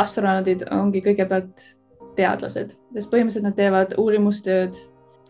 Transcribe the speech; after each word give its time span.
astronaudid 0.00 0.64
ongi 0.74 1.02
kõigepealt 1.04 1.64
teadlased, 2.18 2.74
sest 2.94 3.10
põhimõtteliselt 3.10 3.48
nad 3.48 3.56
teevad 3.58 3.96
uurimustööd, 3.98 4.78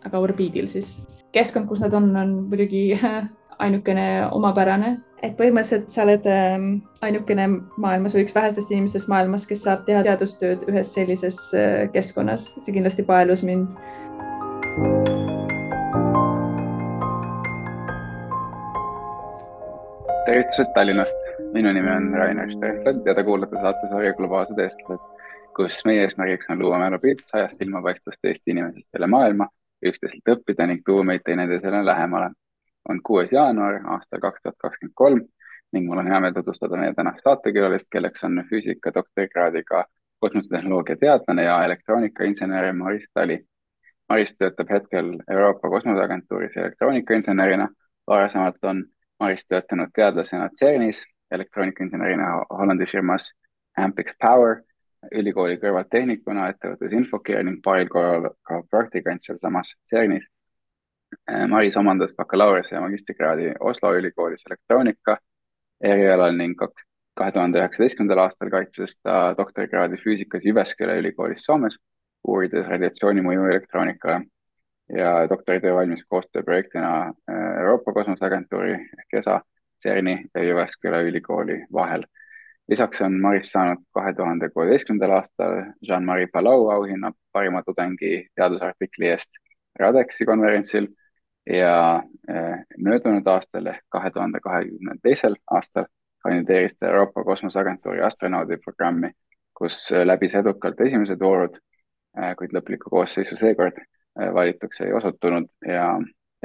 aga 0.04 0.21
orbiidil 0.21 0.69
siis. 0.69 0.98
keskkond, 1.35 1.67
kus 1.67 1.80
nad 1.83 1.95
on, 1.96 2.12
on 2.17 2.35
muidugi 2.51 2.92
ainukene 3.64 4.27
omapärane, 4.35 4.96
et 5.22 5.37
põhimõtteliselt 5.38 5.90
sa 5.90 6.04
oled 6.04 6.27
ähm, 6.30 6.69
ainukene 7.03 7.48
maailmas 7.80 8.14
või 8.14 8.27
üks 8.27 8.35
vähestest 8.35 8.71
inimestest 8.71 9.09
maailmas, 9.11 9.46
kes 9.48 9.64
saab 9.66 9.87
teha 9.89 10.05
teadustööd 10.07 10.67
ühes 10.71 10.93
sellises 10.95 11.39
äh, 11.57 11.87
keskkonnas. 11.95 12.53
see 12.61 12.77
kindlasti 12.77 13.07
paelus 13.07 13.43
mind. 13.43 13.73
tervitused 20.25 20.71
Tallinnast, 20.75 21.19
minu 21.55 21.73
nimi 21.73 21.91
on 21.91 22.12
Rainer 22.18 22.50
Sternfeld 22.50 23.07
ja 23.07 23.14
te 23.14 23.25
kuulate 23.25 23.61
saatesarja 23.61 24.14
Globaalsed 24.18 24.58
eestlased, 24.58 25.26
kus 25.57 25.80
meie 25.86 26.03
eesmärgiks 26.07 26.50
on 26.50 26.58
luua 26.58 26.79
mälupilt 26.82 27.22
sajast 27.30 27.63
ilmapaistvast 27.63 28.30
Eesti 28.30 28.50
inimesest 28.57 28.99
üle 28.99 29.07
maailma, 29.07 29.46
üksteiselt 29.86 30.35
õppida 30.36 30.67
ning 30.67 30.82
tuua 30.86 31.04
meid 31.07 31.22
teineteisele 31.25 31.85
lähemale 31.86 32.30
on 32.89 33.03
kuues 33.03 33.33
jaanuar 33.33 33.80
aastal 33.97 34.20
kaks 34.20 34.42
tuhat 34.42 34.56
kakskümmend 34.58 34.94
kolm 34.94 35.20
ning 35.72 35.89
mul 35.89 35.98
on 36.03 36.11
hea 36.11 36.20
meel 36.20 36.34
tutvustada 36.34 36.77
meie 36.77 36.94
tänast 36.94 37.25
saatekülalist, 37.27 37.89
kelleks 37.91 38.25
on 38.25 38.42
füüsika 38.50 38.92
doktorikraadiga 38.94 39.84
kosmosetehnoloogia 40.20 40.97
teadlane 40.97 41.44
ja 41.44 41.64
elektroonikainsener 41.64 42.72
Maris 42.72 43.11
Tali. 43.14 43.39
Maris 44.08 44.36
töötab 44.36 44.70
hetkel 44.70 45.16
Euroopa 45.30 45.70
Kosmoseagentuuris 45.70 46.56
elektroonikainsenerina. 46.56 47.69
varasemalt 48.06 48.64
on 48.64 48.84
Maris 49.20 49.47
töötanud 49.48 49.89
teadlasena 49.94 50.48
CERNis, 50.58 51.05
elektroonikainsenerina 51.31 52.31
Hollandi 52.51 52.87
firmas 52.87 53.33
Ampix 53.78 54.14
Power, 54.23 54.62
ülikooli 55.12 55.58
kõrvaltehnikuna 55.61 56.48
ettevõttes 56.53 56.92
Infocare 56.97 57.42
ning 57.44 57.61
paaril 57.64 57.91
korral 57.92 58.31
ka 58.47 58.62
praktikant 58.70 59.22
sealsamas 59.22 59.75
CERNis. 59.91 60.25
Äh, 61.31 61.47
Maris 61.48 61.77
omandas 61.77 62.14
bakalaureuse 62.16 62.75
ja 62.75 62.81
magistrikraadi 62.81 63.53
Oslo 63.61 63.92
ülikoolis 63.94 64.47
elektroonika 64.48 65.19
erialal 65.84 66.34
ning 66.36 66.56
kahe 66.58 67.33
tuhande 67.33 67.61
üheksateistkümnendal 67.61 68.25
aastal 68.25 68.50
kaitses 68.50 68.97
ta 69.03 69.34
doktorikraadi 69.38 70.00
füüsikas 70.03 70.44
Jyväskylä 70.44 70.97
ülikoolis 71.03 71.44
Soomes, 71.47 71.77
uurides 72.28 72.66
radiatsiooni 72.66 73.22
mõju 73.22 73.50
elektroonikale. 73.50 74.25
Ja 74.92 75.11
doktoritöö 75.31 75.75
valmis 75.75 76.03
koostööprojektina 76.09 76.88
äh, 77.09 77.44
Euroopa 77.61 77.92
Kosmoseagentuuri 77.92 78.75
ehk 78.75 79.14
ESA, 79.20 79.38
CERN-i 79.84 80.16
ja 80.34 80.42
Jyväskylä 80.42 81.00
ülikooli 81.00 81.64
vahel. 81.72 82.04
lisaks 82.68 83.00
on 83.04 83.20
Maris 83.20 83.50
saanud 83.52 83.82
kahe 83.92 84.14
tuhande 84.16 84.48
kuueteistkümnendal 84.50 85.10
aastal 85.16 85.56
Jean-Marie 85.88 86.26
Palau 86.32 86.68
auhinna 86.68 87.12
parima 87.32 87.62
tudengi 87.62 88.28
teadusartikli 88.34 89.08
eest 89.08 89.36
Radexi 89.78 90.24
konverentsil 90.24 90.86
ja 91.50 92.02
eh, 92.28 92.58
möödunud 92.78 93.26
aastal 93.26 93.66
ehk 93.66 93.84
kahe 93.88 94.10
tuhande 94.10 94.41
kahekümne 94.41 94.96
teisel 95.02 95.36
aastal 95.50 95.84
kandideeris 96.22 96.78
ta 96.78 96.86
Euroopa 96.86 97.24
Kosmoseagentuuri 97.24 98.00
astronaudi 98.02 98.56
programmi, 98.64 99.10
kus 99.54 99.92
eh, 99.92 100.06
läbis 100.06 100.34
edukalt 100.34 100.80
esimesed 100.80 101.20
voorud, 101.20 101.58
eh, 102.19 102.32
kuid 102.38 102.56
lõplikku 102.56 102.91
koosseisu 102.91 103.36
seekord 103.36 103.82
valituks 104.14 104.80
ei 104.80 104.92
osutunud 104.92 105.48
ja, 105.66 105.88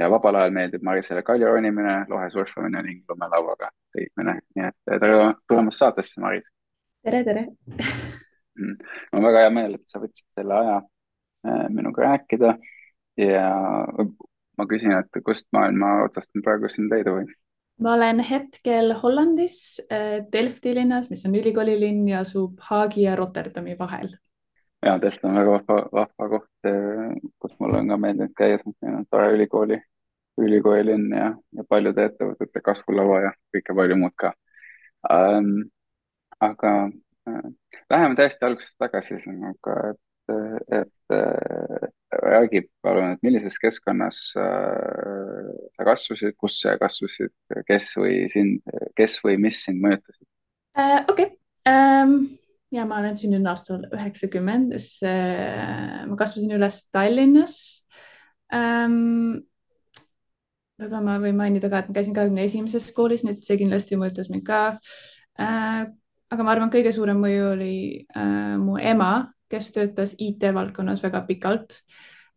ja 0.00 0.08
vabal 0.10 0.38
ajal 0.40 0.54
meeldib 0.56 0.84
Marisele 0.86 1.22
kalju 1.26 1.48
ronimine, 1.48 1.96
lohe 2.08 2.30
surfamine 2.32 2.82
ning 2.86 3.02
lumelauaga 3.10 3.70
sõitmine, 3.94 4.38
nii 4.56 4.68
et 4.70 4.78
tere 4.88 5.12
tulemast 5.48 5.84
saatesse, 5.84 6.20
Maris. 6.24 6.48
tere, 7.04 7.22
tere 7.26 7.46
mm. 7.46 8.74
mul 9.12 9.20
on 9.20 9.28
väga 9.28 9.44
hea 9.44 9.52
meel, 9.58 9.76
et 9.76 9.92
sa 9.92 10.02
võtsid 10.02 10.28
selle 10.36 10.56
aja 10.56 10.80
minuga 11.72 12.04
rääkida 12.04 12.54
ja 13.20 13.50
ma 14.58 14.66
küsin, 14.68 14.96
et 14.96 15.22
kust 15.24 15.46
maailma 15.56 16.00
otsast 16.06 16.32
ma 16.36 16.44
praegu 16.48 16.72
sind 16.72 16.92
leida 16.92 17.14
võin? 17.16 17.30
ma 17.80 17.94
olen 17.96 18.20
hetkel 18.24 18.92
Hollandis 19.02 19.80
äh, 19.88 20.20
Delfti 20.32 20.74
linnas, 20.76 21.08
mis 21.12 21.24
on 21.28 21.36
ülikoolilinn 21.40 22.08
ja 22.10 22.24
asub 22.24 22.60
Haagi 22.68 23.06
ja 23.06 23.14
Rotterdami 23.16 23.76
vahel. 23.78 24.12
Ja 24.82 24.96
Delft 25.02 25.24
on 25.24 25.36
väga 25.36 25.56
vahva, 25.56 25.78
vahva 25.92 26.28
koht, 26.34 26.50
äh, 26.68 27.14
kus 27.42 27.54
mul 27.60 27.76
on 27.78 27.92
ka 27.92 27.98
meeldinud 28.00 28.34
käia, 28.38 28.60
see 28.62 28.92
on 28.92 29.06
tore 29.10 29.32
ülikooli, 29.36 29.80
ülikoolilinn 30.40 31.10
ja, 31.16 31.30
ja 31.56 31.66
paljude 31.68 32.06
ettevõtete 32.08 32.62
kasvulava 32.64 33.20
ja 33.26 33.34
kõike 33.54 33.76
palju 33.76 34.00
muud 34.00 34.16
ka 34.20 34.34
ähm,. 35.10 35.68
aga 36.40 36.70
äh, 37.28 37.50
läheme 37.92 38.16
täiesti 38.16 38.46
algusest 38.46 38.78
tagasi, 38.80 39.18
aga 39.50 39.74
et, 39.90 40.00
et 40.72 41.16
räägi 42.22 42.62
palun, 42.82 43.12
et 43.12 43.22
millises 43.22 43.58
keskkonnas 43.60 44.22
äh, 44.40 45.50
sa 45.76 45.84
kasvasid, 45.84 46.36
kus 46.40 46.60
sa 46.62 46.76
kasvasid, 46.80 47.34
kes 47.68 47.92
või 48.00 48.22
sind, 48.32 48.62
kes 48.96 49.18
või 49.24 49.36
mis 49.42 49.64
sind 49.66 49.82
mõjutasid 49.84 50.24
uh,? 50.24 51.04
okei 51.10 51.28
okay. 51.28 51.36
um,, 51.68 52.16
ja 52.74 52.86
ma 52.86 53.00
olen 53.02 53.16
sündinud 53.18 53.50
aastal 53.50 53.86
üheksakümmend, 53.90 54.74
uh, 54.76 56.02
ma 56.10 56.18
kasvasin 56.18 56.56
üles 56.58 56.82
Tallinnas 56.94 57.56
um,. 58.54 59.40
võib-olla 60.80 61.02
ma 61.04 61.18
võin 61.20 61.36
mainida 61.36 61.68
ka, 61.68 61.82
et 61.82 61.90
ma 61.90 61.98
käisin 61.98 62.14
kahekümne 62.16 62.46
esimeses 62.46 62.86
koolis, 62.96 63.24
nii 63.26 63.36
et 63.36 63.44
see 63.44 63.58
kindlasti 63.60 63.98
mõjutas 64.00 64.30
mind 64.32 64.46
ka 64.46 64.62
uh,. 64.76 65.82
aga 66.30 66.46
ma 66.46 66.54
arvan, 66.54 66.70
kõige 66.72 66.94
suurem 66.94 67.18
mõju 67.20 67.52
oli 67.56 67.74
uh, 68.14 68.56
mu 68.62 68.78
ema 68.78 69.12
kes 69.50 69.72
töötas 69.74 70.14
IT-valdkonnas 70.18 71.02
väga 71.02 71.24
pikalt 71.28 71.80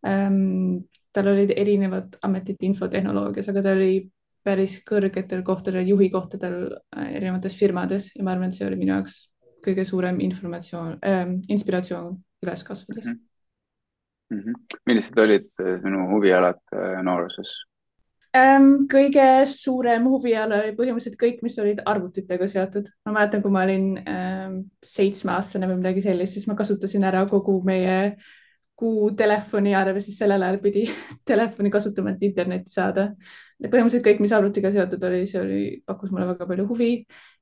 ähm,. 0.06 0.84
tal 1.14 1.28
olid 1.30 1.52
erinevad 1.54 2.16
ametid 2.26 2.62
infotehnoloogias, 2.66 3.46
aga 3.52 3.62
ta 3.62 3.72
oli 3.76 4.08
päris 4.44 4.80
kõrgetel 4.82 5.44
kohtadel, 5.46 5.86
juhi 5.86 6.08
kohtadel 6.10 6.56
äh, 6.74 7.12
erinevates 7.20 7.54
firmades 7.54 8.08
ja 8.16 8.24
ma 8.26 8.32
arvan, 8.34 8.50
et 8.50 8.58
see 8.58 8.66
oli 8.66 8.80
minu 8.80 8.96
jaoks 8.96 9.20
kõige 9.64 9.84
suurem 9.88 10.20
informatsioon 10.24 10.98
äh,, 11.04 11.22
inspiratsioon 11.48 12.16
üles 12.44 12.64
kasvades 12.64 13.06
mm. 13.08 14.40
-hmm. 14.40 14.80
millised 14.86 15.18
olid 15.18 15.48
äh, 15.60 15.78
sinu 15.82 16.08
huvialad 16.10 16.60
äh, 16.74 17.02
nooruses? 17.02 17.52
ähm,? 18.36 18.86
kõige 18.92 19.26
suurem 19.50 20.06
huviala 20.10 20.62
oli 20.62 20.76
põhimõtteliselt 20.78 21.18
kõik, 21.20 21.42
mis 21.42 21.58
olid 21.58 21.82
arvutitega 21.86 22.46
seotud. 22.46 22.88
ma 23.06 23.18
mäletan, 23.18 23.42
kui 23.42 23.50
ma 23.50 23.64
olin 23.64 23.90
ähm, 24.08 24.58
seitsmeaastane 24.84 25.68
või 25.70 25.82
midagi 25.82 26.06
sellist, 26.08 26.38
siis 26.38 26.48
ma 26.50 26.54
kasutasin 26.58 27.04
ära 27.04 27.26
kogu 27.30 27.60
meie 27.64 28.16
kuu 28.76 29.10
telefoniarve, 29.16 30.00
siis 30.02 30.18
sellel 30.18 30.42
ajal 30.42 30.58
pidi 30.62 30.84
telefoni 31.30 31.70
kasutama, 31.70 32.14
et 32.14 32.22
internetti 32.26 32.72
saada. 32.74 33.10
põhimõtteliselt 33.62 34.06
kõik, 34.06 34.22
mis 34.24 34.32
arvutiga 34.34 34.72
seotud 34.74 35.04
oli, 35.08 35.24
see 35.30 35.40
oli, 35.40 35.60
pakkus 35.86 36.10
mulle 36.12 36.26
väga 36.32 36.46
palju 36.46 36.66
huvi. 36.68 36.92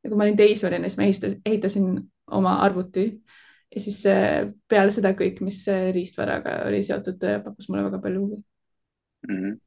ja 0.02 0.10
kui 0.10 0.18
ma 0.18 0.26
olin 0.26 0.36
teismeline, 0.36 0.88
siis 0.88 0.98
ma 0.98 1.08
ehitasin, 1.08 1.40
ehitasin 1.46 1.88
oma 2.32 2.58
arvuti 2.64 3.06
ja 3.74 3.80
siis 3.80 4.04
äh, 4.06 4.46
peale 4.68 4.92
seda 4.94 5.14
kõik, 5.16 5.40
mis 5.44 5.62
äh, 5.72 5.90
riistvaraga 5.94 6.62
oli 6.68 6.82
seotud, 6.84 7.22
äh, 7.24 7.40
pakkus 7.44 7.68
mulle 7.70 7.86
väga 7.88 8.00
palju 8.04 8.24
huvi 8.26 8.40
mm. 9.28 9.36
-hmm 9.36 9.60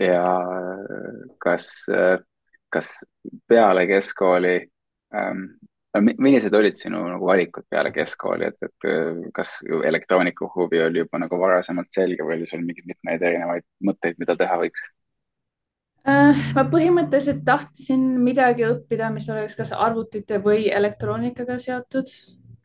ja 0.00 0.22
kas, 1.38 1.86
kas 2.68 2.88
peale 3.46 3.86
keskkooli 3.86 4.54
ähm,, 5.14 5.44
millised 6.02 6.54
olid 6.54 6.76
sinu 6.78 7.00
nagu 7.06 7.26
valikud 7.28 7.66
peale 7.70 7.92
keskkooli, 7.94 8.50
et, 8.50 8.66
et 8.66 9.30
kas 9.34 9.60
elektroonika 9.62 10.48
huvi 10.56 10.82
oli 10.82 11.02
juba 11.04 11.20
nagu 11.22 11.38
varasemalt 11.38 11.92
selge 11.94 12.26
või 12.26 12.38
oli 12.40 12.48
sul 12.50 12.64
mingeid 12.66 12.88
mitmeid 12.90 13.22
erinevaid 13.22 13.66
mõtteid, 13.86 14.18
mida 14.18 14.36
teha 14.38 14.58
võiks? 14.64 14.88
Äh, 16.04 16.40
ma 16.56 16.64
põhimõtteliselt 16.68 17.44
tahtsin 17.46 18.02
midagi 18.24 18.66
õppida, 18.66 19.12
mis 19.14 19.28
oleks 19.32 19.54
kas 19.56 19.70
arvutite 19.72 20.40
või 20.44 20.66
elektroonikaga 20.72 21.56
seotud. 21.62 22.10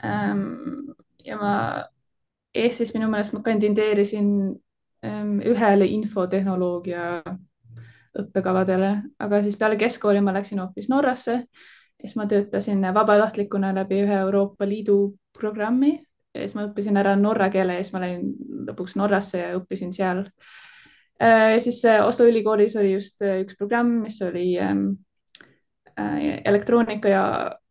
Ähm, 0.04 0.96
ja 1.24 1.38
ma 1.40 1.54
Eestis 2.56 2.96
minu 2.96 3.08
meelest 3.12 3.36
ma 3.36 3.44
kandideerisin 3.46 4.32
ühele 5.00 5.88
infotehnoloogia 5.94 7.22
õppekavadele, 8.20 8.90
aga 9.22 9.42
siis 9.46 9.58
peale 9.60 9.78
keskkooli 9.80 10.22
ma 10.24 10.34
läksin 10.36 10.60
hoopis 10.60 10.90
Norrasse. 10.92 11.44
Siis 12.00 12.16
ma 12.16 12.28
töötasin 12.28 12.84
vabatahtlikuna 12.94 13.74
läbi 13.76 14.04
ühe 14.06 14.22
Euroopa 14.24 14.68
Liidu 14.68 15.00
programmi 15.36 15.98
ja 16.34 16.46
siis 16.46 16.56
ma 16.56 16.66
õppisin 16.68 17.00
ära 17.00 17.16
norra 17.20 17.50
keele 17.54 17.78
ja 17.78 17.84
siis 17.84 17.94
ma 17.96 18.04
läin 18.04 18.34
lõpuks 18.70 18.96
Norrasse 19.00 19.42
ja 19.42 19.54
õppisin 19.58 19.94
seal. 19.96 20.26
Äh, 21.22 21.58
siis 21.64 21.82
äh, 21.90 22.02
Oslo 22.06 22.28
ülikoolis 22.30 22.78
oli 22.80 22.94
just 22.94 23.22
äh, 23.26 23.42
üks 23.44 23.58
programm, 23.60 24.00
mis 24.06 24.22
oli 24.24 24.54
elektroonika 26.00 27.10
ja 27.12 27.24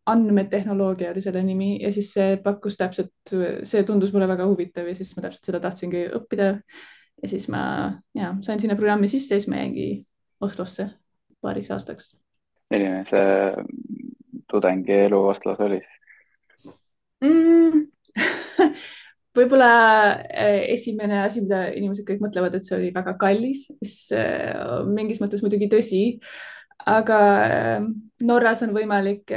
andmetehnoloogia 0.08 1.14
oli 1.14 1.22
selle 1.24 1.40
nimi 1.40 1.78
ja 1.80 1.88
siis 1.92 2.10
see 2.12 2.34
pakkus 2.44 2.76
täpselt, 2.76 3.30
see 3.64 3.86
tundus 3.88 4.12
mulle 4.12 4.28
väga 4.28 4.44
huvitav 4.50 4.84
ja 4.84 4.92
siis 4.96 5.14
ma 5.16 5.24
täpselt 5.24 5.48
seda 5.48 5.62
tahtsingi 5.64 6.02
õppida 6.18 6.50
ja 7.22 7.30
siis 7.32 7.48
ma 7.48 7.62
ja 8.16 8.34
sain 8.44 8.60
sinna 8.60 8.76
programmi 8.76 9.08
sisse 9.08 9.32
ja 9.32 9.40
siis 9.40 9.48
ma 9.48 9.62
jäingi 9.62 9.88
Oslosse 10.44 10.90
paariks 11.40 11.72
aastaks. 11.72 12.10
milline 12.68 13.00
see 13.08 13.24
tudengi 14.50 14.94
elu 15.06 15.20
Oslos 15.32 15.60
oli 15.60 15.80
mm. 17.24 17.82
võib-olla 19.38 19.70
äh, 20.26 20.64
esimene 20.74 21.22
asi, 21.24 21.42
mida 21.44 21.66
inimesed 21.70 22.06
kõik 22.08 22.22
mõtlevad, 22.24 22.56
et 22.56 22.66
see 22.66 22.76
oli 22.78 22.92
väga 22.94 23.14
kallis, 23.20 23.66
mis 23.78 23.94
äh, 24.16 24.84
mingis 24.88 25.20
mõttes 25.22 25.42
muidugi 25.44 25.70
tõsi. 25.72 26.02
aga 26.88 27.18
äh, 27.44 27.88
Norras 28.26 28.62
on 28.66 28.74
võimalik 28.76 29.34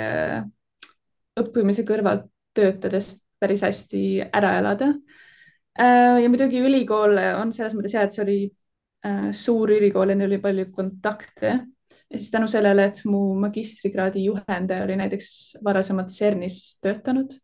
õppimise 1.42 1.86
kõrvalt 1.88 2.30
töötades 2.58 3.16
päris 3.42 3.63
hästi 3.63 4.22
ära 4.22 4.58
elada. 4.60 4.92
ja 5.80 6.30
muidugi 6.30 6.60
ülikool 6.60 7.16
on 7.40 7.54
selles 7.56 7.74
mõttes 7.74 7.94
hea, 7.96 8.04
et 8.04 8.13
see 8.13 8.24
oli 8.24 8.40
suur 9.34 9.72
ülikool 9.72 10.12
ja 10.12 10.16
neil 10.16 10.28
oli 10.30 10.42
palju 10.44 10.66
kontakte 10.75 11.54
ja 12.12 12.19
siis 12.19 12.31
tänu 12.31 12.48
sellele, 12.52 12.90
et 12.92 13.04
mu 13.06 13.34
magistrikraadi 13.40 14.25
juhendaja 14.25 14.84
oli 14.84 14.98
näiteks 15.00 15.58
varasemalt 15.63 16.12
CERN-is 16.12 16.80
töötanud 16.84 17.38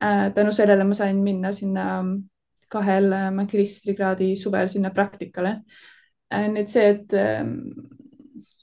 Äh, 0.00 0.30
tänu 0.34 0.52
sellele 0.52 0.84
ma 0.84 0.94
sain 0.94 1.16
minna 1.22 1.50
sinna 1.52 2.04
kahel 2.70 3.12
äh, 3.12 3.30
magistrikraadi 3.34 4.36
suvel 4.36 4.68
sinna 4.68 4.90
praktikale. 4.94 5.56
Äh, 6.30 6.46
nii 6.52 6.62
et 6.62 6.70
see, 6.70 6.84
et 6.92 7.14
ähm, 7.18 7.56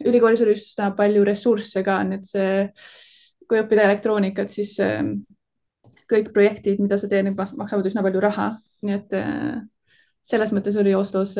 ülikoolis 0.06 0.44
oli 0.46 0.54
üsna 0.56 0.94
palju 0.96 1.26
ressursse 1.28 1.84
ka, 1.84 1.98
nii 2.08 2.22
et 2.22 2.30
see, 2.30 2.54
kui 3.50 3.60
õppida 3.60 3.84
elektroonikat, 3.90 4.54
siis 4.54 4.78
ähm, 4.80 5.12
kõik 6.08 6.32
projektid, 6.32 6.80
mida 6.80 7.02
sa 7.02 7.12
teed, 7.12 7.28
maksavad 7.36 7.92
üsna 7.92 8.06
palju 8.06 8.24
raha, 8.24 8.48
nii 8.86 8.96
et 8.96 9.16
selles 10.26 10.54
mõttes 10.54 10.78
oli 10.80 10.94
Oslos 10.96 11.34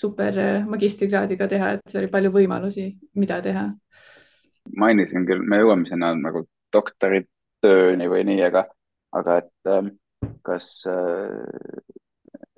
super 0.00 0.36
magistrikraadiga 0.68 1.48
teha, 1.50 1.74
et 1.76 1.94
oli 2.00 2.10
palju 2.12 2.32
võimalusi, 2.34 2.88
mida 3.20 3.40
teha. 3.44 3.68
mainisin 4.76 5.26
küll, 5.28 5.42
me 5.44 5.60
jõuame 5.60 5.88
sinna 5.88 6.12
nagu 6.16 6.44
doktoritööni 6.72 8.06
või 8.08 8.24
nii, 8.28 8.42
aga 8.46 8.64
aga 9.12 9.36
et 9.42 9.70
ähm, 9.70 9.90
kas, 10.42 10.84
äh, 10.86 11.96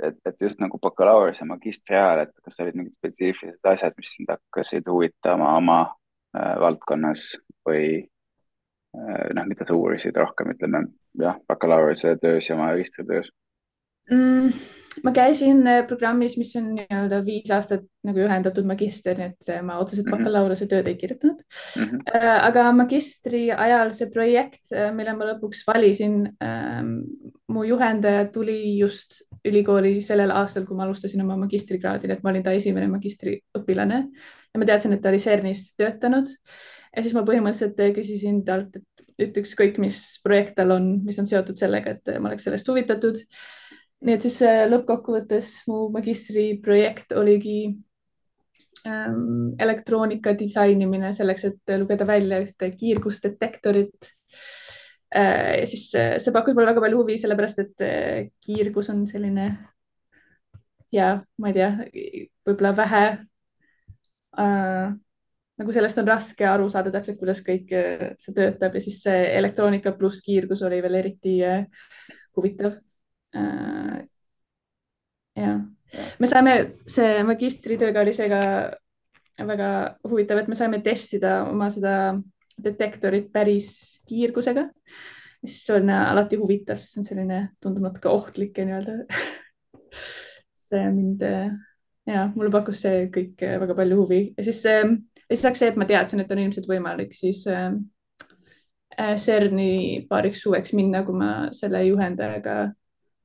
et, 0.08 0.18
et 0.26 0.40
just 0.40 0.60
nagu 0.60 0.78
bakalaureuse, 0.82 1.44
magistri 1.48 1.96
ajal, 1.96 2.26
et 2.26 2.32
kas 2.44 2.60
olid 2.62 2.78
mingid 2.78 2.96
spetsiifilised 2.98 3.72
asjad, 3.72 3.96
mis 3.98 4.14
sind 4.16 4.32
hakkasid 4.32 4.88
huvitama 4.90 5.56
oma 5.58 5.78
äh, 6.36 6.54
valdkonnas 6.60 7.28
või 7.68 7.86
äh, 8.02 9.28
noh, 9.36 9.48
mida 9.48 9.68
sa 9.68 9.78
uurisid 9.78 10.18
rohkem, 10.18 10.52
ütleme 10.56 10.84
jah, 11.20 11.38
bakalaureuse 11.48 12.16
töös 12.22 12.50
ja 12.50 12.58
magistritöös 12.60 13.32
mm,? 14.10 14.52
ma 15.02 15.12
käisin 15.16 15.62
äh, 15.66 15.86
programmis, 15.88 16.34
mis 16.36 16.50
on 16.58 16.72
nii-öelda 16.76 17.22
viis 17.24 17.50
aastat 17.54 17.84
nagu 18.04 18.20
ühendatud 18.20 18.66
magister, 18.68 19.16
nii 19.16 19.30
et 19.30 19.50
äh, 19.54 19.62
ma 19.64 19.78
otseselt 19.80 20.08
mhm. 20.08 20.18
bakalaureuse 20.18 20.68
tööd 20.70 20.88
ei 20.90 20.98
kirjutanud 21.00 21.40
mm. 21.40 21.86
-hmm. 21.86 22.34
aga 22.48 22.66
magistri 22.76 23.46
ajal 23.50 23.92
see 23.96 24.10
projekt, 24.12 24.68
mille 24.96 25.14
ma 25.16 25.30
lõpuks 25.32 25.64
valisin, 25.66 26.18
ähm, 26.44 26.92
mu 27.48 27.64
juhendaja 27.64 28.26
tuli 28.34 28.78
just 28.78 29.22
ülikooli 29.48 30.00
sellel 30.00 30.30
aastal, 30.30 30.66
kui 30.66 30.76
ma 30.76 30.84
alustasin 30.86 31.24
oma 31.24 31.36
magistrikraadi, 31.46 32.08
nii 32.08 32.18
et 32.18 32.22
ma 32.22 32.30
olin 32.30 32.44
ta 32.44 32.52
esimene 32.52 32.90
magistriõpilane 32.92 34.02
ja 34.52 34.60
ma 34.60 34.68
teadsin, 34.68 34.92
et 34.92 35.02
ta 35.02 35.10
oli 35.10 35.22
CERN-is 35.22 35.72
töötanud. 35.80 36.28
ja 36.96 37.02
siis 37.02 37.14
ma 37.16 37.24
põhimõtteliselt 37.26 37.96
küsisin 37.96 38.44
talt, 38.44 38.76
et 38.76 38.84
ütle 39.22 39.42
ükskõik, 39.44 39.78
mis 39.80 39.98
projekt 40.24 40.54
tal 40.56 40.76
on, 40.76 40.92
mis 41.04 41.18
on 41.18 41.26
seotud 41.28 41.58
sellega, 41.58 41.96
et 41.96 42.14
ma 42.20 42.30
oleks 42.30 42.44
sellest 42.48 42.68
huvitatud 42.68 43.20
nii 44.02 44.16
et 44.16 44.26
siis 44.26 44.40
lõppkokkuvõttes 44.72 45.52
mu 45.70 45.84
magistriprojekt 45.94 47.14
oligi 47.18 47.58
ähm, 48.88 49.52
elektroonika 49.62 50.34
disainimine 50.38 51.12
selleks, 51.14 51.46
et 51.50 51.76
lugeda 51.78 52.06
välja 52.08 52.40
ühte 52.42 52.72
kiirgusdetektorit 52.76 54.10
äh,. 55.14 55.62
siis 55.70 55.90
äh, 55.98 56.16
see 56.18 56.34
pakkus 56.34 56.56
mulle 56.56 56.72
väga 56.72 56.84
palju 56.84 57.02
huvi, 57.02 57.18
sellepärast 57.20 57.62
et 57.62 57.86
äh, 57.86 58.32
kiirgus 58.44 58.90
on 58.94 59.06
selline 59.10 59.52
ja 60.92 61.14
ma 61.38 61.52
ei 61.52 61.56
tea, 61.56 61.70
võib-olla 62.46 62.74
vähe 62.76 63.04
äh, 64.42 64.92
nagu 65.62 65.74
sellest 65.74 66.00
on 66.02 66.08
raske 66.08 66.46
aru 66.48 66.68
saada 66.72 66.92
täpselt, 66.94 67.18
kuidas 67.20 67.42
kõik 67.44 67.72
äh, 67.76 68.06
see 68.20 68.34
töötab 68.36 68.76
ja 68.76 68.82
siis 68.84 69.02
see 69.04 69.26
elektroonika 69.38 69.94
pluss 69.98 70.22
kiirgus 70.24 70.64
oli 70.66 70.80
veel 70.84 70.98
eriti 71.02 71.36
äh, 71.46 71.66
huvitav 72.36 72.80
Äh, 73.32 74.02
jah, 75.38 75.60
me 76.20 76.28
saime, 76.28 76.54
see 76.90 77.22
magistritööga 77.26 78.02
oli 78.04 78.14
see 78.16 78.28
ka 78.32 78.42
väga 79.42 79.70
huvitav, 80.06 80.42
et 80.42 80.50
me 80.52 80.58
saime 80.58 80.82
testida 80.84 81.42
oma 81.48 81.70
seda 81.72 81.94
detektorit 82.62 83.30
päris 83.32 83.72
kiirgusega. 84.08 84.68
see 85.42 85.74
on 85.74 85.90
alati 85.90 86.38
huvitav, 86.38 86.78
sest 86.78 86.94
see 86.94 87.02
on 87.02 87.08
selline, 87.08 87.40
tundub 87.62 87.88
natuke 87.88 88.10
ohtlik 88.12 88.58
ja 88.58 88.68
nii-öelda. 88.68 89.00
See 90.62 90.86
mind 90.88 91.20
ja 92.08 92.22
mulle 92.32 92.48
pakkus 92.54 92.78
see 92.80 93.08
kõik 93.12 93.42
väga 93.60 93.74
palju 93.76 93.96
huvi. 93.98 94.20
Ja 94.38 94.44
siis 94.46 94.62
lisaks 95.28 95.60
see, 95.60 95.68
et 95.68 95.76
ma 95.76 95.84
teadsin, 95.88 96.22
et 96.22 96.30
on 96.32 96.40
ilmselt 96.40 96.68
võimalik 96.70 97.12
siis 97.16 97.42
äh, 97.50 97.74
CERN-i 98.96 100.06
paariks 100.08 100.40
suveks 100.44 100.72
minna, 100.78 101.02
kui 101.04 101.18
ma 101.18 101.32
selle 101.56 101.82
juhendajaga 101.86 102.56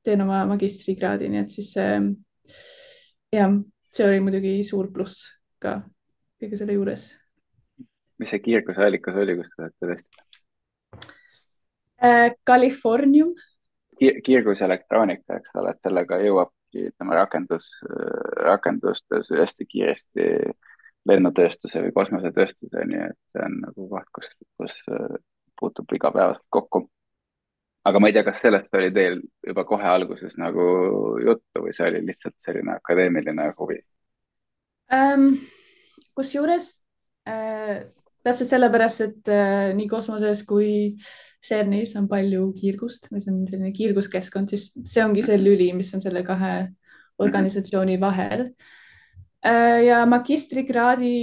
teen 0.08 0.24
oma 0.24 0.40
magistrikraadi, 0.48 1.28
nii 1.28 1.44
et 1.44 1.52
siis 1.52 1.74
jah, 1.76 3.56
see 3.92 4.08
oli 4.08 4.20
muidugi 4.24 4.56
suur 4.66 4.88
pluss 4.92 5.28
ka 5.62 5.80
kõige 6.40 6.60
selle 6.60 6.76
juures. 6.78 7.10
mis 8.18 8.32
see 8.32 8.42
kiirguse 8.42 8.82
allikas 8.84 9.20
oli, 9.20 9.36
kus 9.38 9.52
te 9.52 9.66
olete 9.66 9.92
testinud 9.92 10.40
äh,? 12.02 12.32
Californium 12.46 13.34
Ki. 13.98 14.12
kiirguselektroonika, 14.24 15.40
eks 15.40 15.56
ole, 15.58 15.72
et 15.74 15.82
sellega 15.82 16.20
jõuabki, 16.22 16.84
ütleme, 16.92 17.16
rakendus, 17.18 17.72
rakendustes 18.46 19.32
hästi 19.34 19.66
kiiresti 19.66 20.28
lennutööstuse 21.08 21.82
või 21.82 21.94
kosmosetööstuseni, 21.96 23.00
et 23.08 23.18
see 23.32 23.42
on 23.42 23.56
nagu 23.64 23.88
koht, 23.90 24.08
kus, 24.14 24.30
kus 24.60 24.76
puutub 25.58 25.96
igapäevaselt 25.96 26.46
kokku 26.54 26.84
aga 27.88 28.00
ma 28.00 28.10
ei 28.10 28.16
tea, 28.16 28.24
kas 28.26 28.42
sellest 28.44 28.74
oli 28.76 28.90
teil 28.94 29.20
juba 29.46 29.64
kohe 29.68 29.86
alguses 29.88 30.36
nagu 30.40 30.64
juttu 31.24 31.64
või 31.64 31.74
see 31.76 31.86
oli 31.90 32.02
lihtsalt 32.06 32.36
selline 32.42 32.76
akadeemiline 32.78 33.52
huvi 33.58 33.78
ähm,? 34.94 35.30
kusjuures 36.18 36.72
äh, 37.30 37.86
täpselt 38.26 38.50
sellepärast, 38.50 39.04
et 39.06 39.30
äh, 39.30 39.70
nii 39.78 39.86
kosmoses 39.90 40.42
kui 40.48 40.96
CERN-is 41.44 41.94
on 42.00 42.08
palju 42.10 42.50
kiirgust 42.58 43.06
see 43.12 43.30
on 43.30 43.44
selline 43.46 43.72
kiirguskeskkond, 43.76 44.50
siis 44.50 44.72
see 44.88 45.04
ongi 45.04 45.24
see 45.26 45.38
lüli, 45.40 45.70
mis 45.76 45.92
on 45.94 46.02
selle 46.04 46.24
kahe 46.26 46.52
organisatsiooni 47.22 47.98
vahel 48.02 48.48
äh,. 49.46 49.86
ja 49.86 50.04
magistrikraadi, 50.10 51.16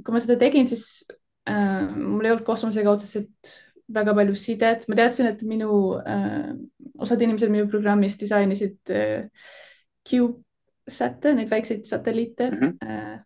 kui 0.00 0.14
ma 0.14 0.22
seda 0.22 0.38
tegin, 0.40 0.70
siis 0.70 1.04
äh, 1.50 1.82
mul 1.90 2.24
ei 2.24 2.36
olnud 2.36 2.46
kosmosega 2.46 2.94
otseselt 2.94 3.56
väga 3.94 4.14
palju 4.14 4.34
sidet, 4.38 4.86
ma 4.88 4.98
teadsin, 4.98 5.30
et 5.30 5.42
minu 5.46 5.70
äh,, 6.00 6.50
osad 6.98 7.22
inimesed 7.22 7.52
minu 7.52 7.68
programmis 7.70 8.16
disainisid 8.18 8.92
äh, 8.94 9.28
CubeSat'e, 10.06 11.34
neid 11.36 11.50
väikseid 11.50 11.86
satelliite 11.86 12.50
mm. 12.50 12.58
-hmm. 12.60 12.90
Äh, 12.90 13.18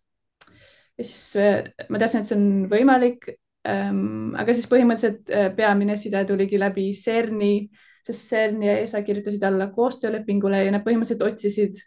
ja 0.97 1.03
siis 1.03 1.35
äh, 1.35 1.71
ma 1.89 1.99
teadsin, 1.99 2.21
et 2.21 2.29
see 2.29 2.37
on 2.37 2.67
võimalik 2.69 3.29
ähm,. 3.67 4.35
aga 4.35 4.53
siis 4.53 4.69
põhimõtteliselt 4.69 5.29
äh, 5.29 5.49
peamine 5.55 5.95
side 5.97 6.25
tuligi 6.29 6.59
läbi 6.59 6.91
CERN-i, 6.93 7.69
sest 8.05 8.29
CERN 8.29 8.61
ja 8.63 8.77
ESA 8.81 9.01
kirjutasid 9.01 9.43
alla 9.43 9.71
koostöölepingule 9.73 10.63
ja 10.65 10.71
nad 10.71 10.85
põhimõtteliselt 10.85 11.25
otsisid 11.25 11.81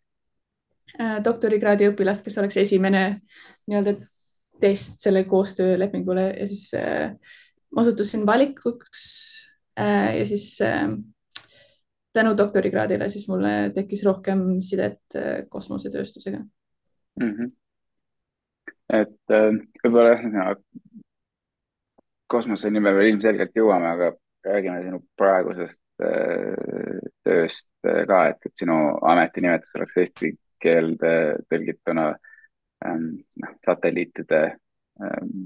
äh, 0.99 1.23
doktorikraadi 1.25 1.93
õpilast, 1.93 2.25
kes 2.25 2.38
oleks 2.43 2.57
esimene 2.57 3.04
nii-öelda 3.66 3.97
test 4.61 5.00
selle 5.02 5.25
koostöölepingule 5.25 6.28
ja 6.40 6.47
siis 6.49 6.71
äh, 6.78 7.14
ma 7.75 7.83
osutusin 7.83 8.26
valikuks 8.26 9.02
äh, 9.81 10.16
ja 10.19 10.25
siis 10.26 10.61
äh, 10.62 10.88
tänu 12.12 12.37
doktorikraadile 12.38 13.09
siis 13.09 13.28
mulle 13.28 13.71
tekkis 13.75 14.04
rohkem 14.07 14.45
sidet 14.61 15.16
äh, 15.16 15.43
kosmosetööstusega 15.49 16.38
mm. 17.21 17.31
-hmm. 17.31 17.52
et 19.00 19.35
võib-olla 19.85 20.19
no, 20.23 20.54
kosmose 22.26 22.71
nimel 22.71 22.97
veel 22.97 23.14
ilmselgelt 23.14 23.57
jõuame, 23.57 23.90
aga 23.90 24.12
räägime 24.45 24.83
sinu 24.85 24.99
praegusest 25.16 25.83
tööst 27.25 27.71
ka, 27.83 28.19
et, 28.28 28.47
et 28.47 28.52
sinu 28.59 28.75
ametinimetus 29.12 29.76
oleks 29.78 29.97
eesti 30.02 30.35
keelde 30.61 31.12
tõlgituna 31.49 32.11
ähm, 32.85 33.07
noh, 33.40 33.54
satelliitide 33.64 34.43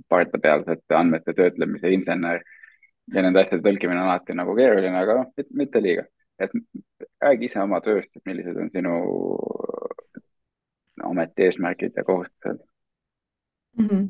pardapealsete 0.09 0.95
andmete 0.95 1.33
töötlemise 1.33 1.91
insener 1.93 2.43
ja 3.15 3.23
nende 3.25 3.41
asjade 3.41 3.65
tõlkimine 3.65 4.01
on 4.03 4.11
alati 4.11 4.37
nagu 4.37 4.55
keeruline, 4.57 4.97
aga 4.97 5.21
noh, 5.23 5.47
mitte 5.57 5.83
liiga. 5.83 6.05
et 6.39 6.53
räägi 7.23 7.49
ise 7.49 7.59
oma 7.61 7.81
tööst, 7.83 8.11
et 8.15 8.23
millised 8.29 8.57
on 8.57 8.69
sinu 8.71 8.93
ameti 11.03 11.49
eesmärgid 11.49 11.97
ja 11.97 12.05
kohustused 12.05 12.61
mm. 13.79 13.87
-hmm. 13.87 14.07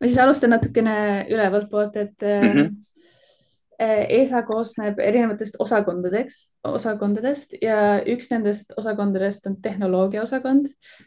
ma 0.00 0.06
siis 0.06 0.18
alustan 0.18 0.50
natukene 0.50 1.26
ülevalt 1.30 1.70
poolt, 1.70 1.96
et 1.96 2.22
mm 2.22 2.52
-hmm. 2.52 2.74
ESA 3.78 4.40
koosneb 4.42 4.98
erinevatest 4.98 5.54
osakondadest, 5.62 6.56
osakondadest 6.66 7.52
ja 7.62 8.02
üks 8.10 8.26
nendest 8.32 8.72
osakondadest 8.76 9.46
on 9.46 9.54
tehnoloogia 9.62 10.22
osakond, 10.24 10.66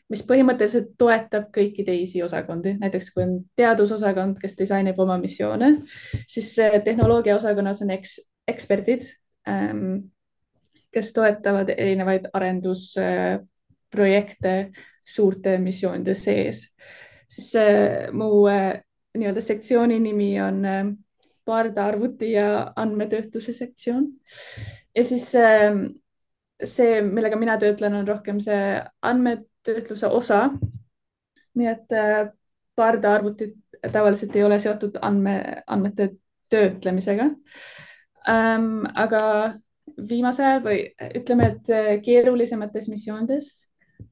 mis 0.09 0.23
põhimõtteliselt 0.27 0.87
toetab 0.97 1.43
kõiki 1.57 1.83
teisi 1.85 2.23
osakondi. 2.23 2.77
näiteks 2.79 3.11
kui 3.11 3.23
on 3.25 3.45
teadusosakond, 3.59 4.37
kes 4.39 4.55
disainib 4.59 4.99
oma 4.99 5.17
missioone, 5.19 5.81
siis 6.27 6.55
tehnoloogia 6.85 7.35
osakonnas 7.35 7.81
on 7.83 7.89
eks, 7.97 8.19
eksperdid, 8.47 9.01
ähm, 9.49 9.97
kes 10.95 11.13
toetavad 11.13 11.69
erinevaid 11.75 12.25
arendusprojekte 12.33 14.71
suurte 15.03 15.57
missioonide 15.57 16.15
sees. 16.15 16.71
siis 17.27 17.53
mu 18.11 18.47
äh, 18.47 18.81
nii-öelda 19.17 19.41
sektsiooni 19.41 19.99
nimi 19.99 20.41
on 20.41 20.65
pardaarvuti 21.45 22.31
ja 22.31 22.73
andmetöötluse 22.75 23.53
sektsioon. 23.53 24.07
ja 24.95 25.03
siis 25.03 25.35
ähm, 25.35 25.85
see, 26.63 27.01
millega 27.01 27.39
mina 27.39 27.57
töötlen, 27.57 27.95
on 27.95 28.07
rohkem 28.07 28.39
see 28.43 28.81
andmetöötluse 29.01 30.07
osa. 30.07 30.49
nii 31.53 31.67
et 31.67 31.91
äh, 31.97 32.29
pardaarvutid 32.75 33.57
tavaliselt 33.91 34.35
ei 34.35 34.43
ole 34.43 34.59
seotud 34.59 34.97
andme, 35.01 35.63
andmete 35.67 36.11
töötlemisega 36.49 37.27
ähm,. 38.29 38.85
aga 38.95 39.21
viimasel 40.09 40.45
ajal 40.45 40.63
või 40.65 40.79
ütleme, 41.19 41.51
et 41.51 41.69
äh, 41.73 41.91
keerulisemates 42.05 42.87
missioonides 42.91 43.51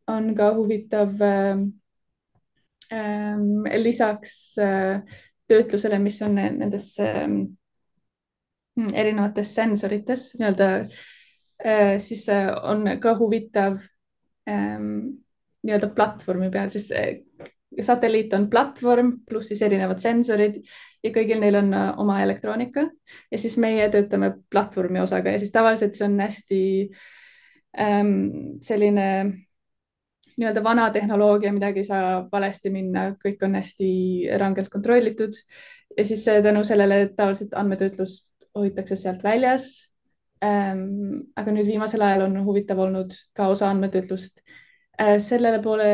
on 0.10 0.34
ka 0.36 0.52
huvitav 0.58 1.22
ähm, 1.24 1.64
ähm, 2.94 3.64
lisaks 3.84 4.58
äh, 4.58 5.02
töötlusele, 5.50 6.00
mis 6.02 6.20
on 6.26 6.38
nendes 6.38 6.94
ähm, 7.04 7.42
erinevates 8.94 9.54
sensorites 9.56 10.34
nii-öelda, 10.40 10.68
äh, 11.66 11.96
siis 12.00 12.28
äh, 12.30 12.52
on 12.64 12.86
ka 13.02 13.16
huvitav 13.20 13.80
ähm, 14.50 14.92
nii-öelda 15.66 15.92
platvormi 15.96 16.52
peal, 16.54 16.70
siis 16.72 16.92
äh, 16.96 17.20
satelliit 17.82 18.34
on 18.34 18.50
platvorm 18.50 19.14
pluss 19.28 19.52
siis 19.52 19.62
erinevad 19.66 20.00
sensorid 20.02 20.62
ja 21.04 21.12
kõigil 21.16 21.42
neil 21.42 21.60
on 21.60 21.74
oma 22.02 22.18
elektroonika. 22.24 22.88
Ja 23.32 23.38
siis 23.40 23.58
meie 23.62 23.86
töötame 23.94 24.34
platvormi 24.52 25.02
osaga 25.04 25.36
ja 25.36 25.42
siis 25.42 25.54
tavaliselt 25.54 25.96
see 25.96 26.08
on 26.08 26.18
hästi 26.20 26.64
ähm, 27.78 28.16
selline 28.66 29.06
nii-öelda 30.40 30.64
vana 30.64 30.88
tehnoloogia, 30.96 31.52
midagi 31.54 31.84
ei 31.84 31.88
saa 31.88 32.12
valesti 32.32 32.72
minna, 32.74 33.10
kõik 33.20 33.44
on 33.46 33.58
hästi 33.60 33.90
rangelt 34.40 34.72
kontrollitud 34.72 35.36
ja 35.98 36.06
siis 36.06 36.26
tänu 36.44 36.64
sellele 36.64 37.10
tavaliselt 37.16 37.54
andmetöötlust 37.60 38.32
hoitakse 38.56 38.96
sealt 38.96 39.24
väljas 39.24 39.70
ähm,. 40.44 41.28
aga 41.36 41.52
nüüd 41.52 41.68
viimasel 41.68 42.04
ajal 42.06 42.28
on 42.30 42.40
huvitav 42.46 42.80
olnud 42.80 43.16
ka 43.36 43.50
osa 43.52 43.70
andmetöötlust 43.74 44.40
äh, 45.02 45.18
sellele 45.24 45.62
poole 45.64 45.92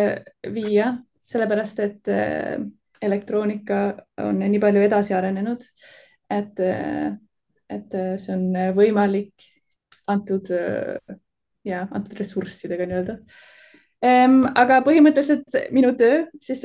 viia, 0.53 0.93
sellepärast 1.25 1.81
et 1.85 2.13
äh, 2.13 2.61
elektroonika 3.01 3.81
on 4.23 4.39
nii 4.39 4.61
palju 4.61 4.85
edasi 4.85 5.17
arenenud, 5.17 5.65
et 6.29 6.61
äh,, 6.61 7.17
et 7.69 7.97
äh, 7.97 8.13
see 8.21 8.37
on 8.37 8.77
võimalik 8.77 9.49
antud 10.07 10.53
äh, 10.53 11.17
ja 11.65 11.87
antud 11.89 12.13
ressurssidega 12.19 12.85
nii-öelda 12.85 13.19
Ehm, 13.19 13.54
aga 14.05 14.81
põhimõtteliselt 14.85 15.55
minu 15.73 15.93
töö, 15.97 16.25
siis 16.43 16.61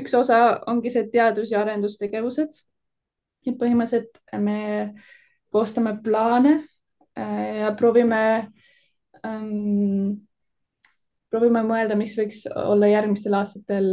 üks 0.00 0.14
osa 0.16 0.60
ongi 0.70 0.90
see 0.90 1.06
teadus- 1.12 1.52
ja 1.52 1.60
arendustegevused. 1.62 2.64
et 3.46 3.56
põhimõtteliselt 3.56 4.18
me 4.38 4.94
koostame 5.50 5.96
plaane 6.04 6.66
äh, 7.18 7.58
ja 7.60 7.72
proovime 7.78 8.50
ähm,, 9.24 10.20
proovime 11.30 11.62
mõelda, 11.66 11.96
mis 11.96 12.14
võiks 12.18 12.44
olla 12.54 12.90
järgmistel 12.90 13.36
aastatel 13.38 13.90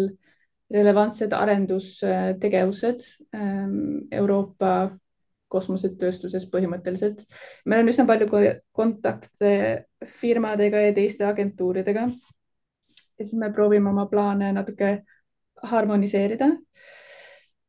relevantsed 0.73 1.33
arendustegevused 1.33 3.03
ähm, 3.35 4.07
Euroopa 4.11 4.91
kosmosetööstuses 5.47 6.43
põhimõtteliselt. 6.51 7.21
meil 7.65 7.85
on 7.85 7.91
üsna 7.93 8.03
palju 8.09 8.27
kontakte 8.75 9.51
firmadega 10.19 10.81
ja 10.89 10.95
teiste 10.97 11.23
agentuuridega 11.25 12.09
ja 13.19 13.25
siis 13.25 13.39
me 13.39 13.53
proovime 13.53 13.89
oma 13.89 14.05
plaane 14.11 14.51
natuke 14.53 15.03
harmoniseerida 15.63 16.45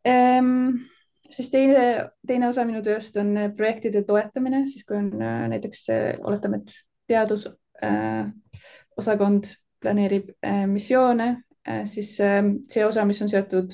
ehm,. 0.05 0.71
siis 1.31 1.51
teine, 1.51 2.11
teine 2.27 2.49
osa 2.49 2.65
minu 2.65 2.83
tööst 2.85 3.17
on 3.21 3.35
projektide 3.57 4.03
toetamine, 4.09 4.67
siis 4.67 4.85
kui 4.89 4.97
on 4.97 5.23
äh, 5.23 5.49
näiteks 5.53 5.89
äh, 5.93 6.15
oletame, 6.25 6.57
et 6.63 6.71
teadusosakond 7.09 9.45
äh, 9.45 9.51
planeerib 9.81 10.29
äh, 10.45 10.67
missioone 10.67 11.43
äh,, 11.69 11.87
siis 11.87 12.21
äh, 12.21 12.45
see 12.71 12.87
osa, 12.87 13.05
mis 13.09 13.23
on 13.23 13.29
seotud 13.33 13.73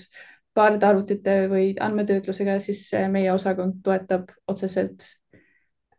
paardarvutite 0.54 1.48
või 1.50 1.74
andmetöötlusega, 1.82 2.58
siis 2.62 2.86
äh, 2.94 3.08
meie 3.10 3.32
osakond 3.34 3.74
toetab 3.86 4.30
otseselt 4.50 5.02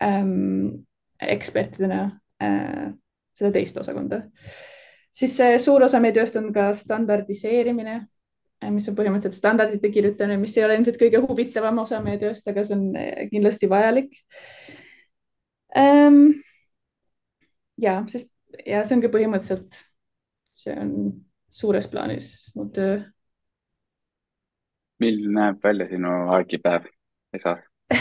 ähm, 0.03 0.85
ekspertidena 1.21 2.19
äh, 2.43 2.93
seda 3.35 3.51
teist 3.55 3.77
osakonda 3.77 4.21
siis 5.15 5.37
suur 5.63 5.85
osa 5.85 6.01
meie 6.03 6.15
tööst 6.15 6.35
on 6.39 6.51
ka 6.55 6.69
standardiseerimine, 6.77 7.95
äh, 8.63 8.71
mis 8.73 8.87
on 8.91 8.97
põhimõtteliselt 8.97 9.37
standardite 9.37 9.91
kirjutamine, 9.93 10.39
mis 10.41 10.55
ei 10.57 10.65
ole 10.67 10.79
ilmselt 10.79 10.99
kõige 11.01 11.21
huvitavam 11.23 11.83
osa 11.85 12.01
meie 12.03 12.19
tööst, 12.21 12.47
aga 12.51 12.65
see 12.65 12.77
on 12.77 12.87
äh, 12.99 13.25
kindlasti 13.31 13.69
vajalik 13.71 14.11
ähm,. 15.77 16.41
ja, 17.81 18.01
sest 18.11 18.31
ja 18.65 18.83
see 18.85 18.97
ongi 18.97 19.11
põhimõtteliselt, 19.11 19.79
see 20.55 20.75
on 20.79 20.91
suures 21.55 21.87
plaanis 21.91 22.31
mu 22.55 22.69
töö. 22.75 22.99
milline 24.99 25.33
näeb 25.35 25.63
välja 25.63 25.89
sinu 25.91 26.11
argipäev, 26.31 26.87
Esa? 27.35 27.57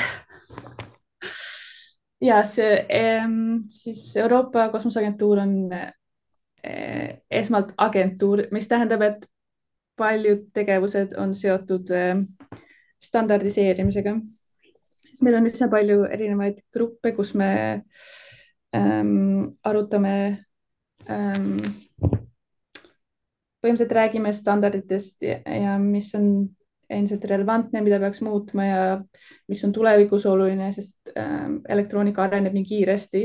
ja 2.29 2.39
see 2.47 2.71
ähm, 2.95 3.67
siis 3.71 4.17
Euroopa 4.17 4.69
Kosmoseagentuur 4.71 5.43
on 5.43 5.55
Eh, 5.75 5.93
esmalt 7.31 7.73
agentuur, 7.79 8.47
mis 8.53 8.69
tähendab, 8.69 9.03
et 9.05 9.27
paljud 9.97 10.49
tegevused 10.55 11.15
on 11.21 11.35
seotud 11.35 11.91
eh, 11.95 12.17
standardiseerimisega. 13.03 14.17
siis 15.05 15.23
meil 15.23 15.39
on 15.39 15.47
üsna 15.47 15.69
palju 15.71 16.05
erinevaid 16.11 16.61
gruppe, 16.75 17.13
kus 17.15 17.35
me 17.39 17.51
ähm, 18.75 19.55
arutame 19.63 20.15
ähm,, 21.11 21.61
põhimõtteliselt 23.63 23.95
räägime 23.97 24.33
standarditest 24.33 25.23
ja, 25.23 25.39
ja 25.47 25.79
mis 25.79 26.11
on 26.19 26.27
endiselt 26.91 27.25
relevantne, 27.29 27.81
mida 27.85 27.99
peaks 28.03 28.21
muutma 28.25 28.67
ja 28.67 28.83
mis 29.49 29.63
on 29.65 29.73
tulevikus 29.73 30.27
oluline, 30.29 30.71
sest 30.75 31.13
äh, 31.17 31.49
elektroonika 31.69 32.25
areneb 32.27 32.55
nii 32.57 32.67
kiiresti. 32.69 33.25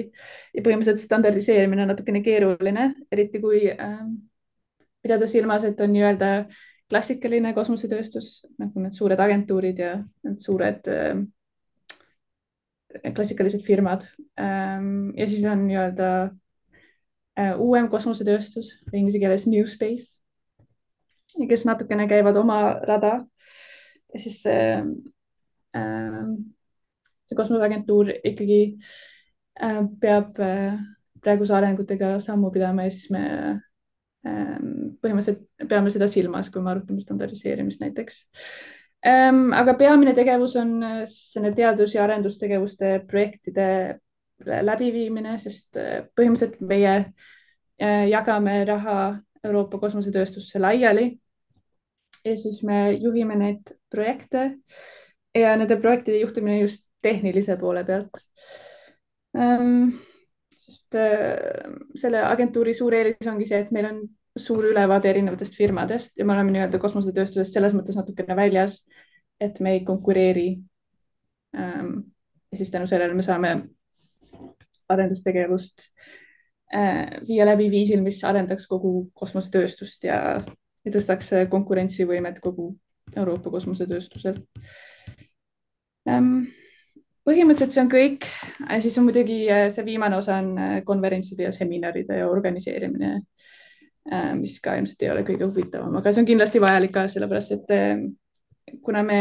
Ja 0.55 0.63
põhimõtteliselt 0.65 1.03
standardiseerimine 1.03 1.85
on 1.85 1.93
natukene 1.93 2.23
keeruline, 2.25 2.89
eriti 3.11 3.41
kui 3.43 3.65
äh, 3.71 3.97
pidada 5.03 5.27
silmas, 5.29 5.65
et 5.67 5.79
on 5.83 5.93
nii-öelda 5.95 6.33
klassikaline 6.89 7.53
kosmosetööstus 7.53 8.39
nagu 8.59 8.81
need 8.81 8.95
suured 8.97 9.19
agentuurid 9.21 9.81
ja 9.83 9.95
need 10.25 10.39
suured 10.43 10.89
äh, 10.89 11.19
klassikalised 13.15 13.65
firmad. 13.67 14.07
Ähm, 14.39 15.11
ja 15.17 15.27
siis 15.29 15.45
on 15.45 15.67
nii-öelda 15.67 16.13
äh, 17.39 17.53
uuem 17.59 17.91
kosmosetööstus 17.91 18.79
inglise 18.93 19.21
keeles 19.21 19.45
new 19.51 19.67
space 19.69 20.19
kes 21.47 21.65
natukene 21.65 22.07
käivad 22.07 22.37
oma 22.39 22.59
rada 22.87 23.19
ja 24.13 24.21
siis 24.21 24.41
äh, 24.49 24.83
äh, 25.77 26.23
see 27.29 27.37
kosmoseagentuur 27.37 28.11
ikkagi 28.23 28.61
äh, 29.61 29.83
peab 30.01 30.39
äh, 30.43 30.79
praeguse 31.21 31.55
arengutega 31.57 32.17
sammu 32.23 32.51
pidama 32.51 32.87
ja 32.87 32.95
siis 32.95 33.09
me 33.13 33.23
äh, 34.25 34.57
põhimõtteliselt 34.99 35.69
peame 35.69 35.93
seda 35.93 36.09
silmas, 36.11 36.49
kui 36.51 36.63
me 36.63 36.73
arutame 36.73 37.03
standardiseerimist 37.03 37.83
näiteks 37.83 38.23
ähm,. 39.05 39.53
aga 39.53 39.77
peamine 39.79 40.13
tegevus 40.17 40.55
on 40.59 40.77
äh, 40.83 41.01
selle 41.11 41.53
teadus- 41.55 41.95
ja 41.95 42.03
arendustegevuste 42.03 42.99
projektide 43.07 43.99
läbiviimine, 44.45 45.37
sest 45.39 45.77
äh, 45.77 46.05
põhimõtteliselt 46.15 46.61
meie 46.67 46.93
äh, 47.81 48.05
jagame 48.09 48.61
raha 48.67 48.99
Euroopa 49.43 49.79
kosmosetööstusse 49.79 50.59
laiali 50.59 51.13
ja 52.25 52.35
siis 52.37 52.61
me 52.63 52.91
juhime 52.91 53.35
neid 53.39 53.73
projekte 53.91 54.51
ja 55.35 55.55
nende 55.57 55.77
projektide 55.79 56.19
juhtimine 56.19 56.59
just 56.61 56.85
tehnilise 57.01 57.57
poole 57.57 57.83
pealt 57.85 58.21
ähm,. 59.37 59.97
sest 60.59 60.95
äh, 60.99 61.71
selle 61.95 62.23
agentuuri 62.27 62.73
suur 62.75 62.93
eelis 62.93 63.27
ongi 63.31 63.45
see, 63.47 63.61
et 63.63 63.69
meil 63.71 63.85
on 63.87 64.01
suur 64.39 64.65
ülevaade 64.71 65.09
erinevatest 65.09 65.55
firmadest 65.55 66.17
ja 66.19 66.25
me 66.25 66.33
oleme 66.35 66.51
nii-öelda 66.51 66.81
kosmosetööstusest 66.81 67.55
selles 67.55 67.73
mõttes 67.75 67.97
natukene 67.97 68.35
väljas, 68.35 68.81
et 69.39 69.59
me 69.63 69.77
ei 69.77 69.85
konkureeri 69.87 70.49
ähm, 71.55 71.93
ja 72.51 72.59
siis 72.59 72.71
tänu 72.71 72.87
sellele 72.87 73.15
me 73.15 73.25
saame 73.25 73.53
arendustegevust 74.89 75.85
äh, 76.75 77.19
viia 77.27 77.47
läbi 77.47 77.69
viisil, 77.71 78.03
mis 78.03 78.21
arendaks 78.27 78.67
kogu 78.67 79.09
kosmosetööstust 79.13 80.03
ja, 80.09 80.19
ja 80.85 80.93
tõstaks 80.93 81.33
konkurentsivõimet 81.51 82.39
kogu 82.43 82.71
Euroopa 83.17 83.51
kosmosetööstusel. 83.51 84.39
Põhimõtteliselt 87.29 87.75
see 87.75 87.81
on 87.83 87.89
kõik, 87.91 88.25
siis 88.81 88.95
on 88.97 89.05
muidugi 89.05 89.43
äh, 89.53 89.67
see 89.73 89.85
viimane 89.85 90.17
osa 90.17 90.39
on 90.41 90.53
äh, 90.57 90.77
konverentside 90.85 91.45
ja 91.45 91.51
seminaride 91.53 92.21
ja 92.21 92.29
organiseerimine, 92.31 93.11
äh, 94.09 94.31
mis 94.39 94.55
ka 94.63 94.73
ilmselt 94.79 95.03
ei 95.05 95.11
ole 95.13 95.21
kõige 95.27 95.45
huvitavam, 95.45 95.99
aga 95.99 96.13
see 96.13 96.23
on 96.23 96.29
kindlasti 96.29 96.61
vajalik 96.63 96.93
ka 96.95 97.05
sellepärast, 97.11 97.53
et 97.59 98.81
kuna 98.85 99.03
me, 99.05 99.19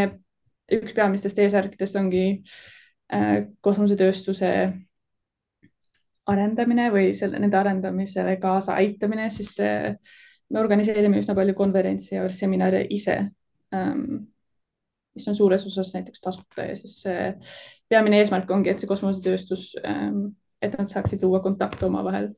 üks 0.73 0.97
peamistest 0.97 1.41
eesmärkidest 1.43 1.97
ongi 2.01 2.25
kosmosetööstuse 3.65 4.49
arendamine 6.29 6.91
või 6.93 7.15
selle, 7.17 7.41
nende 7.41 7.57
arendamisele 7.57 8.35
kaasa 8.41 8.75
aitamine, 8.77 9.31
siis 9.33 9.55
me 10.51 10.61
organiseerime 10.61 11.21
üsna 11.23 11.35
palju 11.37 11.55
konverentse 11.59 12.15
ja 12.17 12.29
seminare 12.33 12.85
ise 12.95 13.17
ähm, 13.75 14.05
mis 15.15 15.29
on 15.29 15.35
suures 15.35 15.67
osas 15.67 15.91
näiteks 15.95 16.21
tasuta 16.21 16.69
ja 16.69 16.77
siis 16.77 17.03
peamine 17.89 18.21
eesmärk 18.23 18.51
ongi, 18.51 18.71
et 18.71 18.81
see 18.81 18.91
kosmosetööstus, 18.91 19.73
ähm, 19.85 20.31
et 20.63 20.79
nad 20.79 20.89
saaksid 20.93 21.23
luua 21.25 21.41
kontakte 21.45 21.87
omavahel 21.87 22.33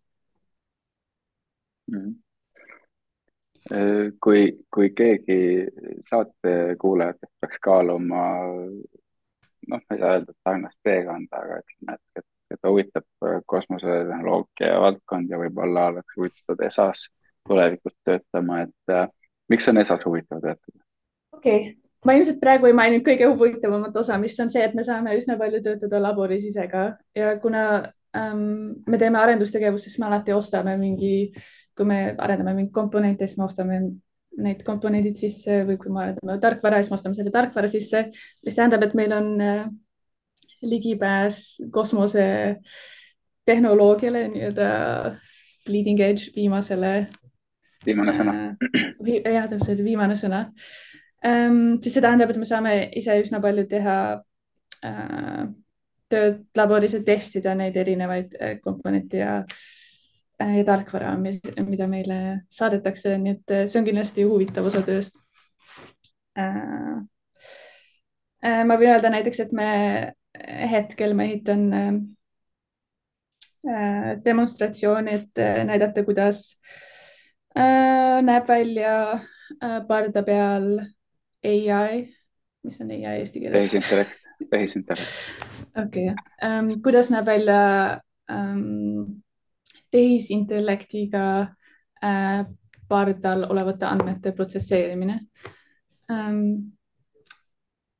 mm. 1.86 2.00
-hmm 2.00 2.18
kui, 4.24 4.58
kui 4.74 4.90
keegi 4.96 5.66
saate 6.08 6.76
kuulajatest 6.80 7.32
peaks 7.40 7.58
kaaluma, 7.62 8.22
noh, 9.68 9.80
ma 9.80 9.94
ei 9.94 9.98
saa 10.00 10.14
öelda, 10.16 10.32
et 10.32 10.48
sarnast 10.48 10.80
teekonda, 10.82 11.42
aga 11.44 11.58
ütleme, 11.62 11.94
et, 11.94 12.22
et, 12.22 12.26
et 12.56 12.68
huvitab 12.68 13.28
kosmosetehnoloogia 13.46 14.80
valdkond 14.84 15.30
ja 15.30 15.38
võib-olla 15.44 15.86
oleks 15.92 16.16
huvitatud 16.16 16.64
ESA-s 16.66 17.06
tulevikus 17.50 17.94
töötama, 18.06 18.64
et 18.66 18.94
äh, 18.94 19.06
miks 19.50 19.68
on 19.70 19.80
ESA-s 19.82 20.06
huvitav 20.06 20.42
töötada? 20.42 20.82
okei 21.36 21.60
okay., 21.60 21.76
ma 22.06 22.16
ilmselt 22.16 22.40
praegu 22.40 22.68
ei 22.68 22.76
maininud 22.76 23.04
kõige 23.04 23.28
huvitavamat 23.28 23.96
osa, 24.02 24.18
mis 24.18 24.38
on 24.40 24.52
see, 24.52 24.62
et 24.64 24.76
me 24.76 24.84
saame 24.86 25.16
üsna 25.18 25.36
palju 25.40 25.62
töötada 25.64 26.00
laboris 26.00 26.46
ise 26.48 26.64
ka 26.70 26.84
ja 27.16 27.34
kuna 27.42 27.64
ähm, 28.16 28.44
me 28.86 29.00
teeme 29.00 29.20
arendustegevust, 29.20 29.88
siis 29.88 29.98
me 30.00 30.08
alati 30.08 30.32
ostame 30.36 30.76
mingi, 30.80 31.32
kui 31.76 31.88
me 31.88 32.00
arendame 32.16 32.56
mingit 32.56 32.72
komponenti, 32.76 33.28
siis 33.28 33.40
me 33.40 33.46
ostame 33.48 33.82
need 34.40 34.62
komponendid 34.64 35.18
sisse 35.20 35.60
või 35.68 35.76
kui 35.80 35.92
me 35.92 36.06
arendame 36.06 36.38
tarkvara, 36.42 36.80
siis 36.80 36.92
me 36.92 36.98
ostame 37.00 37.18
selle 37.18 37.34
tarkvara 37.34 37.68
sisse, 37.68 38.06
mis 38.46 38.56
tähendab, 38.56 38.86
et 38.86 38.96
meil 38.96 39.12
on 39.16 39.30
äh, 39.44 39.64
ligipääs 40.62 41.60
kosmose 41.72 42.24
tehnoloogiale 43.48 44.26
nii-öelda 44.28 44.68
bleeding 45.66 46.00
edge 46.04 46.30
viimasele. 46.36 47.08
Viimane 47.86 48.14
sõna 48.16 48.34
äh,. 48.36 49.32
jah, 49.34 49.48
täpselt 49.50 49.82
viimane 49.84 50.16
sõna 50.18 50.44
ähm,. 51.26 51.78
siis 51.82 51.96
see 51.96 52.04
tähendab, 52.04 52.32
et 52.32 52.40
me 52.40 52.48
saame 52.48 52.74
ise 53.00 53.16
üsna 53.22 53.40
palju 53.42 53.66
teha 53.70 53.96
äh, 54.86 55.44
tööd 56.10 56.42
laboris 56.58 56.96
ja 56.96 57.02
testida 57.06 57.54
neid 57.58 57.78
erinevaid 57.80 58.36
äh, 58.40 58.58
komponente 58.64 59.22
ja 59.22 59.38
äh,, 59.40 60.58
ja 60.60 60.66
tarkvara, 60.68 61.14
mida 61.20 61.88
meile 61.90 62.20
saadetakse, 62.52 63.16
nii 63.18 63.36
et 63.38 63.56
äh, 63.56 63.66
see 63.66 63.82
on 63.82 63.88
kindlasti 63.88 64.28
huvitav 64.28 64.70
osa 64.70 64.84
tööst 64.86 65.18
äh,. 66.38 67.00
Äh, 68.40 68.62
ma 68.64 68.78
võin 68.80 68.94
öelda 68.94 69.10
näiteks, 69.12 69.42
et 69.42 69.50
me 69.52 69.66
hetkel 70.70 71.12
ma 71.12 71.26
ehitan 71.28 71.64
äh, 71.76 71.90
äh 73.68 74.06
demonstratsiooni, 74.24 75.16
et 75.18 75.42
äh, 75.44 75.58
näidata, 75.68 76.06
kuidas 76.06 76.46
äh, 76.54 76.89
näeb 77.56 78.48
välja 78.48 78.94
äh, 79.12 79.80
parda 79.88 80.22
peal 80.22 80.68
ai, 81.42 82.02
mis 82.62 82.80
on 82.80 82.90
ai 82.90 83.18
eesti 83.18 83.40
keeles? 83.40 83.58
tehisintellekt, 83.58 84.28
tehisintellekt. 84.52 85.10
okei 85.74 86.10
okay, 86.12 86.14
um,, 86.46 86.70
kuidas 86.82 87.10
näeb 87.10 87.26
välja 87.26 87.60
um, 88.30 89.20
tehisintellektiga 89.90 91.24
äh, 92.04 92.44
pardal 92.88 93.46
olevate 93.50 93.86
andmete 93.86 94.32
protsesseerimine 94.32 95.20
um,. 96.10 96.42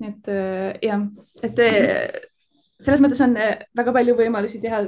nii 0.01 0.11
et 0.15 0.29
äh, 0.33 0.79
jah, 0.83 1.03
et 1.43 1.59
äh, 1.61 2.21
selles 2.81 3.03
mõttes 3.05 3.21
on 3.25 3.37
äh, 3.37 3.59
väga 3.77 3.93
palju 3.93 4.17
võimalusi 4.19 4.61
teha 4.63 4.87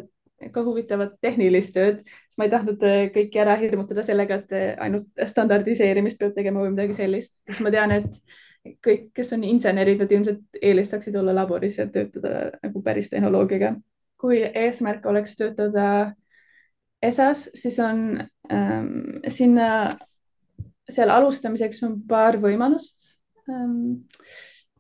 ka 0.53 0.65
huvitavat 0.67 1.19
tehnilist 1.23 1.75
tööd. 1.77 2.01
Ma 2.39 2.47
ei 2.47 2.53
tahtnud 2.53 2.85
äh, 2.87 3.03
kõiki 3.15 3.41
ära 3.43 3.57
hirmutada 3.61 4.05
sellega, 4.07 4.41
et 4.43 4.55
äh, 4.57 4.71
ainult 4.83 5.25
standardiseerimist 5.29 6.21
peab 6.21 6.35
tegema 6.37 6.63
või 6.63 6.73
midagi 6.75 6.97
sellist, 6.97 7.39
sest 7.49 7.65
ma 7.65 7.73
tean, 7.75 7.95
et 7.99 8.77
kõik, 8.85 9.09
kes 9.17 9.33
on 9.37 9.45
insenerid, 9.47 10.01
nad 10.03 10.13
ilmselt 10.15 10.61
eelistaksid 10.63 11.17
olla 11.19 11.35
laboris 11.35 11.79
ja 11.81 11.89
töötada 11.91 12.53
nagu 12.63 12.83
päris 12.85 13.11
tehnoloogiaga. 13.11 13.77
kui 14.23 14.39
eesmärk 14.39 15.07
oleks 15.11 15.35
töötada 15.35 16.15
ESA-s, 17.03 17.51
siis 17.59 17.79
on 17.83 18.23
ähm, 18.53 19.19
sinna, 19.29 19.99
seal 20.91 21.11
alustamiseks 21.11 21.83
on 21.83 21.97
paar 22.07 22.39
võimalust 22.39 23.17
ähm,. 23.51 24.05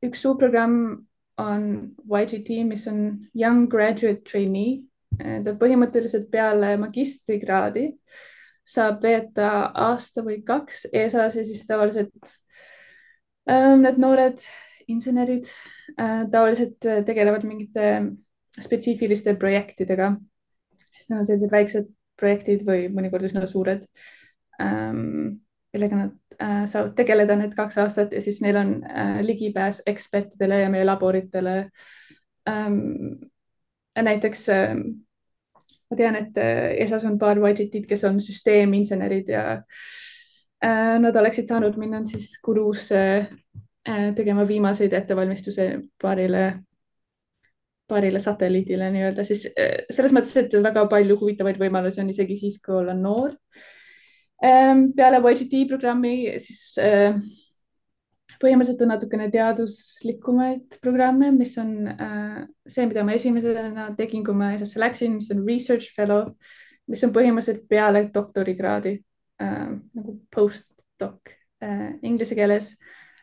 üks 0.02 0.22
suur 0.22 0.38
programm 0.38 1.06
on 1.42 1.66
YGT, 2.06 2.62
mis 2.68 2.86
on 2.86 3.26
Young 3.34 3.66
Graduate 3.70 4.22
Trainee 4.30 4.82
ta 5.18 5.52
põhimõtteliselt 5.60 6.30
peale 6.32 6.76
magistrikraadi 6.80 7.88
saab 8.62 9.02
veeta 9.02 9.48
aasta 9.74 10.22
või 10.24 10.40
kaks 10.46 10.86
ESA-s 10.92 11.38
ja 11.38 11.44
siis 11.46 11.64
tavaliselt 11.66 12.34
ähm, 13.50 13.82
need 13.82 13.98
noored 14.02 14.42
insenerid 14.92 15.48
äh, 15.98 16.24
tavaliselt 16.30 16.86
äh, 16.86 17.02
tegelevad 17.06 17.46
mingite 17.48 17.88
spetsiifiliste 18.60 19.34
projektidega. 19.40 20.14
siis 20.92 21.10
neil 21.10 21.22
on 21.22 21.26
sellised 21.26 21.52
väiksed 21.52 21.88
projektid 22.20 22.66
või 22.66 22.86
mõnikord 22.92 23.26
üsna 23.26 23.46
suured 23.50 23.86
ähm,, 24.62 25.40
millega 25.72 25.98
nad 25.98 26.38
äh, 26.38 26.62
saavad 26.70 26.94
tegeleda 26.94 27.36
need 27.36 27.56
kaks 27.58 27.80
aastat 27.82 28.12
ja 28.12 28.20
siis 28.22 28.42
neil 28.44 28.60
on 28.60 28.74
ligipääs 29.26 29.82
ekspertidele 29.86 30.60
ja 30.62 30.70
meie 30.70 30.84
laboritele 30.84 31.56
ähm, 32.48 33.31
näiteks 33.96 34.48
äh, 34.48 34.76
ma 35.92 35.98
tean, 36.00 36.16
et 36.16 36.40
äh, 36.40 36.72
ESA-s 36.82 37.04
on 37.08 37.18
paar 37.20 37.40
budget'id, 37.42 37.84
kes 37.88 38.06
on 38.08 38.20
süsteeminsenerid 38.24 39.28
ja 39.32 39.44
äh, 40.64 40.98
nad 41.02 41.16
oleksid 41.20 41.48
saanud 41.50 41.76
minna 41.80 42.02
siis 42.08 42.38
Kuruusse 42.44 43.02
äh, 43.88 44.06
tegema 44.16 44.46
viimaseid 44.48 44.94
ettevalmistuse 44.96 45.68
paarile, 46.00 46.46
paarile 47.88 48.22
satelliidile 48.24 48.88
nii-öelda, 48.94 49.26
siis 49.26 49.44
selles 49.92 50.14
mõttes, 50.16 50.32
et 50.40 50.56
väga 50.64 50.86
palju 50.88 51.18
huvitavaid 51.20 51.60
võimalusi 51.60 52.00
on 52.00 52.12
isegi 52.14 52.38
siis, 52.40 52.58
kui 52.64 52.78
olla 52.80 52.96
noor 52.96 53.36
ähm,. 54.44 54.88
peale 54.96 55.20
YGT 55.20 55.66
programmi 55.68 56.14
siis 56.40 56.78
põhimõtteliselt 58.42 58.82
on 58.84 58.90
natukene 58.92 59.28
teaduslikumaid 59.32 60.78
programme, 60.82 61.30
mis 61.36 61.54
on 61.62 61.86
äh, 61.92 62.40
see, 62.66 62.86
mida 62.90 63.04
ma 63.06 63.14
esimesena 63.16 63.90
tegin, 63.98 64.24
kui 64.26 64.34
ma 64.36 64.52
ESA-sse 64.56 64.82
läksin, 64.82 65.16
mis 65.18 65.30
on 65.34 65.44
research 65.46 65.92
fellow, 65.96 66.32
mis 66.90 67.04
on 67.06 67.14
põhimõtteliselt 67.14 67.68
peale 67.70 68.04
doktorikraadi 68.14 68.96
äh, 69.42 69.68
nagu 69.70 70.16
postdoc 70.34 71.32
äh, 71.62 71.92
inglise 72.02 72.38
keeles. 72.38 72.74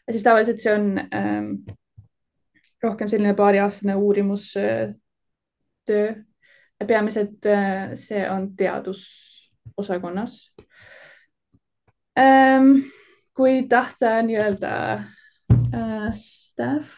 ja 0.08 0.16
siis 0.16 0.26
tavaliselt 0.26 0.64
see 0.64 0.74
on 0.74 0.88
äh, 1.04 1.44
rohkem 2.84 3.12
selline 3.12 3.36
paariaastane 3.36 3.96
uurimustöö 3.96 4.94
äh,. 5.90 6.16
peamiselt 6.88 7.46
äh, 7.46 7.92
see 8.00 8.24
on 8.32 8.56
teadusosakonnas 8.56 10.40
ähm, 12.20 12.88
kui 13.40 13.62
tahta 13.72 14.18
nii-öelda 14.28 14.72
äh, 15.74 16.10
staff 16.18 16.98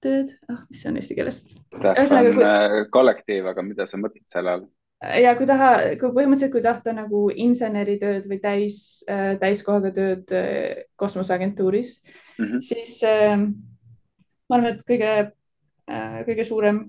tööd 0.00 0.34
ah,, 0.48 0.62
mis 0.70 0.82
see 0.82 0.90
on 0.92 1.00
eesti 1.00 1.16
keeles? 1.18 1.40
On 1.74 1.96
kui... 1.98 2.44
Äh, 2.46 2.76
kollektiiv, 2.94 3.48
aga 3.50 3.64
mida 3.66 3.86
sa 3.90 3.98
mõtled 4.00 4.26
selle 4.32 4.54
all? 4.54 4.68
ja 5.16 5.32
kui 5.36 5.48
taha, 5.48 5.70
kui 5.96 6.12
põhimõtteliselt, 6.12 6.52
kui 6.52 6.62
tahta 6.64 6.92
nagu 6.92 7.24
inseneritööd 7.32 8.28
või 8.30 8.38
täis 8.42 8.78
äh,, 9.08 9.34
täiskohaga 9.40 9.92
tööd 9.96 10.32
äh, 10.36 10.86
kosmoseagentuuris 11.00 11.96
mm, 12.04 12.46
-hmm. 12.46 12.64
siis 12.64 13.02
äh, 13.08 13.36
ma 13.40 14.58
arvan, 14.58 14.74
et 14.74 14.86
kõige 14.86 15.12
äh,, 15.90 16.18
kõige 16.28 16.46
suurem 16.46 16.82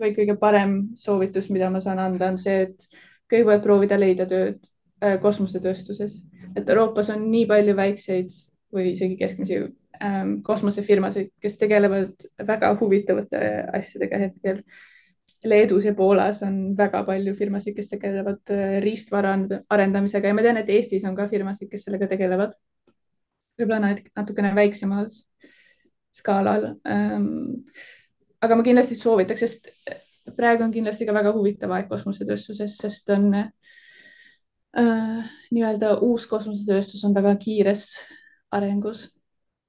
või 0.00 0.14
kõige 0.16 0.38
parem 0.40 0.76
soovitus, 0.96 1.50
mida 1.52 1.68
ma 1.70 1.82
saan 1.84 1.98
anda, 2.00 2.30
on 2.32 2.38
see, 2.40 2.70
et 2.70 3.00
kõigepealt 3.30 3.66
proovida 3.66 3.98
leida 4.00 4.26
tööd 4.30 4.62
äh, 5.04 5.18
kosmosetööstuses 5.20 6.22
et 6.56 6.68
Euroopas 6.68 7.10
on 7.14 7.26
nii 7.30 7.46
palju 7.50 7.74
väikseid 7.76 8.32
või 8.74 8.92
isegi 8.92 9.16
keskmisi 9.18 9.58
ähm, 10.04 10.38
kosmosefirmasid, 10.46 11.32
kes 11.42 11.58
tegelevad 11.60 12.26
väga 12.46 12.72
huvitavate 12.80 13.44
asjadega 13.80 14.24
hetkel. 14.26 14.64
Leedus 15.44 15.86
ja 15.88 15.94
Poolas 15.96 16.42
on 16.44 16.74
väga 16.76 17.00
palju 17.06 17.32
firmasid, 17.38 17.74
kes 17.76 17.88
tegelevad 17.88 18.52
äh, 18.52 18.76
riistvara 18.84 19.36
arendamisega 19.72 20.28
ja 20.28 20.36
ma 20.36 20.44
tean, 20.44 20.60
et 20.60 20.68
Eestis 20.72 21.06
on 21.08 21.16
ka 21.16 21.28
firmasid, 21.30 21.70
kes 21.70 21.86
sellega 21.86 22.10
tegelevad. 22.10 22.54
võib-olla 23.60 23.94
natukene 24.16 24.54
väiksemal 24.56 25.10
skaalal 26.16 26.70
ähm,. 26.88 27.66
aga 28.40 28.56
ma 28.56 28.64
kindlasti 28.64 28.96
soovitaks, 28.96 29.40
sest 29.40 29.68
praegu 30.36 30.64
on 30.64 30.72
kindlasti 30.72 31.06
ka 31.06 31.14
väga 31.14 31.32
huvitav 31.36 31.72
aeg 31.76 31.88
kosmosetööstuses, 31.90 32.76
sest 32.80 33.10
on 33.12 33.34
äh, 33.34 33.50
nii-öelda 34.76 35.96
uus 36.06 36.28
kosmosetööstus 36.30 37.02
on 37.04 37.14
väga 37.14 37.32
kiires 37.42 37.88
arengus 38.54 39.08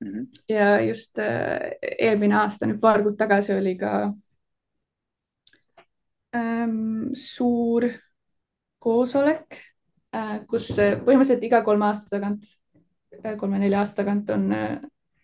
mm. 0.01 0.07
-hmm. 0.07 0.27
ja 0.49 0.81
just 0.81 1.19
äh, 1.19 1.59
eelmine 1.99 2.35
aasta, 2.35 2.65
nüüd 2.65 2.79
paar 2.79 3.03
kuud 3.03 3.17
tagasi 3.17 3.53
oli 3.53 3.75
ka 3.77 4.13
ähm, 6.35 7.13
suur 7.13 7.89
koosolek 8.79 9.57
äh,, 10.15 10.39
kus 10.47 10.71
põhimõtteliselt 10.77 11.43
iga 11.43 11.61
kolme 11.61 11.85
aasta 11.85 12.17
tagant 12.17 12.45
äh,, 13.23 13.37
kolme-nelja 13.37 13.79
aasta 13.79 14.01
tagant 14.03 14.29
on 14.29 14.51
äh, 14.51 14.79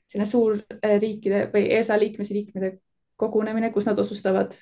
selline 0.08 0.30
suur 0.30 0.60
äh, 0.82 1.00
riikide 1.02 1.48
või 1.54 1.70
ESA 1.80 2.00
liikmesriikide 2.00 2.78
kogunemine, 3.18 3.72
kus 3.74 3.86
nad 3.90 4.00
otsustavad 4.00 4.54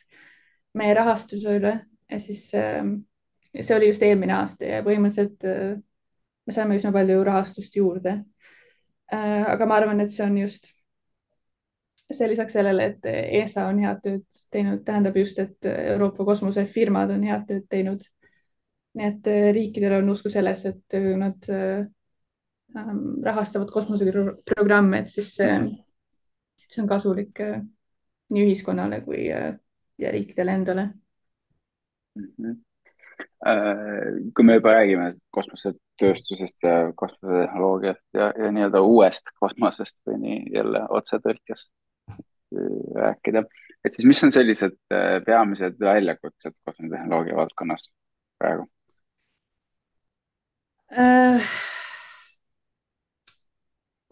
meie 0.74 0.94
rahastuse 0.94 1.60
üle 1.60 1.74
ja 2.12 2.20
siis 2.20 2.48
äh, 2.56 2.84
see 3.62 3.76
oli 3.78 3.90
just 3.92 4.04
eelmine 4.04 4.34
aasta 4.36 4.66
ja 4.68 4.84
põhimõtteliselt 4.86 5.46
äh, 5.50 5.76
me 6.46 6.56
saime 6.56 6.78
üsna 6.80 6.92
palju 6.96 7.24
rahastust 7.28 7.76
juurde 7.76 8.16
äh,. 9.14 9.44
aga 9.52 9.68
ma 9.70 9.80
arvan, 9.80 10.02
et 10.04 10.14
see 10.14 10.26
on 10.26 10.38
just 10.38 10.72
see 12.12 12.28
lisaks 12.30 12.54
sellele, 12.54 12.92
et 12.92 13.08
ESA 13.42 13.66
on 13.72 13.80
head 13.82 14.02
tööd 14.04 14.42
teinud, 14.54 14.84
tähendab 14.86 15.16
just, 15.18 15.40
et 15.42 15.66
Euroopa 15.66 16.26
kosmosefirmad 16.28 17.16
on 17.16 17.24
head 17.26 17.48
tööd 17.50 17.66
teinud. 17.70 18.06
nii 18.96 19.08
et 19.10 19.28
äh, 19.28 19.50
riikidel 19.56 19.98
on 19.98 20.14
usku 20.14 20.30
selles, 20.32 20.62
et 20.70 20.96
nad 21.20 21.50
äh, 21.52 21.88
rahastavad 23.26 23.72
kosmoseprogramme, 23.72 25.02
et 25.02 25.12
siis 25.12 25.34
see 25.36 26.82
on 26.82 26.88
kasulik 26.88 27.42
nii 28.30 28.46
ühiskonnale 28.48 29.02
kui 29.06 29.28
ja 29.28 30.12
riikidele 30.12 30.52
endale 30.52 30.86
mm. 32.16 32.32
-hmm. 32.38 32.65
Kui 34.36 34.46
me 34.48 34.56
juba 34.58 34.74
räägime 34.78 35.10
kosmosetööstusest 35.36 36.64
ja 36.64 36.92
kosmosetehnoloogiast 36.96 38.06
ja, 38.14 38.32
ja 38.38 38.52
nii-öelda 38.56 38.82
uuest 38.82 39.34
kosmosest 39.40 40.00
või 40.08 40.22
nii 40.22 40.40
jälle 40.56 40.86
otsetõlkes 40.90 41.68
rääkida, 42.96 43.44
et 43.86 43.94
siis 43.94 44.08
mis 44.08 44.24
on 44.24 44.32
sellised 44.32 44.78
peamised 45.26 45.78
väljakutsed 45.80 46.56
kosmosetehnoloogia 46.64 47.36
valdkonnas 47.36 47.88
praegu 48.40 48.68
uh,? 50.96 51.56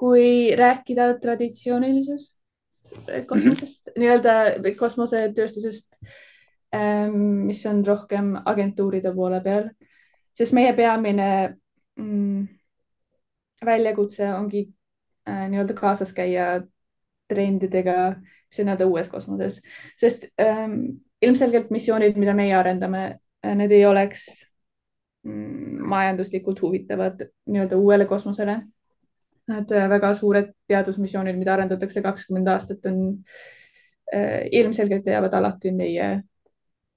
kui 0.04 0.56
rääkida 0.60 1.14
traditsioonilisest 1.22 2.42
kosmosest 3.28 3.88
mm 3.88 3.92
-hmm., 3.92 4.00
nii-öelda 4.00 4.34
kosmosetööstusest, 4.78 5.88
ähm, 5.96 6.12
mis 6.74 7.60
on 7.70 7.84
rohkem 7.86 8.32
agentuuride 8.50 9.12
poole 9.14 9.42
peal, 9.46 9.68
sest 10.34 10.56
meie 10.58 10.72
peamine 10.74 11.28
mm, 12.00 12.48
väljakutse 13.66 14.30
ongi 14.34 14.64
äh, 15.30 15.46
nii-öelda 15.50 15.76
kaasas 15.78 16.14
käia 16.14 16.64
trendidega, 17.30 18.16
mis 18.20 18.60
on 18.60 18.70
nii-öelda 18.70 18.88
uues 18.90 19.10
kosmoses, 19.10 19.62
sest 20.00 20.28
ähm, 20.42 20.80
ilmselgelt 21.22 21.72
missioonid, 21.72 22.18
mida 22.20 22.36
meie 22.38 22.56
arendame, 22.58 23.04
äh, 23.46 23.56
need 23.58 23.72
ei 23.72 23.86
oleks 23.86 24.28
mm, 25.24 25.82
majanduslikult 25.94 26.62
huvitavad 26.62 27.26
nii-öelda 27.46 27.80
uuele 27.80 28.08
kosmosele. 28.10 28.60
Need 29.52 29.72
äh, 29.76 29.90
väga 29.92 30.14
suured 30.18 30.54
teadusmissioonid, 30.72 31.38
mida 31.40 31.56
arendatakse 31.56 32.02
kakskümmend 32.02 32.52
aastat, 32.52 32.86
on 32.90 33.02
äh, 34.14 34.46
ilmselgelt 34.52 35.08
jäävad 35.08 35.34
alati 35.40 35.72
meie 35.72 36.14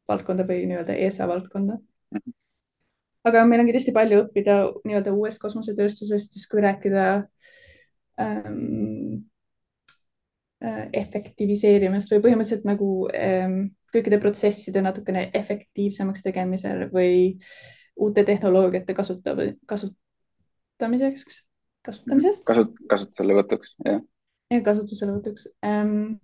valdkonda 0.08 0.46
või 0.48 0.64
nii-öelda 0.70 0.96
ESA 1.06 1.28
valdkonda. 1.28 1.78
aga 3.26 3.44
meil 3.44 3.62
on 3.62 3.68
kindlasti 3.68 3.94
palju 3.94 4.20
õppida 4.24 4.58
nii-öelda 4.86 5.14
uuest 5.14 5.40
kosmosetööstusest, 5.42 6.36
just 6.38 6.50
kui 6.50 6.62
rääkida 6.62 7.06
ähm, 8.22 9.24
äh, 10.64 10.84
efektiviseerimist 10.92 12.12
või 12.12 12.22
põhimõtteliselt 12.28 12.68
nagu 12.68 12.90
ähm, 13.14 13.58
kõikide 13.94 14.20
protsesside 14.22 14.82
natukene 14.84 15.30
efektiivsemaks 15.34 16.22
tegemisel 16.22 16.86
või 16.92 17.38
uute 17.96 18.24
tehnoloogiate 18.28 18.94
kasutav, 18.94 19.40
kasutamiseks 19.66 21.42
kasutamisest. 21.86 22.44
kasut-, 22.48 22.80
kasutuselevõtuks, 22.90 23.76
jah. 23.84 24.02
ja 24.52 24.64
kasutuselevõtuks 24.66 25.48
ähm,. 25.66 26.18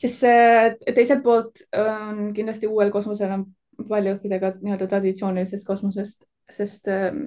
Siis 0.00 0.18
äh, 0.26 0.76
teiselt 0.94 1.22
poolt 1.24 1.62
on 1.76 2.32
kindlasti 2.36 2.70
uuel 2.70 2.92
kosmosel 2.94 3.34
on 3.34 3.44
palju 3.88 4.16
õppida 4.16 4.40
ka 4.42 4.52
nii-öelda 4.58 4.88
traditsioonilisest 4.90 5.66
kosmosest, 5.66 6.26
sest 6.50 6.88
ähm, 6.90 7.22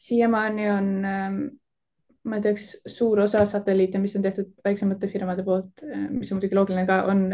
siiamaani 0.00 0.68
on 0.70 0.90
ähm, 1.06 1.40
ma 2.24 2.38
ei 2.38 2.44
tea, 2.44 2.56
üks 2.56 2.68
suur 2.90 3.22
osa 3.24 3.44
satelliite, 3.46 4.00
mis 4.02 4.16
on 4.18 4.24
tehtud 4.24 4.52
väiksemate 4.64 5.10
firmade 5.12 5.44
poolt, 5.46 5.84
äh, 5.86 6.06
mis 6.10 6.32
on 6.32 6.40
muidugi 6.40 6.58
loogiline 6.58 6.86
ka, 6.90 7.00
on, 7.12 7.26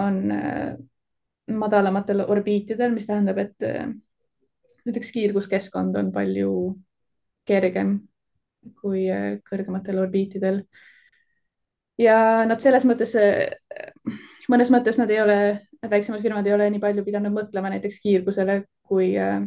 on 0.00 0.20
äh, 0.34 0.74
madalamatel 1.50 2.24
orbiitidel, 2.28 2.94
mis 2.94 3.06
tähendab, 3.08 3.38
et 3.42 3.68
näiteks 4.84 5.12
kiirguskeskkond 5.12 5.96
on 5.96 6.10
palju 6.12 6.50
kergem 7.48 7.96
kui 8.80 9.06
äh, 9.12 9.38
kõrgematel 9.48 10.00
orbiitidel. 10.04 10.62
Ja 12.00 12.16
nad 12.48 12.62
selles 12.62 12.86
mõttes, 12.88 13.14
äh, 13.18 13.54
mõnes 14.50 14.72
mõttes 14.74 14.98
nad 15.00 15.10
ei 15.10 15.20
ole, 15.22 15.38
väiksemad 15.90 16.22
firmad 16.24 16.46
ei 16.46 16.54
ole 16.56 16.68
nii 16.72 16.82
palju 16.82 17.04
pidanud 17.06 17.34
mõtlema 17.34 17.72
näiteks 17.74 18.00
kiirgusele 18.04 18.62
kui, 18.82 19.12
äh, 19.18 19.42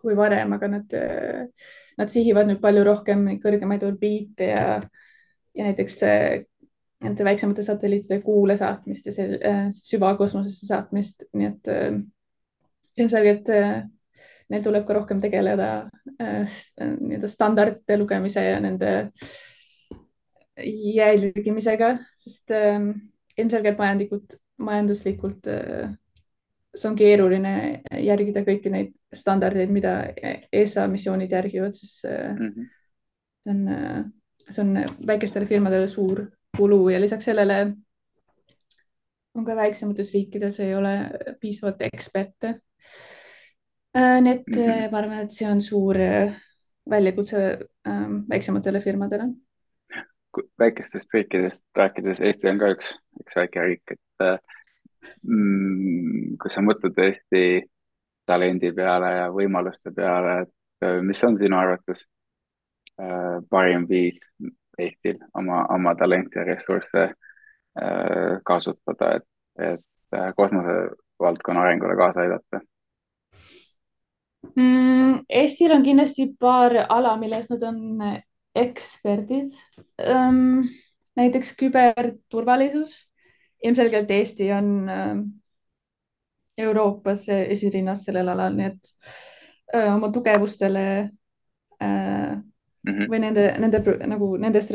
kui 0.00 0.16
varem, 0.16 0.52
aga 0.56 0.68
nad, 0.70 0.92
nad 1.98 2.12
sihivad 2.12 2.46
nüüd 2.46 2.60
palju 2.62 2.84
rohkem 2.86 3.24
kõrgemaid 3.42 3.82
orbiite 3.88 4.52
ja, 4.52 4.66
ja 5.56 5.66
näiteks 5.66 5.98
nende 7.02 7.24
väiksemate 7.26 7.64
satelliitide 7.66 8.20
kuule 8.22 8.54
saatmist 8.56 9.08
ja 9.08 9.12
see 9.16 9.40
süvakosmosesse 9.74 10.68
saatmist, 10.68 11.26
nii 11.34 11.48
et 11.48 11.72
ilmselgelt 13.02 13.50
neil 14.52 14.62
tuleb 14.62 14.86
ka 14.86 14.96
rohkem 14.96 15.20
tegeleda 15.22 15.68
äh, 16.22 16.56
nii-öelda 16.80 17.30
standardite 17.30 17.98
lugemise 17.98 18.44
ja 18.44 18.58
nende 18.62 18.92
jälgimisega, 20.94 21.96
sest 22.16 22.50
äh, 22.50 22.80
ilmselgelt 23.38 23.78
majanduslikult, 23.78 24.36
majanduslikult 24.56 25.48
äh, 25.52 25.94
see 26.76 26.90
on 26.90 26.96
keeruline 26.96 27.54
järgida 28.04 28.42
kõiki 28.44 28.72
neid 28.72 28.92
standardeid, 29.16 29.72
mida 29.72 29.94
ESA 30.52 30.86
missioonid 30.92 31.32
järgivad, 31.32 31.72
siis 31.72 32.02
mm 32.04 32.48
-hmm. 32.48 32.68
see 33.44 33.54
on, 33.54 34.12
see 34.50 34.62
on 34.64 35.06
väikestele 35.06 35.46
firmadele 35.46 35.86
suur 35.86 36.26
kulu 36.56 36.88
ja 36.88 37.00
lisaks 37.00 37.24
sellele 37.24 37.72
on 39.34 39.44
ka 39.44 39.56
väiksemates 39.56 40.12
riikides 40.12 40.60
ei 40.60 40.74
ole 40.74 41.10
piisavalt 41.40 41.80
eksperte 41.80 42.54
Äh, 43.96 44.20
nii 44.20 44.32
et 44.32 44.46
mm 44.46 44.56
-hmm. 44.56 44.90
ma 44.90 44.98
arvan, 44.98 45.18
et 45.24 45.32
see 45.32 45.48
on 45.48 45.60
suur 45.60 45.96
äh, 45.96 46.34
väljakutse 46.90 47.38
ähm, 47.88 48.16
väiksematele 48.28 48.80
firmadele. 48.80 49.28
Väikestest 50.58 51.14
riikidest 51.14 51.66
rääkides, 51.78 52.20
Eesti 52.20 52.50
on 52.50 52.60
ka 52.60 52.72
üks, 52.74 52.92
üks 53.20 53.38
väike 53.38 53.64
riik, 53.64 53.94
et 53.96 54.26
mm, 55.22 56.36
kui 56.42 56.52
sa 56.52 56.64
mõtled 56.64 56.98
Eesti 57.06 57.42
talendi 58.26 58.72
peale 58.74 59.12
ja 59.16 59.26
võimaluste 59.32 59.92
peale, 59.96 60.42
et 60.44 60.88
mis 61.06 61.24
on 61.24 61.38
sinu 61.38 61.58
arvates 61.58 62.04
äh, 63.00 63.38
parim 63.50 63.86
viis 63.88 64.20
Eestil 64.78 65.16
oma, 65.34 65.64
oma 65.72 65.94
talente 65.96 66.38
ja 66.40 66.44
ressursse 66.44 67.04
äh, 67.06 68.32
kasutada, 68.44 69.14
et, 69.16 69.28
et 69.72 70.18
kosmosevaldkonna 70.36 71.62
arengule 71.62 71.96
kaasa 71.96 72.26
aidata 72.26 72.60
mm,? 74.54 75.22
Eestil 75.28 75.72
on 75.72 75.82
kindlasti 75.82 76.28
paar 76.40 76.76
ala, 76.88 77.16
milles 77.16 77.48
nad 77.50 77.62
on 77.66 77.78
eksperdid 78.56 79.54
ähm,. 80.00 80.68
näiteks 81.16 81.54
küberturvalisus. 81.56 83.08
ilmselgelt 83.64 84.10
Eesti 84.10 84.52
on 84.52 84.88
äh, 84.88 85.16
Euroopas 86.58 87.28
esirinnas 87.28 88.04
sellel 88.04 88.28
alal, 88.28 88.54
nii 88.56 88.66
et 88.66 88.92
äh, 89.74 89.94
oma 89.94 90.12
tugevustele 90.12 91.10
mm 91.80 92.92
-hmm. 92.92 93.08
või 93.10 93.18
nende, 93.20 93.54
nende 93.58 93.82
nagu 94.06 94.36
nendest 94.36 94.72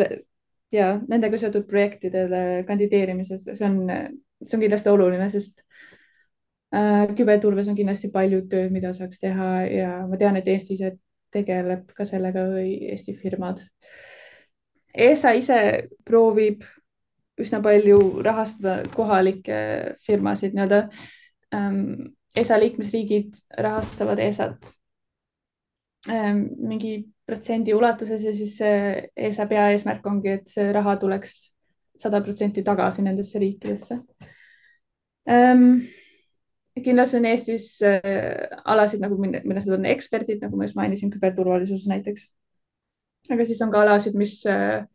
ja 0.72 1.00
nendega 1.08 1.38
seotud 1.38 1.68
projektidele 1.68 2.64
kandideerimises, 2.68 3.44
see 3.46 3.68
on, 3.68 3.78
see 4.46 4.58
on 4.58 4.64
kindlasti 4.64 4.90
oluline, 4.90 5.30
sest 5.30 5.64
äh, 6.76 7.12
küberturves 7.16 7.70
on 7.72 7.78
kindlasti 7.78 8.12
palju 8.14 8.46
tööd, 8.52 8.72
mida 8.72 8.94
saaks 8.94 9.20
teha 9.20 9.52
ja 9.68 9.94
ma 10.08 10.20
tean, 10.22 10.40
et 10.40 10.48
Eestis 10.48 10.84
tegeleb 11.34 11.92
ka 11.96 12.06
sellega 12.08 12.46
või 12.52 12.76
Eesti 12.92 13.16
firmad. 13.18 13.62
ESA 14.92 15.34
ise 15.40 15.60
proovib 16.06 16.66
üsna 17.42 17.62
palju 17.64 18.22
rahastada 18.26 18.82
kohalikke 18.96 19.62
firmasid 20.06 20.58
nii-öelda 20.58 20.88
ähm,. 21.56 22.12
ESA 22.32 22.56
liikmesriigid 22.62 23.36
rahastavad 23.60 24.20
ESA-t 24.24 24.70
ähm, 26.08 26.46
mingi 26.64 26.94
protsendi 27.28 27.74
ulatuses 27.76 28.24
ja 28.24 28.32
siis 28.32 28.54
ESA 28.62 29.46
peaeesmärk 29.50 30.08
ongi, 30.08 30.38
et 30.38 30.48
see 30.48 30.70
raha 30.72 30.96
tuleks 31.02 31.34
sada 32.00 32.22
protsenti 32.24 32.64
tagasi 32.64 33.04
nendesse 33.04 33.40
riikidesse 33.44 34.00
ähm, 35.28 35.82
kindlasti 36.80 37.20
on 37.20 37.28
Eestis 37.28 37.66
äh, 37.84 38.48
alasid 38.66 39.02
nagu, 39.04 39.18
milles 39.20 39.68
on 39.68 39.88
eksperdid, 39.92 40.40
nagu 40.44 40.58
ma 40.58 40.68
just 40.68 40.78
mainisin, 40.80 41.12
küberturvalisus 41.12 41.88
näiteks. 41.92 42.30
aga 43.32 43.46
siis 43.46 43.62
on 43.62 43.72
ka 43.74 43.82
alasid, 43.84 44.16
mis 44.18 44.40
äh,, 44.50 44.86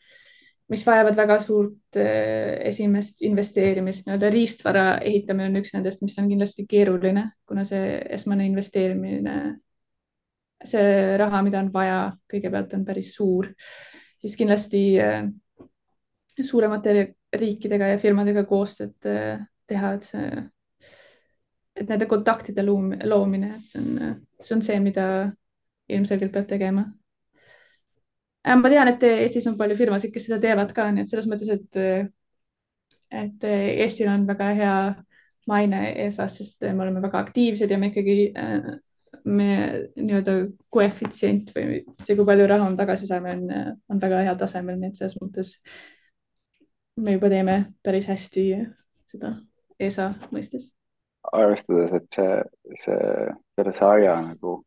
mis 0.72 0.82
vajavad 0.86 1.16
väga 1.16 1.36
suurt 1.44 1.98
äh, 2.00 2.56
esimest 2.70 3.22
investeerimist, 3.22 4.06
nii-öelda 4.06 4.30
riistvara 4.32 4.86
ehitamine 4.98 5.52
on 5.52 5.60
üks 5.60 5.76
nendest, 5.76 6.02
mis 6.02 6.16
on 6.18 6.30
kindlasti 6.32 6.66
keeruline, 6.68 7.28
kuna 7.46 7.64
see 7.68 8.00
esmane 8.16 8.48
investeerimine, 8.48 9.36
see 10.66 10.88
raha, 11.20 11.44
mida 11.46 11.60
on 11.60 11.70
vaja, 11.74 12.00
kõigepealt 12.32 12.74
on 12.74 12.88
päris 12.88 13.12
suur, 13.14 13.52
siis 14.18 14.34
kindlasti 14.40 14.82
suuremate 16.42 16.96
riikidega 17.36 17.92
ja 17.92 18.00
firmadega 18.00 18.42
koostööd 18.48 18.96
teha, 19.04 19.92
et 19.94 20.08
see 20.08 20.26
et 21.76 21.88
nende 21.88 22.08
kontaktide 22.08 22.64
loom, 22.64 22.92
loomine, 23.04 23.56
et 23.58 23.66
see 23.68 23.82
on, 23.82 24.14
see 24.40 24.56
on 24.56 24.62
see, 24.64 24.78
mida 24.82 25.06
ilmselgelt 25.92 26.32
peab 26.34 26.48
tegema. 26.50 26.86
Äh, 28.46 28.56
ma 28.56 28.70
tean, 28.72 28.90
et 28.92 29.04
Eestis 29.08 29.46
on 29.50 29.58
palju 29.58 29.76
firmasid, 29.78 30.12
kes 30.14 30.28
seda 30.28 30.40
teevad 30.42 30.72
ka, 30.76 30.88
nii 30.92 31.04
et 31.04 31.12
selles 31.12 31.28
mõttes, 31.30 31.50
et, 31.52 31.80
et 33.24 33.48
Eestil 33.50 34.10
on 34.12 34.26
väga 34.28 34.50
hea 34.60 34.76
maine 35.50 35.82
ESA-s, 36.06 36.40
sest 36.40 36.66
me 36.66 36.86
oleme 36.86 37.02
väga 37.04 37.20
aktiivsed 37.22 37.70
ja 37.70 37.78
me 37.78 37.92
ikkagi, 37.92 38.16
me 39.26 39.50
nii-öelda 39.94 40.36
koefitsient 40.74 41.52
või 41.54 41.82
see, 42.02 42.16
kui 42.16 42.26
palju 42.26 42.48
raha 42.50 42.70
me 42.70 42.78
tagasi 42.78 43.08
saame, 43.10 43.36
on, 43.36 43.76
on 43.92 44.02
väga 44.02 44.24
heal 44.26 44.38
tasemel, 44.40 44.78
nii 44.80 44.92
et 44.92 45.02
selles 45.02 45.18
mõttes 45.22 45.56
me 47.02 47.16
juba 47.16 47.30
teeme 47.32 47.58
päris 47.84 48.08
hästi 48.10 48.46
seda 49.12 49.36
ESA 49.78 50.12
mõistes 50.32 50.75
arvestades, 51.32 51.92
et 51.98 52.16
see, 52.16 52.38
see, 52.84 53.26
selle 53.58 53.74
sarja 53.76 54.16
nagu, 54.22 54.58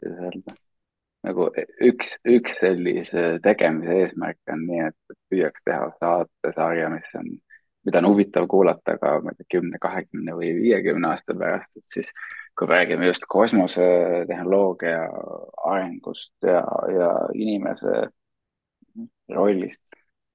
kuidas 0.00 0.22
öelda, 0.26 0.56
nagu 1.26 1.48
üks, 1.88 2.16
üks 2.36 2.60
sellise 2.60 3.26
tegemise 3.44 3.98
eesmärk 4.02 4.54
on 4.54 4.64
nii, 4.68 4.86
et 4.90 5.18
püüaks 5.32 5.64
teha 5.66 5.90
saatesarja, 6.00 6.90
mis 6.92 7.14
on, 7.18 7.30
mida 7.86 8.02
on 8.02 8.10
huvitav 8.10 8.48
kuulata 8.50 8.96
ka, 9.02 9.16
ma 9.24 9.32
ei 9.32 9.40
tea, 9.40 9.50
kümne, 9.56 9.80
kahekümne 9.82 10.36
või 10.38 10.52
viiekümne 10.60 11.10
aasta 11.10 11.36
pärast, 11.38 11.78
et 11.80 11.98
siis 11.98 12.12
kui 12.58 12.68
me 12.68 12.78
räägime 12.78 13.10
just 13.10 13.26
kosmosetehnoloogia 13.28 15.00
arengust 15.72 16.32
ja, 16.46 16.62
ja 16.92 17.10
inimese 17.34 18.06
rollist 19.34 19.84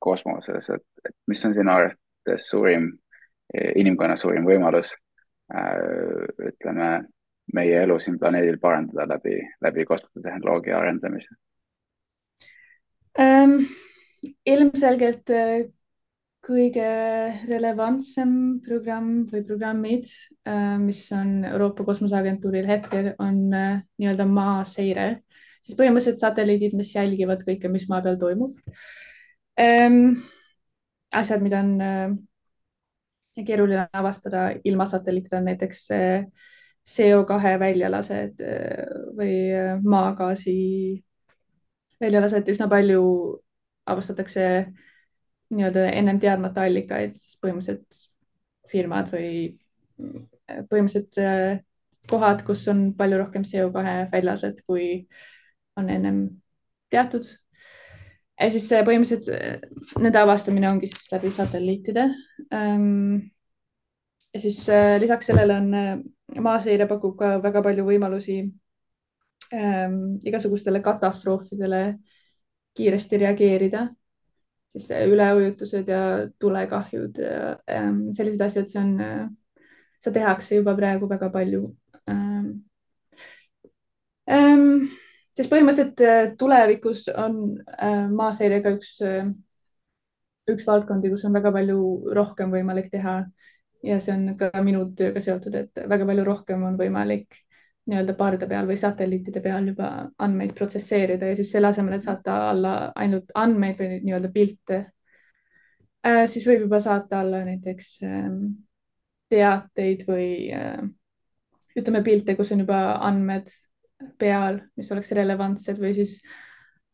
kosmoses, 0.02 0.70
et, 0.70 0.86
et 1.06 1.16
mis 1.30 1.46
on 1.46 1.56
sinu 1.56 1.72
arvates 1.72 2.50
suurim, 2.50 2.92
inimkonna 3.76 4.18
suurim 4.18 4.46
võimalus 4.48 4.94
ütleme, 5.52 6.90
meie 7.54 7.84
elu 7.84 7.98
siin 8.00 8.18
planeedil 8.20 8.60
parandada 8.62 9.08
läbi, 9.16 9.38
läbi 9.64 9.86
kosmosetehnoloogia 9.90 10.80
arendamise 10.80 11.36
ähm,? 13.20 13.64
ilmselgelt 14.46 15.32
äh, 15.34 15.64
kõige 16.46 16.86
relevantsem 17.50 18.34
programm 18.62 19.24
või 19.30 19.42
programmid, 19.46 20.12
äh, 20.46 20.78
mis 20.82 21.04
on 21.18 21.40
Euroopa 21.50 21.86
Kosmoseagentuuril 21.88 22.70
hetkel, 22.70 23.12
on 23.22 23.48
nii-öelda 23.50 24.28
maaseire, 24.30 25.08
siis 25.62 25.78
põhimõtteliselt 25.78 26.22
satelliidid, 26.22 26.78
mis 26.78 26.94
jälgivad 26.94 27.42
kõike, 27.48 27.70
mis 27.74 27.88
maa 27.90 28.04
peal 28.06 28.20
toimub 28.22 28.60
ähm,. 29.60 30.22
asjad, 31.12 31.42
mida 31.44 31.60
on 31.66 32.22
keeruline 33.36 33.88
avastada 33.94 34.50
ilma 34.68 34.86
satelliitidel, 34.86 35.44
näiteks 35.46 35.86
CO2 36.88 37.60
väljalased 37.60 38.42
äh, 38.42 38.94
või 39.18 39.34
äh, 39.54 39.76
maagaasi 39.84 40.56
väljalased, 42.02 42.48
üsna 42.50 42.68
palju 42.70 43.02
avastatakse 43.92 44.46
nii-öelda 45.52 45.86
ennem 45.92 46.20
teadmata 46.22 46.66
allikaid, 46.66 47.14
siis 47.18 47.38
põhimõtteliselt 47.44 48.00
firmad 48.72 49.12
või 49.14 49.30
äh, 50.02 50.64
põhimõtteliselt 50.72 51.68
kohad, 52.10 52.42
kus 52.48 52.66
on 52.72 52.90
palju 52.98 53.22
rohkem 53.22 53.46
CO2 53.46 53.86
väljalased, 54.12 54.64
kui 54.66 55.06
on 55.78 55.90
ennem 55.94 56.24
teatud. 56.90 57.28
Ja 58.42 58.50
siis 58.54 58.68
põhimõtteliselt 58.88 60.00
nende 60.02 60.22
avastamine 60.22 60.70
ongi 60.72 60.90
siis 60.90 61.12
läbi 61.14 61.32
satelliitide. 61.34 62.08
Ähm, 62.54 63.32
ja 64.34 64.42
siis 64.42 64.64
äh, 64.70 64.96
lisaks 65.02 65.30
sellele 65.30 65.58
on 65.62 65.74
äh, 65.78 65.94
maaseire 66.42 66.88
pakub 66.90 67.18
ka 67.20 67.36
väga 67.44 67.64
palju 67.66 67.86
võimalusi 67.88 68.38
ähm, 69.54 69.98
igasugustele 70.26 70.82
katastroofidele 70.84 71.84
kiiresti 72.78 73.20
reageerida, 73.20 73.86
siis 74.72 74.88
üleujutused 75.12 75.90
ja 75.92 76.02
tulekahjud 76.40 77.20
ja 77.20 77.54
ähm, 77.68 78.06
sellised 78.16 78.42
asjad, 78.46 78.72
see 78.72 78.80
on 78.80 78.94
äh,, 79.04 79.26
seda 80.00 80.22
tehakse 80.22 80.62
juba 80.62 80.76
praegu 80.80 81.10
väga 81.12 81.30
palju 81.34 81.66
siis 85.38 85.50
põhimõtteliselt 85.52 86.02
äh, 86.06 86.24
tulevikus 86.40 87.06
on 87.14 87.38
äh, 87.76 88.08
maaseirega 88.12 88.74
üks 88.78 88.96
äh,, 89.06 89.30
üks 90.52 90.66
valdkondi, 90.68 91.12
kus 91.14 91.24
on 91.28 91.38
väga 91.38 91.54
palju 91.56 91.78
rohkem 92.18 92.52
võimalik 92.54 92.92
teha. 92.92 93.22
Ja 93.82 93.96
see 93.98 94.14
on 94.14 94.36
ka 94.38 94.52
minu 94.62 94.84
tööga 94.98 95.22
seotud, 95.24 95.56
et 95.58 95.80
väga 95.90 96.06
palju 96.06 96.26
rohkem 96.28 96.62
on 96.68 96.76
võimalik 96.78 97.40
nii-öelda 97.90 98.14
parda 98.14 98.46
peal 98.46 98.68
või 98.70 98.76
satelliitide 98.78 99.42
peal 99.42 99.72
juba 99.72 99.88
andmeid 100.22 100.52
protsesseerida 100.54 101.32
ja 101.32 101.38
siis 101.40 101.50
selle 101.50 101.72
asemel, 101.72 101.96
et 101.98 102.06
saata 102.06 102.36
alla 102.52 102.74
ainult 102.94 103.34
andmeid 103.34 103.80
või 103.82 103.98
nii-öelda 104.04 104.30
pilte 104.36 104.84
siis 106.30 106.46
võib 106.46 106.68
juba 106.68 106.78
saata 106.82 107.24
alla 107.24 107.42
näiteks 107.46 107.90
äh, 108.06 108.30
teateid 109.34 110.06
või 110.08 110.30
ütleme 111.78 112.02
pilte, 112.04 112.36
kus 112.36 112.52
on 112.54 112.64
juba 112.66 112.82
andmed 113.08 113.50
peal, 114.20 114.62
mis 114.78 114.92
oleks 114.92 115.12
relevantsed 115.18 115.80
või 115.82 115.94
siis 115.98 116.20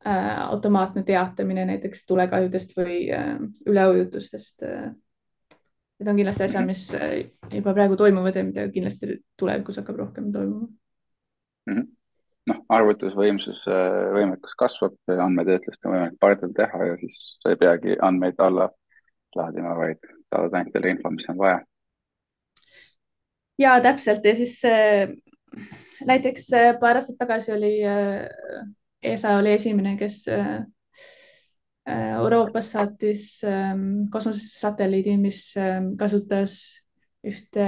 äh, 0.05 0.39
automaatne 0.47 1.03
teatamine 1.07 1.65
näiteks 1.69 2.05
tulekahjudest 2.05 2.77
või 2.77 3.03
äh, 3.13 3.35
üleujutustest 3.65 4.65
äh, 4.67 4.89
need 5.99 6.09
on 6.11 6.17
kindlasti 6.19 6.45
asjad, 6.45 6.65
mis 6.67 6.81
äh, 6.95 7.29
juba 7.51 7.73
praegu 7.73 7.97
toimuvad 7.97 8.35
ja 8.37 8.43
mida 8.45 8.65
kindlasti 8.73 9.19
tulevikus 9.39 9.79
hakkab 9.81 10.01
rohkem 10.03 10.31
toimuma. 10.33 10.67
Mm 11.67 11.77
-hmm.. 11.77 11.87
noh, 12.51 12.59
arvutusvõimsus, 12.69 13.63
äh, 13.67 14.11
võimekus 14.17 14.53
kasvab, 14.59 14.97
andmetöötlust 15.07 15.85
on 15.85 15.95
võimalik 15.95 16.19
pardal 16.19 16.53
teha 16.59 16.91
ja 16.91 16.99
siis 17.01 17.17
sa 17.41 17.53
ei 17.53 17.61
peagi 17.63 17.97
andmeid 18.01 18.37
alla 18.37 18.69
laadima, 19.35 19.73
vaid 19.77 19.99
saadad 20.29 20.53
ainult 20.53 20.77
selle 20.77 20.93
info, 20.93 21.11
mis 21.11 21.29
on 21.29 21.37
vaja. 21.37 21.59
ja 23.59 23.79
täpselt. 23.81 24.25
Ja 24.25 24.35
siis 24.35 24.61
äh, 24.65 25.09
näiteks 26.05 26.53
äh, 26.53 26.79
paar 26.79 26.95
aastat 26.99 27.17
tagasi 27.19 27.51
oli 27.53 27.83
äh, 27.85 28.29
ESA 29.03 29.37
oli 29.37 29.51
esimene, 29.55 29.97
kes 29.97 30.27
äh, 30.27 30.63
Euroopas 31.87 32.71
saatis 32.73 33.43
ähm, 33.47 34.09
kosmosesatelliidi, 34.11 35.17
mis 35.21 35.53
ähm, 35.55 35.95
kasutas 35.97 36.57
ühte 37.23 37.67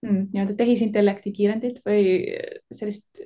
mm, 0.00 0.22
nii-öelda 0.32 0.54
tehisintellekti 0.56 1.32
kiirendit 1.36 1.82
või 1.84 2.24
sellist 2.72 3.20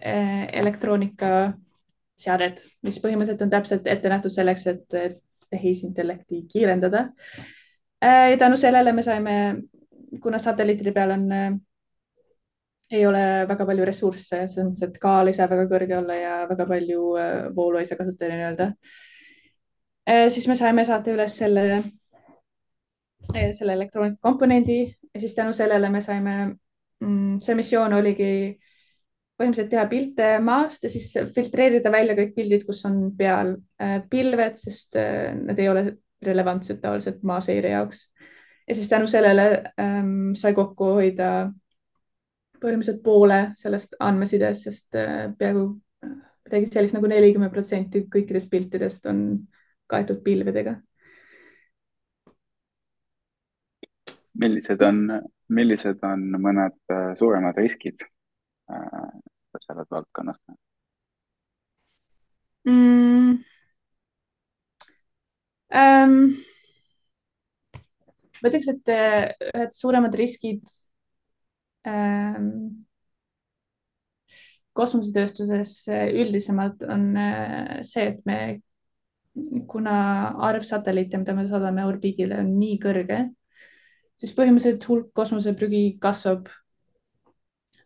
elektroonikaseadet, 0.00 2.64
mis 2.86 3.00
põhimõtteliselt 3.02 3.42
on 3.44 3.50
täpselt 3.52 3.84
ette 3.92 4.08
nähtud 4.08 4.32
selleks, 4.32 4.64
et 4.72 4.88
tehisintellekti 5.52 6.48
kiirendada. 6.48 7.12
Ja 8.00 8.36
tänu 8.40 8.56
sellele 8.56 8.96
me 8.96 9.04
saime, 9.04 9.34
kuna 10.22 10.38
satelliitide 10.40 10.96
peal 10.96 11.10
on 11.18 11.28
ei 12.90 13.06
ole 13.06 13.22
väga 13.48 13.66
palju 13.68 13.86
ressursse, 13.86 14.40
selles 14.48 14.66
mõttes, 14.66 14.88
et 14.88 14.98
kaal 15.02 15.30
ei 15.30 15.36
saa 15.36 15.48
väga 15.50 15.66
kõrge 15.70 15.96
olla 16.00 16.16
ja 16.18 16.34
väga 16.50 16.66
palju 16.66 17.04
voolu 17.54 17.78
ei 17.78 17.86
saa 17.88 17.98
kasutada 18.00 18.34
nii-öelda. 18.34 18.70
siis 20.34 20.48
me 20.48 20.56
saime 20.58 20.84
saata 20.84 21.12
üles 21.12 21.36
selle, 21.38 21.82
selle 23.30 23.76
elektroonikakomponendi 23.78 24.80
ja 25.14 25.20
siis 25.20 25.34
tänu 25.34 25.52
sellele 25.52 25.90
me 25.90 26.00
saime, 26.00 26.34
mm, 27.04 27.38
see 27.44 27.54
missioon 27.54 27.94
oligi 27.94 28.32
põhimõtteliselt 29.40 29.70
teha 29.72 29.86
pilte 29.88 30.30
maast 30.44 30.84
ja 30.84 30.90
siis 30.92 31.14
filtreerida 31.34 31.92
välja 31.92 32.16
kõik 32.18 32.34
pildid, 32.36 32.66
kus 32.66 32.82
on 32.88 33.06
peal 33.16 33.54
pilved, 34.10 34.58
sest 34.60 34.98
need 34.98 35.62
ei 35.62 35.70
ole 35.70 35.84
relevantsed 36.26 36.82
tavaliselt 36.82 37.22
maaseire 37.24 37.72
jaoks. 37.72 38.04
ja 38.68 38.74
siis 38.74 38.88
tänu 38.88 39.06
sellele 39.06 39.46
ähm, 39.80 40.34
sai 40.36 40.52
kokku 40.54 40.92
hoida 40.98 41.50
põhimõtteliselt 42.60 43.02
poole 43.04 43.40
sellest 43.58 43.96
andmesidest, 44.00 44.66
sest 44.68 44.98
äh, 44.98 45.30
peaaegu 45.38 45.64
midagi 46.50 46.70
sellist 46.70 46.96
nagu 46.96 47.08
nelikümmend 47.10 47.52
protsenti 47.54 48.04
kõikidest 48.12 48.50
piltidest 48.50 49.06
on 49.10 49.26
kaetud 49.90 50.22
pilvedega. 50.24 50.80
millised 54.40 54.80
on, 54.86 55.00
millised 55.52 55.98
on 56.06 56.22
mõned 56.40 56.76
äh, 56.94 57.10
suuremad 57.18 57.58
riskid 57.60 58.00
äh, 58.72 59.08
selles 59.66 59.88
valdkonnas 59.90 60.38
mm.? 62.64 63.34
Um, 65.80 66.14
ma 68.40 68.48
ütleks, 68.48 68.70
et 68.72 68.94
ühed 69.50 69.76
suuremad 69.76 70.16
riskid 70.18 70.64
Ähm, 70.64 70.89
kosmosetööstuses 74.80 75.74
äh, 75.88 76.08
üldisemalt 76.14 76.82
on 76.82 77.16
äh, 77.16 77.80
see, 77.86 78.06
et 78.12 78.24
me, 78.26 78.38
kuna 79.70 79.96
arv 80.50 80.64
satelliite, 80.66 81.18
mida 81.20 81.34
me 81.36 81.46
saadame 81.48 81.86
orbiidile, 81.88 82.40
on 82.42 82.54
nii 82.58 82.78
kõrge, 82.82 83.20
siis 84.20 84.34
põhimõtteliselt 84.36 84.86
hulk 84.88 85.12
kosmoseprügi 85.16 85.84
kasvab 86.02 86.50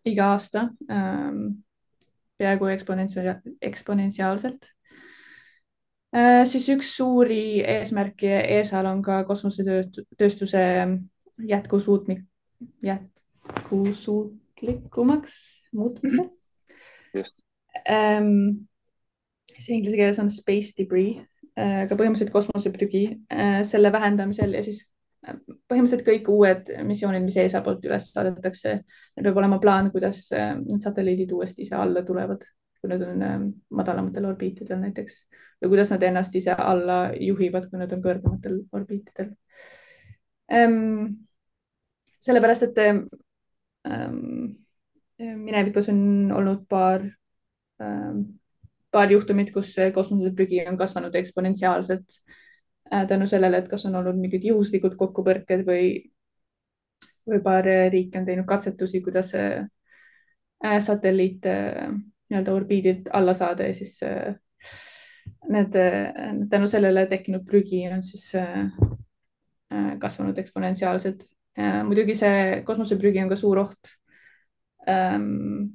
iga 0.04 0.32
aasta 0.34 0.68
ähm, 0.92 1.62
peaaegu 2.40 2.68
eksponentsiaal, 2.74 3.38
eksponentsiaalselt 3.62 4.68
äh,. 6.12 6.42
siis 6.50 6.66
üks 6.74 6.90
suuri 6.98 7.62
eesmärke 7.62 8.42
ESA-l 8.58 8.90
on 8.90 9.00
ka 9.06 9.22
kosmosetööstuse 9.30 10.64
jätkusuutmik, 11.48 12.26
jät-, 12.84 13.13
jätkusuutlikumaks 13.54 15.62
muutmisel 15.72 16.28
just 17.14 17.34
ähm,. 17.88 18.66
see 19.60 19.76
inglise 19.76 19.96
keeles 19.96 20.18
on 20.18 20.30
space 20.30 20.74
debris, 20.78 21.20
äh, 21.58 21.84
aga 21.84 21.94
põhimõtteliselt 21.94 22.32
kosmoseprügi 22.34 23.04
äh, 23.30 23.60
selle 23.66 23.92
vähendamisel 23.92 24.56
ja 24.56 24.62
siis 24.66 24.80
äh, 25.26 25.36
põhimõtteliselt 25.70 26.06
kõik 26.08 26.30
uued 26.32 26.72
missioonid, 26.88 27.22
mis 27.22 27.36
ESA 27.38 27.62
poolt 27.62 27.84
üles 27.86 28.08
saadetakse, 28.12 28.74
neil 29.14 29.28
peab 29.28 29.40
olema 29.42 29.60
plaan, 29.62 29.92
kuidas 29.94 30.26
need 30.32 30.82
satelliidid 30.82 31.32
uuesti 31.36 31.62
ise 31.62 31.78
alla 31.78 32.02
tulevad, 32.06 32.42
kui 32.80 32.90
nad 32.90 33.04
on 33.06 33.46
madalamatel 33.70 34.26
orbiitidel 34.32 34.82
näiteks 34.82 35.20
või 35.62 35.76
kuidas 35.76 35.94
nad 35.94 36.02
ennast 36.08 36.34
ise 36.40 36.56
alla 36.56 36.98
juhivad, 37.14 37.70
kui 37.70 37.80
nad 37.80 37.94
on 37.94 38.02
kõrgematel 38.04 38.58
orbiitidel 38.74 39.30
ähm,. 40.52 41.20
sellepärast, 42.24 42.72
et 42.72 43.23
ähm, 43.88 44.54
minevikus 45.18 45.88
on 45.92 46.32
olnud 46.32 46.64
paar 46.68 47.04
ähm,, 47.82 48.24
paar 48.94 49.10
juhtumit, 49.10 49.50
kus 49.52 49.74
kosmoseprügi 49.94 50.64
on 50.68 50.78
kasvanud 50.78 51.14
eksponentsiaalselt 51.14 52.18
äh, 52.92 53.06
tänu 53.08 53.26
sellele, 53.26 53.58
et 53.58 53.70
kas 53.70 53.86
on 53.88 53.98
olnud 54.00 54.18
mingid 54.20 54.46
juhuslikud 54.46 54.96
kokkupõrked 55.00 55.64
või, 55.66 55.88
või 57.28 57.40
paar 57.42 57.66
riiki 57.66 58.20
on 58.20 58.28
teinud 58.28 58.46
katsetusi, 58.48 59.02
kuidas 59.02 59.34
äh, 59.38 60.78
satelliit 60.80 61.46
äh, 61.50 61.90
nii-öelda 62.30 62.54
orbiidilt 62.54 63.10
alla 63.12 63.34
saada 63.34 63.66
ja 63.68 63.74
siis 63.74 63.98
äh, 64.02 64.34
need 65.48 65.74
äh, 65.76 66.12
tänu 66.50 66.66
sellele 66.66 67.06
tekkinud 67.06 67.44
prügi 67.46 67.84
on 67.92 68.02
siis 68.02 68.34
äh, 68.34 68.66
äh 69.70 69.98
kasvanud 69.98 70.38
eksponentsiaalselt 70.38 71.24
muidugi 71.56 72.16
see 72.18 72.62
kosmoseprügi 72.66 73.22
on 73.22 73.28
ka 73.30 73.36
suur 73.38 73.60
oht 73.62 73.90
ähm, 74.90 75.74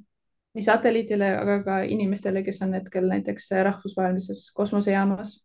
nii 0.54 0.64
satelliidile, 0.66 1.28
aga 1.38 1.58
ka 1.66 1.76
inimestele, 1.86 2.42
kes 2.46 2.62
on 2.66 2.74
hetkel 2.78 3.06
näiteks 3.10 3.50
rahvusvahelises 3.68 4.48
kosmosejaamas. 4.56 5.36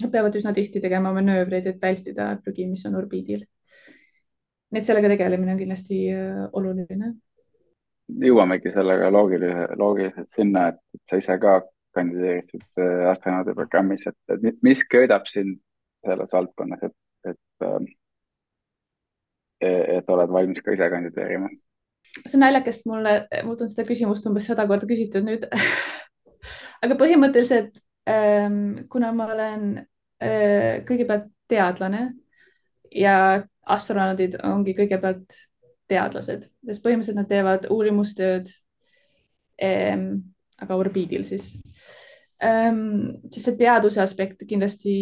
Nad 0.00 0.12
peavad 0.12 0.36
üsna 0.38 0.54
tihti 0.56 0.80
tegema 0.80 1.12
manöövreid, 1.12 1.66
et 1.68 1.82
vältida 1.82 2.30
prügi, 2.44 2.64
mis 2.70 2.84
on 2.88 2.96
orbiidil. 3.00 3.44
nii 4.72 4.80
et 4.80 4.88
sellega 4.88 5.10
tegelemine 5.12 5.52
on 5.52 5.58
kindlasti 5.60 5.96
äh, 6.16 6.46
oluline. 6.56 7.12
jõuamegi 8.24 8.72
sellega 8.72 9.10
loogilise, 9.12 9.66
loogiliselt 9.76 10.32
sinna, 10.32 10.68
et 10.72 11.02
sa 11.08 11.18
ise 11.20 11.36
ka 11.40 11.58
kandideerisid 11.92 12.64
äh, 12.80 13.02
astronaudi 13.10 13.52
programmis, 13.54 14.06
et 14.08 14.62
mis 14.64 14.84
köidab 14.88 15.28
sind 15.28 15.60
selles 16.06 16.32
valdkonnas, 16.32 16.88
et, 16.88 16.96
et 17.28 17.66
ähm, 17.68 17.84
et 19.62 20.10
oled 20.10 20.32
valmis 20.32 20.64
ka 20.64 20.74
ise 20.74 20.88
kandideerima? 20.92 21.50
see 22.26 22.36
on 22.36 22.44
naljakas, 22.44 22.82
mulle, 22.86 23.14
mult 23.46 23.62
on 23.64 23.70
seda 23.70 23.86
küsimust 23.88 24.26
umbes 24.28 24.46
sada 24.50 24.66
korda 24.68 24.88
küsitud 24.90 25.24
nüüd 25.26 25.46
aga 26.84 26.98
põhimõtteliselt 26.98 27.78
ähm, 28.10 28.84
kuna 28.92 29.12
ma 29.16 29.30
olen 29.32 29.64
äh, 30.22 30.82
kõigepealt 30.88 31.30
teadlane 31.50 32.10
ja 32.92 33.16
astronaudid 33.62 34.38
ongi 34.44 34.74
kõigepealt 34.76 35.38
teadlased, 35.90 36.46
sest 36.66 36.84
põhimõtteliselt 36.84 37.20
nad 37.20 37.30
teevad 37.30 37.66
uurimustööd 37.72 38.50
ähm,, 39.62 40.06
aga 40.62 40.78
orbiidil 40.78 41.24
siis 41.28 41.54
ähm,. 42.44 43.22
siis 43.30 43.48
see 43.48 43.58
teaduse 43.60 44.02
aspekt 44.02 44.44
kindlasti 44.48 44.94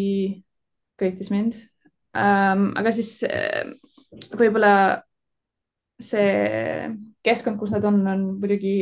köitis 1.00 1.30
mind 1.32 1.56
ähm,. 2.16 2.70
aga 2.78 2.92
siis 2.96 3.20
äh, 3.26 3.70
võib-olla 4.10 4.72
see 6.00 6.90
keskkond, 7.26 7.58
kus 7.60 7.72
nad 7.74 7.84
on, 7.84 8.00
on 8.08 8.26
muidugi 8.40 8.74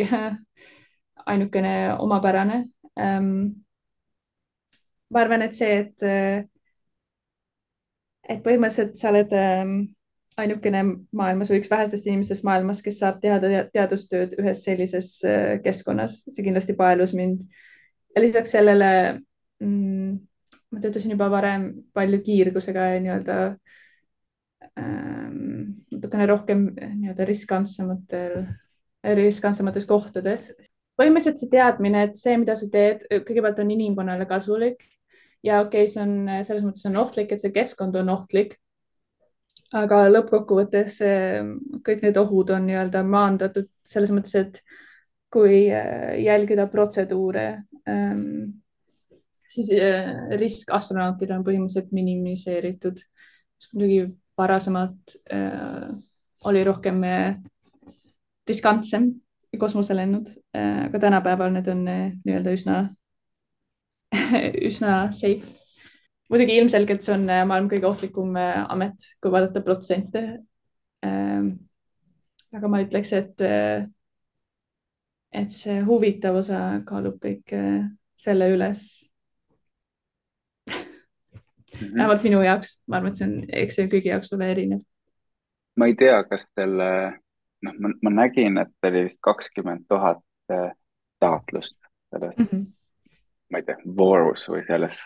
ainukene 1.33 1.75
omapärane. 1.99 2.63
Ähm, 2.99 3.65
ma 5.11 5.25
arvan, 5.25 5.45
et 5.45 5.57
see, 5.57 5.83
et, 5.83 6.07
et 8.29 8.43
põhimõtteliselt 8.45 8.99
sa 9.01 9.11
oled 9.13 9.33
ähm, 9.37 9.77
ainukene 10.39 10.85
maailmas 11.17 11.51
või 11.51 11.61
üks 11.63 11.71
vähestest 11.73 12.07
inimestest 12.07 12.47
maailmas, 12.47 12.83
kes 12.85 13.01
saab 13.03 13.21
teha 13.23 13.41
teadustööd 13.75 14.37
ühes 14.39 14.63
sellises 14.65 15.17
äh, 15.27 15.57
keskkonnas, 15.65 16.23
see 16.29 16.47
kindlasti 16.47 16.77
paelus 16.79 17.15
mind. 17.17 17.43
ja 18.15 18.23
lisaks 18.23 18.55
sellele 18.55 18.91
mm, 19.61 20.13
ma 20.71 20.81
töötasin 20.85 21.15
juba 21.17 21.29
varem 21.33 21.71
palju 21.97 22.23
kiirgusega 22.25 22.93
nii-öelda 23.03 23.39
Ähm, 23.49 23.59
natukene 26.09 26.27
rohkem 26.27 26.65
nii-öelda 26.75 27.27
riskantsematel, 27.29 28.45
riskantsemates 29.05 29.87
kohtades. 29.87 30.53
põhimõtteliselt 30.99 31.39
see 31.39 31.51
teadmine, 31.53 32.01
et 32.09 32.17
see, 32.19 32.35
mida 32.37 32.57
sa 32.59 32.67
teed, 32.73 33.05
kõigepealt 33.07 33.61
on 33.63 33.69
inimkonnale 33.71 34.27
kasulik 34.27 34.81
ja 35.47 35.61
okei 35.63 35.85
okay,, 35.85 35.93
see 35.93 36.03
on 36.03 36.43
selles 36.43 36.65
mõttes 36.67 36.89
on 36.91 36.97
ohtlik, 36.99 37.33
et 37.33 37.41
see 37.41 37.55
keskkond 37.55 37.95
on 38.01 38.11
ohtlik. 38.11 38.57
aga 39.73 40.09
lõppkokkuvõttes 40.09 40.95
kõik 41.85 42.03
need 42.03 42.17
ohud 42.17 42.51
on 42.57 42.67
nii-öelda 42.67 43.03
maandatud 43.05 43.69
selles 43.85 44.11
mõttes, 44.11 44.35
et 44.35 44.63
kui 45.31 45.67
jälgida 46.25 46.67
protseduure, 46.73 47.65
ähm, 47.89 48.57
siis 49.53 49.69
risk 50.41 50.73
astronautidel 50.73 51.37
on 51.39 51.45
põhimõtteliselt 51.45 51.93
minimiseeritud. 51.93 53.05
muidugi 53.75 54.17
varasemalt 54.39 55.17
äh, 55.33 55.89
oli 56.49 56.65
rohkem 56.65 57.03
äh, 57.05 57.37
riskantsem 58.49 59.13
kosmoselennud 59.59 60.29
äh,, 60.55 60.87
aga 60.87 60.99
tänapäeval 60.99 61.53
need 61.53 61.69
on 61.73 61.87
äh, 61.89 62.13
nii-öelda 62.25 62.53
üsna 62.55 62.77
üsna 64.69 65.11
safe. 65.13 65.43
muidugi 66.31 66.59
ilmselgelt 66.61 67.03
see 67.05 67.15
on 67.17 67.29
äh, 67.33 67.45
maailma 67.49 67.73
kõige 67.73 67.89
ohtlikum 67.89 68.37
äh, 68.37 68.61
amet, 68.71 69.09
kui 69.23 69.33
vaadata 69.33 69.65
protsente 69.65 70.25
äh,. 71.05 71.49
aga 72.53 72.69
ma 72.71 72.83
ütleks, 72.85 73.13
et 73.17 73.45
äh, 73.45 73.89
et 75.33 75.53
see 75.53 75.81
huvitav 75.85 76.39
osa 76.41 76.81
kaalub 76.89 77.19
kõik 77.25 77.53
äh, 77.57 77.89
selle 78.19 78.53
üles 78.55 79.08
-hmm. 81.81 81.97
vähemalt 81.99 82.23
minu 82.23 82.43
jaoks, 82.43 82.77
ma 82.87 82.97
arvan, 82.97 83.13
et 83.13 83.21
see 83.21 83.29
on, 83.29 83.39
eks 83.63 83.81
see 83.81 83.89
kõigi 83.89 84.13
jaoks 84.13 84.33
ole 84.33 84.51
erinev. 84.51 84.85
ma 85.77 85.87
ei 85.87 85.95
tea, 85.95 86.23
kas 86.25 86.47
selle 86.55 86.91
noh, 87.63 87.75
ma, 88.03 88.11
nägin, 88.11 88.59
et 88.59 88.89
oli 88.91 89.05
vist 89.09 89.21
kakskümmend 89.23 89.87
tuhat 89.89 90.23
äh, 90.53 90.73
taotlust 91.21 91.77
selles 92.11 92.37
mm, 92.37 92.47
-hmm. 92.53 92.67
ma 93.53 93.59
ei 93.59 93.67
tea, 93.67 93.77
voorus 93.97 94.49
või 94.49 94.65
selles, 94.67 95.01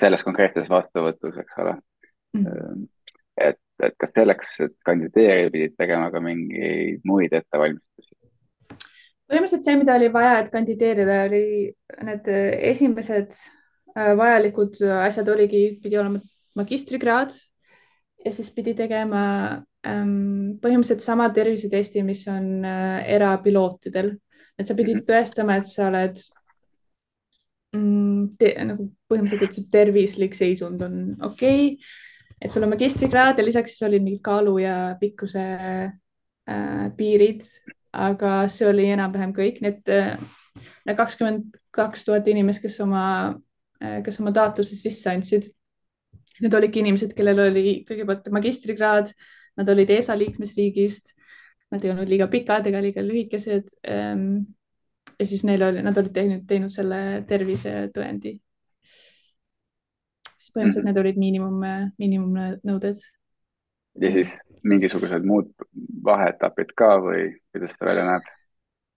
selles 0.00 0.24
konkreetses 0.24 0.68
vastuvõtus, 0.70 1.38
eks 1.38 1.58
ole 1.64 1.76
mm. 2.36 2.44
-hmm. 2.46 2.88
et, 3.40 3.60
et 3.82 3.94
kas 3.98 4.12
selleks, 4.14 4.60
et 4.60 4.76
kandideerida, 4.84 5.50
pidid 5.50 5.78
tegema 5.78 6.10
ka 6.10 6.20
mingeid 6.20 7.00
muid 7.04 7.32
ettevalmistusi? 7.32 8.16
põhimõtteliselt 9.32 9.64
see, 9.64 9.76
mida 9.80 9.94
oli 9.96 10.12
vaja, 10.12 10.38
et 10.38 10.52
kandideerida, 10.52 11.22
oli 11.24 11.44
need 12.04 12.26
esimesed 12.72 13.32
äh, 13.32 13.50
vajalikud 13.94 14.78
asjad 15.02 15.28
oligi, 15.28 15.64
pidi 15.82 15.98
olema 16.00 16.20
magistrikraad 16.58 17.34
ja 18.24 18.32
siis 18.32 18.50
pidi 18.54 18.74
tegema 18.78 19.22
ähm, 19.86 20.58
põhimõtteliselt 20.62 21.02
sama 21.04 21.28
tervisetesti, 21.34 22.04
mis 22.06 22.22
on 22.30 22.64
äh, 22.66 23.02
erapilootidel, 23.16 24.12
et 24.58 24.68
sa 24.68 24.76
pidid 24.78 25.00
mhm. 25.00 25.08
tõestama, 25.08 25.58
et 25.58 25.70
sa 25.70 25.88
oled 25.88 26.22
mm, 27.76 28.30
te, 28.40 28.54
nagu 28.68 28.88
põhimõtteliselt, 29.10 29.48
et 29.48 29.58
su 29.58 29.66
tervislik 29.72 30.38
seisund 30.38 30.84
on 30.86 30.98
okei 31.18 31.74
okay,, 31.74 31.76
et 32.42 32.50
sul 32.50 32.66
on 32.66 32.72
magistrikraad 32.74 33.38
ja 33.38 33.46
lisaks 33.46 33.74
siis 33.74 33.86
olid 33.86 34.02
mingid 34.02 34.22
kaalu 34.24 34.56
ja 34.64 34.76
pikkuse 35.00 35.46
äh, 35.62 36.84
piirid, 36.98 37.44
aga 37.92 38.42
see 38.50 38.66
oli 38.70 38.88
enam-vähem 38.94 39.34
kõik, 39.36 39.60
need 39.64 39.90
äh, 39.92 40.16
kakskümmend 40.86 41.58
kaks 41.72 42.04
tuhat 42.06 42.26
inimest, 42.28 42.62
kes 42.64 42.80
oma 42.84 43.04
äh,, 43.30 43.40
kes 44.04 44.20
oma 44.20 44.32
taotluse 44.36 44.76
sisse 44.78 45.10
andsid 45.10 45.50
Need 46.42 46.54
olidki 46.58 46.80
inimesed, 46.82 47.12
kellel 47.16 47.40
oli 47.44 47.64
kõigepealt 47.86 48.30
magistrikraad, 48.34 49.12
nad 49.60 49.68
olid 49.68 49.90
ESA 49.94 50.16
liikmesriigist, 50.18 51.12
nad 51.72 51.84
ei 51.84 51.92
olnud 51.92 52.10
liiga 52.10 52.28
pikad 52.32 52.66
ega 52.68 52.80
liiga 52.82 53.04
lühikesed. 53.04 53.68
Ehm, 53.86 54.26
ja 55.18 55.28
siis 55.28 55.44
neil 55.46 55.62
oli, 55.68 55.84
nad 55.84 55.98
olid 56.00 56.14
teinud, 56.16 56.44
teinud 56.48 56.72
selle 56.72 57.22
tervisetõendi. 57.28 58.38
siis 60.38 60.50
põhimõtteliselt 60.50 60.82
-hmm. 60.82 60.88
need 60.88 61.02
olid 61.04 61.18
miinimum, 61.22 61.60
miinimumnõuded. 62.02 63.04
ja 64.00 64.12
siis 64.12 64.36
mingisugused 64.62 65.24
muud 65.24 65.52
vaheetapid 66.04 66.72
ka 66.74 66.96
või 67.04 67.28
kuidas 67.52 67.76
see 67.76 67.86
välja 67.86 68.04
näeb? 68.08 68.26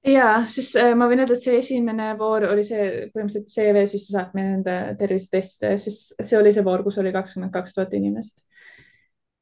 Ja 0.06 0.46
siis 0.52 0.72
äh, 0.80 0.94
ma 0.98 1.08
võin 1.10 1.24
öelda, 1.24 1.36
et 1.36 1.44
see 1.44 1.60
esimene 1.60 2.12
voor 2.20 2.46
oli 2.52 2.64
see 2.68 2.88
põhimõtteliselt 3.14 3.52
CV 3.52 3.86
sisse 3.90 4.14
saatmine 4.14 4.56
nende 4.56 4.76
tervisetestide, 5.00 5.76
siis 5.82 6.00
see 6.20 6.40
oli 6.40 6.54
see 6.54 6.66
voor, 6.66 6.84
kus 6.86 7.00
oli 7.02 7.14
kakskümmend 7.16 7.54
kaks 7.54 7.74
tuhat 7.76 7.94
inimest. 7.98 8.44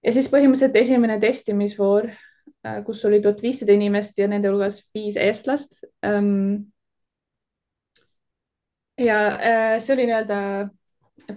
ja 0.03 0.13
siis 0.15 0.29
põhimõtteliselt 0.31 0.77
esimene 0.79 1.17
testimisvoor, 1.23 2.11
äh, 2.67 2.77
kus 2.87 3.03
oli 3.09 3.21
tuhat 3.23 3.41
viissada 3.43 3.75
inimest 3.75 4.19
ja 4.19 4.29
nende 4.31 4.51
hulgas 4.51 4.83
viis 4.95 5.17
eestlast 5.19 5.81
ähm,. 6.05 6.69
ja 8.99 9.19
äh, 9.35 9.75
see 9.83 9.97
oli 9.97 10.07
nii-öelda 10.07 10.39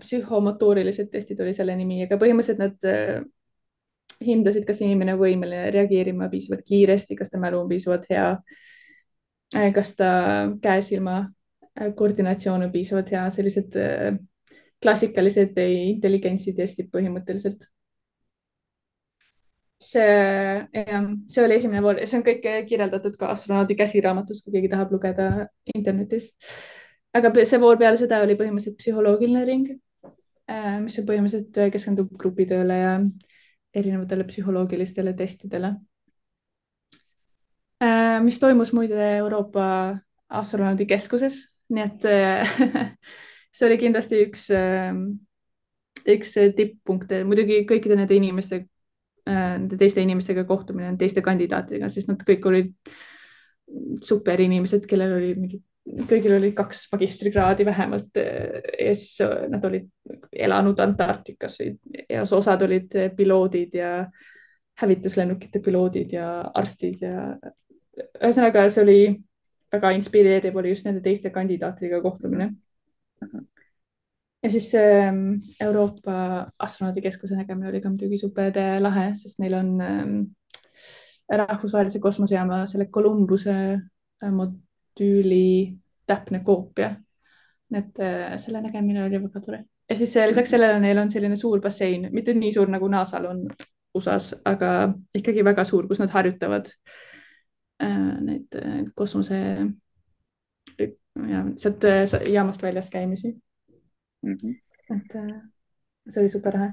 psühhomotoorilised 0.03 1.11
testid 1.11 1.41
oli 1.41 1.55
selle 1.55 1.75
nimi, 1.77 2.03
aga 2.07 2.19
põhimõtteliselt 2.21 2.63
nad 2.63 3.27
hindasid, 4.25 4.65
kas 4.65 4.81
inimene 4.81 5.17
võimeline 5.19 5.69
reageerima 5.75 6.31
piisavalt 6.33 6.65
kiiresti, 6.67 7.19
kas 7.19 7.31
ta 7.31 7.41
mälu 7.41 7.61
on 7.61 7.69
piisavalt 7.69 8.07
hea 8.11 8.31
kas 9.53 9.95
ta 9.97 10.09
käe-silma 10.63 11.17
äh, 11.23 11.93
koordinatsioon 11.95 12.67
on 12.67 12.73
piisavalt 12.73 13.11
hea, 13.11 13.29
sellised 13.31 13.77
äh, 13.79 14.19
klassikalised 14.83 15.57
intelligentsitestid 15.63 16.91
põhimõtteliselt. 16.93 17.67
see, 19.87 20.05
see 21.29 21.43
oli 21.45 21.55
esimene 21.55 21.83
voor, 21.85 21.99
see 22.09 22.19
on 22.19 22.25
kõik 22.25 22.47
kirjeldatud 22.69 23.17
ka 23.21 23.29
astronaudi 23.35 23.77
käsiraamatus, 23.77 24.41
kui 24.43 24.55
keegi 24.55 24.71
tahab 24.73 24.93
lugeda 24.93 25.49
internetis. 25.75 26.31
aga 27.15 27.33
see 27.45 27.61
voor 27.61 27.79
peale 27.79 27.97
seda 28.01 28.23
oli 28.25 28.37
põhimõtteliselt 28.37 28.79
psühholoogiline 28.81 29.45
ring, 29.45 29.69
mis 30.83 30.99
on 30.99 31.07
põhimõtteliselt 31.09 31.73
keskendub 31.73 32.11
grupitööle 32.19 32.79
ja 32.81 32.95
erinevatele 33.77 34.25
psühholoogilistele 34.25 35.15
testidele 35.17 35.75
Äh, 35.75 35.96
mis 38.25 38.39
toimus 38.41 38.73
muide 38.73 39.17
Euroopa 39.19 39.67
astronaudikeskuses, 40.29 41.39
nii 41.75 41.85
et 41.85 42.07
äh, 42.11 42.57
see 43.55 43.69
oli 43.69 43.79
kindlasti 43.81 44.23
üks, 44.27 44.49
ähm, 44.55 45.05
üks 46.07 46.35
tipppunkte, 46.57 47.23
muidugi 47.29 47.63
kõikide 47.69 47.99
nende 47.99 48.17
inimeste, 48.19 48.65
äh, 49.29 49.55
nende 49.59 49.79
teiste 49.81 50.03
inimestega 50.05 50.47
kohtumine, 50.49 50.95
teiste 51.01 51.25
kandidaatidega, 51.27 51.91
sest 51.93 52.11
nad 52.11 52.23
kõik 52.27 52.51
olid 52.51 52.75
super 54.05 54.41
inimesed, 54.43 54.87
kellel 54.87 55.17
oli 55.17 55.33
mingi, 55.39 55.61
kõigil 56.11 56.37
oli 56.37 56.53
kaks 56.55 56.87
magistrikraadi 56.93 57.67
vähemalt 57.67 58.19
ja 58.19 58.95
siis 58.99 59.21
nad 59.51 59.63
olid 59.67 59.87
elanud 60.35 60.81
Antarktikas 60.83 61.61
ja 61.63 62.25
osad 62.27 62.63
olid 62.67 62.95
piloodid 63.19 63.75
ja 63.79 63.91
hävituslennukite 64.83 65.63
piloodid 65.63 66.15
ja 66.15 66.29
arstid 66.59 67.03
ja 67.07 67.29
ühesõnaga, 67.97 68.67
see 68.73 68.83
oli 68.85 69.01
väga 69.73 69.93
inspireeriv, 69.97 70.57
oli 70.61 70.73
just 70.73 70.87
nende 70.87 71.03
teiste 71.05 71.33
kandidaatidega 71.35 72.01
kohtumine. 72.03 72.51
ja 74.43 74.51
siis 74.51 74.75
ähm, 74.75 75.41
Euroopa 75.61 76.47
Astronaudikeskuse 76.59 77.37
nägemine 77.37 77.69
oli 77.69 77.81
ka 77.81 77.91
muidugi 77.91 78.19
super 78.19 78.59
äh, 78.59 78.77
lahe, 78.81 79.09
sest 79.15 79.41
neil 79.43 79.55
on 79.55 79.81
ähm, 79.81 80.19
rahvusvahelise 81.29 82.01
kosmosejaama 82.01 82.67
selle 82.67 82.87
Columbuse 82.87 83.57
äh, 83.73 84.31
modüüli 84.33 85.79
täpne 86.07 86.41
koopia. 86.45 86.97
et 87.75 87.99
äh, 87.99 88.37
selle 88.37 88.61
nägemine 88.63 89.05
oli 89.05 89.23
väga 89.23 89.41
tore 89.41 89.65
ja 89.89 89.97
siis 89.97 90.15
lisaks 90.29 90.51
sellele 90.51 90.79
neil 90.81 90.99
on 90.99 91.11
selline 91.11 91.37
suur 91.37 91.61
bassein, 91.61 92.09
mitte 92.13 92.35
nii 92.35 92.53
suur 92.53 92.71
nagu 92.71 92.89
NASA-l 92.89 93.27
on 93.27 93.43
USA-s, 93.95 94.35
aga 94.45 94.93
ikkagi 95.15 95.45
väga 95.45 95.65
suur, 95.65 95.89
kus 95.89 95.99
nad 95.99 96.11
harjutavad 96.13 96.69
äh, 96.69 96.95
Äh, 96.97 97.16
neid 97.81 98.55
äh, 98.57 98.85
kosmose 98.95 99.37
ja 101.29 101.45
sealt 101.57 101.85
äh, 101.85 102.05
jaamast 102.33 102.63
väljas 102.63 102.91
käimisi 102.91 103.37
mm. 104.23 104.37
-hmm. 104.43 104.55
et 104.97 105.13
see 106.09 106.21
oli 106.23 106.29
super 106.29 106.55
lahe. 106.55 106.73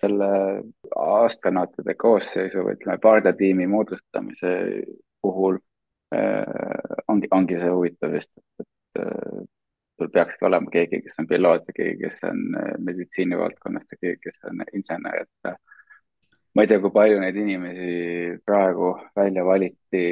selle 0.00 0.26
astronautide 0.96 1.94
koosseisu 1.94 2.58
ütleme, 2.58 2.98
pardatiimi 2.98 3.66
moodustamise 3.66 4.82
puhul 5.22 5.58
äh, 6.14 6.44
ongi, 7.08 7.28
ongi 7.30 7.58
see 7.60 7.70
huvitav 7.70 8.14
just, 8.14 8.32
et, 8.60 8.68
äh, 8.98 9.42
sul 9.98 10.08
peakski 10.08 10.44
olema 10.44 10.70
keegi, 10.70 11.02
kes 11.02 11.20
on 11.20 11.26
piloot 11.26 11.68
ja 11.68 11.74
keegi, 11.76 11.98
kes 12.08 12.24
on 12.24 12.40
meditsiinivaldkonnast 12.78 13.92
ja 13.92 13.98
keegi, 14.00 14.20
kes 14.24 14.40
on 14.44 14.64
insener, 14.72 15.26
et 15.26 15.54
ma 16.54 16.64
ei 16.64 16.70
tea, 16.70 16.80
kui 16.82 16.92
palju 16.94 17.20
neid 17.22 17.36
inimesi 17.38 17.90
praegu 18.46 18.92
välja 19.16 19.44
valiti 19.46 20.04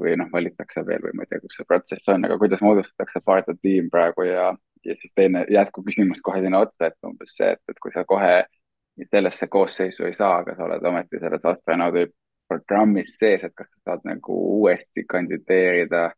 või 0.00 0.16
noh, 0.20 0.30
valitakse 0.32 0.84
veel 0.86 1.02
või 1.04 1.14
ma 1.18 1.26
ei 1.26 1.32
tea, 1.32 1.42
kus 1.42 1.58
see 1.58 1.68
protsess 1.68 2.12
on, 2.12 2.24
aga 2.24 2.38
kuidas 2.40 2.64
moodustatakse 2.64 3.20
Parta 3.24 3.54
tiim 3.60 3.90
praegu 3.92 4.26
ja, 4.28 4.50
ja 4.86 4.96
siis 4.98 5.12
teine 5.14 5.44
jätkuküsimus 5.52 6.22
kohe 6.24 6.42
sinna 6.44 6.64
otsa, 6.64 6.88
et 6.88 7.08
umbes 7.08 7.36
see, 7.36 7.52
et, 7.56 7.62
et 7.68 7.80
kui 7.82 7.92
sa 7.94 8.06
kohe 8.08 8.34
sellesse 9.10 9.48
koosseisu 9.50 10.06
ei 10.08 10.16
saa, 10.18 10.38
aga 10.42 10.54
sa 10.56 10.68
oled 10.68 10.84
ometi 10.88 11.20
selles 11.20 11.44
astronaudi 11.52 12.06
programmis 12.48 13.16
sees, 13.18 13.44
et 13.44 13.54
kas 13.56 13.68
sa 13.70 13.90
saad 13.90 14.04
nagu 14.08 14.36
uuesti 14.58 15.04
kandideerida 15.08 16.10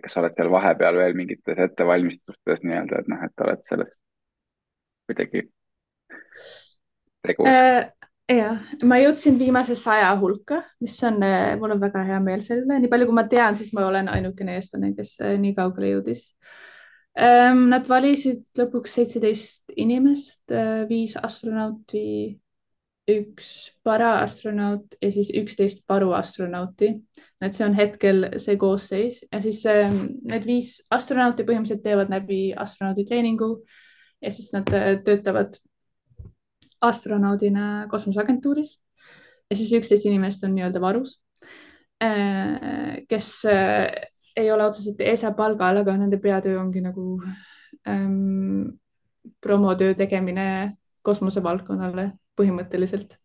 kas 0.00 0.14
sa 0.14 0.22
oled 0.22 0.36
seal 0.36 0.50
vahepeal 0.52 0.96
veel 0.96 1.16
mingites 1.18 1.58
ettevalmistustes 1.66 2.62
nii-öelda, 2.64 3.00
et 3.02 3.08
noh, 3.10 3.24
et 3.26 3.44
oled 3.44 3.64
selles 3.68 3.98
kuidagi 5.10 5.42
tegus 7.26 7.50
äh,? 7.50 7.90
Jah, 8.36 8.58
ma 8.86 8.98
jõudsin 9.00 9.38
viimase 9.40 9.74
saja 9.78 10.10
hulka, 10.20 10.60
mis 10.84 10.96
on, 11.06 11.22
eh, 11.26 11.54
mul 11.58 11.74
on 11.74 11.80
väga 11.82 12.02
hea 12.06 12.18
meel 12.22 12.42
selle 12.44 12.66
üle, 12.66 12.80
nii 12.82 12.90
palju 12.92 13.08
kui 13.08 13.16
ma 13.16 13.24
tean, 13.30 13.56
siis 13.58 13.72
ma 13.76 13.86
olen 13.88 14.10
ainukene 14.12 14.56
eestlane, 14.58 14.92
kes 14.96 15.16
eh, 15.24 15.36
nii 15.40 15.54
kaugele 15.56 15.94
jõudis. 15.94 16.28
Ehm, 17.18 17.66
nad 17.72 17.88
valisid 17.90 18.44
lõpuks 18.58 18.94
seitseteist 18.98 19.74
inimest, 19.76 20.42
eh, 20.54 20.84
viis 20.90 21.16
astronauti, 21.18 22.38
üks 23.10 23.48
paraastronaut 23.82 24.94
ja 25.02 25.08
siis 25.10 25.32
üksteist 25.34 25.80
paruastronauti. 25.90 27.00
et 27.40 27.54
see 27.54 27.64
on 27.64 27.74
hetkel 27.74 28.26
see 28.38 28.56
koosseis 28.60 29.24
ja 29.32 29.40
siis 29.40 29.64
ehm, 29.66 29.96
need 30.28 30.44
viis 30.46 30.82
astronauti 30.92 31.42
põhimõtteliselt 31.42 31.82
teevad 31.82 32.12
läbi 32.12 32.52
astronaudi 32.54 33.06
treeningu 33.08 33.64
ja 34.22 34.30
siis 34.30 34.52
nad 34.52 34.68
töötavad 35.04 35.56
astronaudina 36.80 37.86
kosmoseagentuuris 37.90 38.78
ja 39.50 39.56
siis 39.56 39.72
üksteist 39.76 40.06
inimest 40.08 40.44
on 40.46 40.54
nii-öelda 40.54 40.80
varus, 40.82 41.16
äh, 42.02 43.00
kes 43.08 43.32
äh, 43.50 43.90
ei 44.36 44.50
ole 44.52 44.66
otseselt 44.68 45.00
ESA 45.02 45.32
palgal, 45.36 45.82
aga 45.82 45.96
nende 45.98 46.20
peatöö 46.22 46.60
ongi 46.60 46.82
nagu 46.84 47.06
ähm, 47.88 48.76
promotöö 49.42 49.94
tegemine 49.98 50.76
kosmosevaldkonnale 51.02 52.10
põhimõtteliselt. 52.38 53.16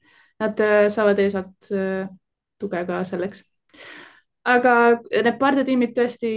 Nad 0.41 0.59
äh, 0.59 0.87
saavad 0.91 1.19
ESA-t 1.21 1.71
tuge 2.59 2.85
ka 2.87 3.03
selleks. 3.07 3.43
aga 4.45 4.73
need 5.09 5.37
pardatiimid 5.41 5.95
tõesti 5.95 6.31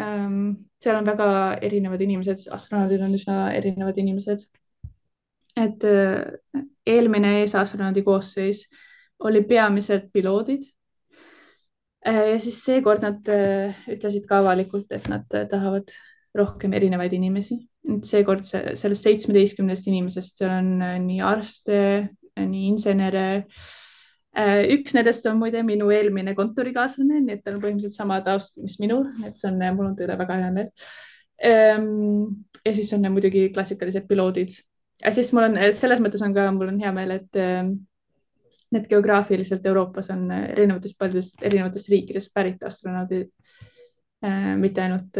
ähm,, 0.00 0.54
seal 0.80 0.96
on 1.00 1.08
väga 1.08 1.28
erinevad 1.64 2.00
inimesed, 2.00 2.46
astronaudid 2.52 3.02
on 3.04 3.16
üsna 3.16 3.38
erinevad 3.56 3.98
inimesed. 4.00 4.44
Et 5.56 5.84
äh, 5.86 6.64
eelmine 6.86 7.36
ESA 7.42 7.62
astronaudi 7.62 8.02
koosseis 8.06 8.64
oli 9.24 9.44
peamiselt 9.46 10.10
piloodid 10.12 10.64
äh, 12.06 12.32
ja 12.32 12.40
siis 12.42 12.58
seekord 12.64 13.04
nad 13.06 13.30
äh, 13.30 13.76
ütlesid 13.90 14.26
ka 14.30 14.40
avalikult, 14.42 14.90
et 14.90 15.06
nad 15.12 15.28
tahavad 15.30 15.94
rohkem 16.34 16.74
erinevaid 16.74 17.14
inimesi. 17.14 17.60
seekord 18.02 18.46
see, 18.48 18.74
sellest 18.80 19.06
seitsmeteistkümnest 19.06 19.86
inimesest, 19.86 20.40
seal 20.40 20.50
on 20.56 20.70
nii 21.06 21.20
arste, 21.22 21.80
nii 22.40 22.68
insenere 22.72 23.44
üks 24.74 24.96
nendest 24.96 25.26
on 25.30 25.36
muide 25.38 25.60
minu 25.62 25.92
eelmine 25.94 26.32
kontorikaaslane, 26.34 27.20
nii 27.22 27.36
et 27.36 27.42
tal 27.44 27.58
on 27.58 27.62
põhimõtteliselt 27.62 28.00
sama 28.00 28.16
taust, 28.26 28.56
mis 28.58 28.80
minul, 28.82 29.04
et 29.28 29.38
see 29.38 29.46
on, 29.52 29.60
mul 29.76 29.92
on 29.92 29.98
tõele 29.98 30.16
väga 30.18 30.40
hea 30.40 30.48
meel. 30.56 30.72
Ähm, 31.44 32.46
ja 32.64 32.72
siis 32.74 32.90
on 32.96 33.06
muidugi 33.12 33.50
klassikalised 33.54 34.08
piloodid. 34.08 34.56
Ja 35.04 35.12
siis 35.12 35.32
mul 35.32 35.48
on, 35.48 35.58
selles 35.76 36.00
mõttes 36.02 36.22
on 36.24 36.34
ka, 36.36 36.46
mul 36.54 36.72
on 36.72 36.80
hea 36.82 36.92
meel, 36.96 37.16
et 37.18 37.40
ähm, 37.40 37.74
need 38.74 38.88
geograafiliselt 38.90 39.66
Euroopas 39.66 40.10
on 40.14 40.26
erinevatest, 40.34 40.98
paljudest 40.98 41.44
erinevatest 41.46 41.90
riikidest 41.92 42.32
pärit 42.34 42.62
astronaudid, 42.66 43.28
mitte 44.58 44.82
ainult 44.82 45.18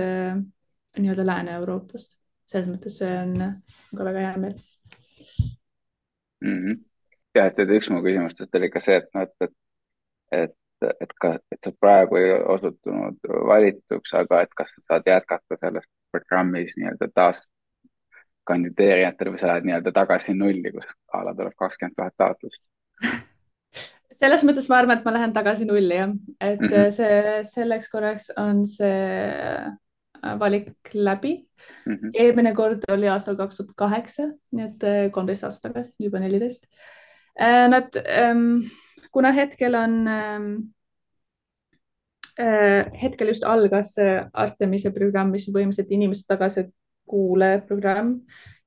nii-öelda 0.98 1.26
Lääne-Euroopast. 1.28 2.16
selles 2.50 2.66
mõttes 2.68 2.96
see 2.98 3.12
on 3.18 3.36
ka 3.96 4.04
väga 4.08 4.24
hea 4.24 4.34
meel 4.40 4.56
mm. 6.40 6.58
-hmm 6.58 6.82
et, 7.42 7.58
et 7.58 7.72
üks 7.76 7.90
mu 7.90 8.02
küsimustest 8.04 8.54
oli 8.58 8.70
ka 8.70 8.82
see, 8.84 9.00
et 9.00 9.08
noh, 9.16 9.26
et, 9.26 9.54
et, 10.38 10.54
et, 10.84 10.92
et 11.06 11.14
ka, 11.20 11.34
et 11.52 11.66
sa 11.66 11.72
praegu 11.80 12.18
ei 12.20 12.32
osutunud 12.56 13.30
valituks, 13.50 14.14
aga 14.20 14.44
et 14.44 14.54
kas 14.58 14.74
sa 14.74 14.84
saad 14.88 15.10
jätkata 15.10 15.58
selles 15.60 15.88
programmis 16.14 16.76
nii-öelda 16.78 17.10
taas 17.14 17.44
kandideerijatel 18.48 19.32
või 19.32 19.40
sa 19.40 19.52
lähed 19.52 19.68
nii-öelda 19.68 19.92
tagasi 19.92 20.34
nulli, 20.34 20.72
kus 20.74 20.88
a 21.12 21.24
la 21.24 21.34
tuleb 21.36 21.56
kakskümmend 21.58 21.96
tuhat 21.96 22.16
taotlust 22.18 22.62
selles 24.20 24.44
mõttes 24.46 24.68
ma 24.70 24.80
arvan, 24.80 24.98
et 24.98 25.06
ma 25.06 25.14
lähen 25.14 25.32
tagasi 25.34 25.66
nulli 25.68 25.98
jah, 25.98 26.12
et 26.40 26.60
mm 26.60 26.68
-hmm. 26.68 26.92
see 26.94 27.40
selleks 27.50 27.90
korraks 27.90 28.30
on 28.36 28.66
see 28.66 29.00
äh, 30.24 30.38
valik 30.40 30.70
läbi 30.94 31.34
mm. 31.86 31.94
-hmm. 31.94 32.10
eelmine 32.14 32.54
kord 32.54 32.84
oli 32.88 33.08
aastal 33.08 33.36
kaks 33.36 33.56
tuhat 33.56 33.74
kaheksa, 33.76 34.28
nii 34.52 34.64
et 34.64 34.84
äh, 34.84 35.10
kolmteist 35.10 35.44
aastat 35.44 35.72
tagasi, 35.72 35.94
juba 35.98 36.18
neliteist 36.18 36.66
nad, 37.68 37.96
ähm, 38.06 38.62
kuna 39.10 39.32
hetkel 39.32 39.74
on, 39.74 40.08
ähm, 40.08 40.72
äh, 42.38 42.86
hetkel 43.02 43.28
just 43.28 43.44
algas 43.44 43.96
Artemise 44.32 44.90
programm, 44.90 45.30
mis 45.30 45.48
põhimõtteliselt 45.50 45.90
inimeste 45.90 46.24
tagasi 46.28 46.68
kuuleprogramm 47.06 48.18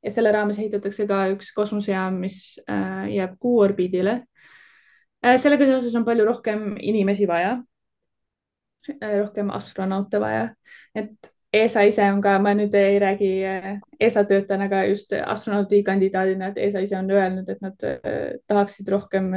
ja 0.03 0.11
selle 0.13 0.31
raames 0.31 0.59
ehitatakse 0.59 1.07
ka 1.09 1.23
üks 1.33 1.51
kosmosejaam, 1.55 2.19
mis 2.23 2.57
äh, 2.69 3.07
jääb 3.15 3.37
Kuu 3.39 3.59
orbiidile. 3.65 4.21
sellega 5.41 5.65
seoses 5.65 5.95
on 5.97 6.05
palju 6.05 6.25
rohkem 6.25 6.75
inimesi 6.79 7.25
vaja, 7.27 7.57
rohkem 9.01 9.49
astronaute 9.51 10.19
vaja, 10.21 10.43
et 10.95 11.31
ESA 11.53 11.81
ise 11.89 12.05
on 12.11 12.21
ka, 12.21 12.37
ma 12.39 12.53
nüüd 12.55 12.75
ei 12.77 12.99
räägi 13.01 13.29
ESA 13.99 14.23
töötajana, 14.29 14.67
aga 14.69 14.83
just 14.91 15.13
astronaudi 15.17 15.81
kandidaadina, 15.83 16.51
et 16.51 16.59
ESA 16.67 16.83
ise 16.85 16.97
on 16.99 17.09
öelnud, 17.11 17.49
et 17.49 17.63
nad 17.65 17.87
tahaksid 18.47 18.91
rohkem 18.93 19.31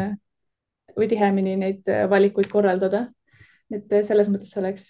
või 0.97 1.09
tihemini 1.11 1.57
neid 1.57 1.91
valikuid 2.11 2.51
korraldada. 2.53 3.09
et 3.71 3.93
selles 4.05 4.29
mõttes 4.29 4.57
oleks 4.59 4.89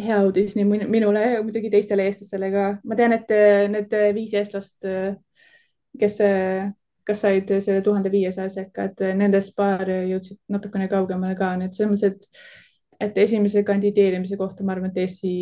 hea 0.00 0.20
uudis 0.26 0.56
nii 0.58 0.86
minule 0.90 1.20
ja 1.22 1.42
muidugi 1.42 1.70
teistele 1.70 2.08
eestlastele 2.08 2.50
ka. 2.50 2.64
ma 2.84 2.96
tean, 2.98 3.14
et 3.16 3.30
need 3.70 3.94
viis 4.16 4.34
eestlast, 4.34 4.86
kes 5.98 6.18
kas 7.04 7.20
said 7.20 7.50
selle 7.60 7.82
tuhande 7.84 8.10
viiesaja 8.12 8.48
sekka, 8.48 8.88
et 8.88 9.02
nendest 9.18 9.52
paar 9.56 9.84
jõudsid 9.84 10.38
natukene 10.48 10.88
kaugemale 10.88 11.36
ka, 11.36 11.50
nii 11.60 11.68
et 11.68 11.76
selles 11.76 11.92
mõttes, 11.92 12.14
et, 12.14 13.08
et 13.08 13.18
esimese 13.26 13.64
kandideerimise 13.66 14.38
kohta 14.40 14.64
ma 14.64 14.72
arvan, 14.72 14.92
et 14.92 15.02
Eesti 15.04 15.34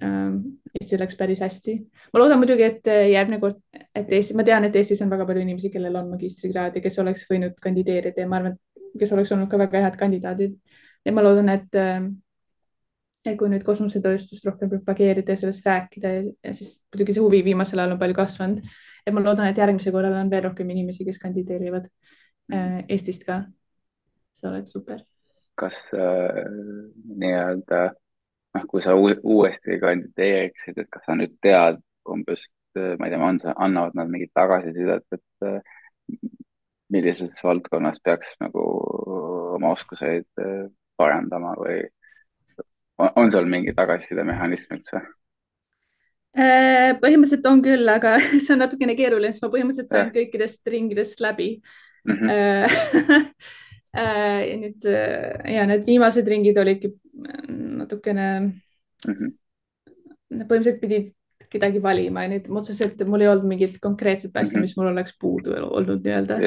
Eestil 0.00 1.00
läks 1.02 1.16
päris 1.18 1.42
hästi. 1.44 1.74
ma 2.12 2.22
loodan 2.22 2.40
muidugi, 2.40 2.64
et 2.64 2.86
järgmine 2.88 3.40
kord, 3.42 3.58
et 3.94 4.12
Eesti, 4.16 4.36
ma 4.38 4.46
tean, 4.48 4.64
et 4.64 4.76
Eestis 4.76 5.02
on 5.04 5.10
väga 5.12 5.26
palju 5.28 5.42
inimesi, 5.44 5.70
kellel 5.70 5.98
on 6.00 6.08
magistrikraad 6.14 6.76
ja 6.78 6.82
kes 6.82 6.98
oleks 7.02 7.26
võinud 7.30 7.58
kandideerida 7.62 8.24
ja 8.24 8.28
ma 8.30 8.38
arvan, 8.40 8.56
kes 8.98 9.12
oleks 9.12 9.32
olnud 9.36 9.50
ka 9.50 9.60
väga 9.60 9.84
head 9.84 9.98
kandidaadid. 10.00 10.56
ja 11.04 11.12
ma 11.12 11.24
loodan, 11.24 11.52
et, 11.52 11.80
äh, 13.26 13.32
et 13.32 13.36
kui 13.38 13.50
nüüd 13.52 13.64
kosmosetööstust 13.66 14.46
rohkem 14.48 14.70
propageerida 14.72 15.34
ja 15.34 15.40
sellest 15.42 15.66
rääkida 15.66 16.12
ja, 16.14 16.20
ja 16.46 16.52
siis 16.56 16.78
muidugi 16.92 17.16
see 17.16 17.24
huvi 17.24 17.42
viimasel 17.44 17.82
ajal 17.82 17.94
on 17.94 18.00
palju 18.00 18.16
kasvanud. 18.16 18.70
et 19.06 19.14
ma 19.14 19.22
loodan, 19.24 19.50
et 19.50 19.58
järgmisel 19.60 19.92
korral 19.92 20.16
on 20.16 20.30
veel 20.32 20.46
rohkem 20.48 20.70
inimesi, 20.72 21.04
kes 21.04 21.20
kandideerivad 21.20 21.88
äh, 22.52 22.78
Eestist 22.88 23.26
ka. 23.28 23.42
see 24.38 24.48
oleks 24.48 24.72
super. 24.72 25.04
kas 25.60 25.76
äh, 25.92 26.40
nii-öelda 27.20 27.82
noh, 28.56 28.64
kui 28.70 28.82
sa 28.82 28.96
uuesti 28.96 29.78
kandideeriksid, 29.82 30.80
et 30.80 30.88
kas 30.90 31.04
sa 31.06 31.18
nüüd 31.18 31.36
tead 31.44 31.78
umbes, 32.08 32.46
ma 32.74 33.06
ei 33.06 33.12
tea, 33.12 33.20
on 33.20 33.38
see, 33.42 33.52
annavad 33.66 33.94
nad 33.98 34.08
mingit 34.10 34.32
tagasisidet, 34.34 35.04
et 35.12 36.20
millises 36.90 37.36
valdkonnas 37.44 38.00
peaks 38.02 38.32
nagu 38.40 38.64
oma 39.54 39.74
oskuseid 39.76 40.26
parandama 40.98 41.52
või 41.60 41.84
on, 43.08 43.30
seal 43.32 43.48
mingi 43.50 43.74
tagasisidemehhanism 43.76 44.76
üldse? 44.76 45.02
Äh, 46.30 46.92
põhimõtteliselt 47.02 47.46
on 47.50 47.62
küll, 47.64 47.88
aga 47.90 48.16
see 48.44 48.54
on 48.54 48.62
natukene 48.62 48.96
keeruline, 48.98 49.32
sest 49.34 49.44
ma 49.44 49.52
põhimõtteliselt 49.52 49.90
sain 49.90 50.12
kõikidest 50.14 50.70
ringidest 50.70 51.22
läbi 51.24 51.52
mm. 52.06 52.18
-hmm. 52.20 53.30
ja 54.50 54.58
nüüd 54.60 54.84
ja 54.86 55.64
need 55.66 55.86
viimased 55.88 56.28
ringid 56.30 56.58
olidki 56.62 56.92
natukene 57.80 58.26
mm, 58.38 58.52
-hmm. 59.08 59.32
põhimõtteliselt 60.44 60.78
pidid 60.84 61.10
kedagi 61.50 61.82
valima 61.82 62.22
ja 62.24 62.30
nüüd 62.36 62.46
otseselt 62.60 63.02
mul 63.08 63.24
ei 63.24 63.32
olnud 63.32 63.48
mingit 63.50 63.80
konkreetset 63.82 64.30
asja 64.36 64.54
mm, 64.54 64.62
-hmm. 64.62 64.68
mis 64.68 64.76
mul 64.78 64.92
oleks 64.92 65.16
puudu 65.18 65.56
olnud 65.58 66.06
nii-öelda. 66.06 66.38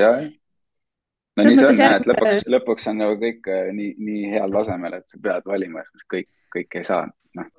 No 1.38 1.47
nii 1.47 1.57
see 1.57 1.67
on 1.67 1.81
jah, 1.81 1.97
et 1.97 2.07
lõpuks, 2.09 2.45
lõpuks 2.55 2.88
on 2.91 3.01
nagu 3.01 3.17
kõik 3.21 3.49
äh, 3.51 3.67
nii, 3.75 3.91
nii 3.97 4.31
heal 4.36 4.55
tasemel, 4.55 4.99
et 4.99 5.09
sa 5.09 5.19
pead 5.27 5.49
valima, 5.49 5.84
sest 5.89 6.07
kõik, 6.13 6.29
kõik 6.53 6.79
ei 6.79 6.88
saa, 6.88 7.07
noh. 7.39 7.51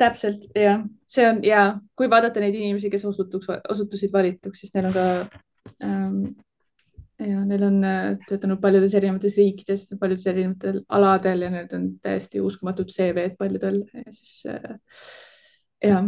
täpselt 0.00 0.48
jah, 0.58 0.84
see 1.08 1.26
on 1.28 1.42
ja 1.46 1.64
kui 1.98 2.10
vaadata 2.10 2.42
neid 2.42 2.58
inimesi, 2.58 2.92
kes 2.92 3.06
osutuks, 3.10 3.50
osutusid 3.70 4.12
valituks, 4.14 4.62
siis 4.62 4.74
neil 4.74 4.90
on 4.90 4.96
ka 4.96 5.06
ähm, 5.86 6.22
ja 7.20 7.40
neil 7.44 7.64
on 7.66 7.80
äh, 7.84 8.18
töötanud 8.28 8.60
paljudes 8.62 8.94
erinevates 8.96 9.36
riikides, 9.38 9.88
paljudes 10.00 10.26
erinevatel 10.30 10.82
aladel 10.88 11.46
ja 11.46 11.50
need 11.52 11.74
on 11.76 11.88
täiesti 12.02 12.40
uskumatud 12.44 12.92
CV-d 12.92 13.36
paljudel 13.38 13.82
ja 13.94 14.04
siis 14.12 14.46
äh, 14.50 14.78
jah, 15.84 16.06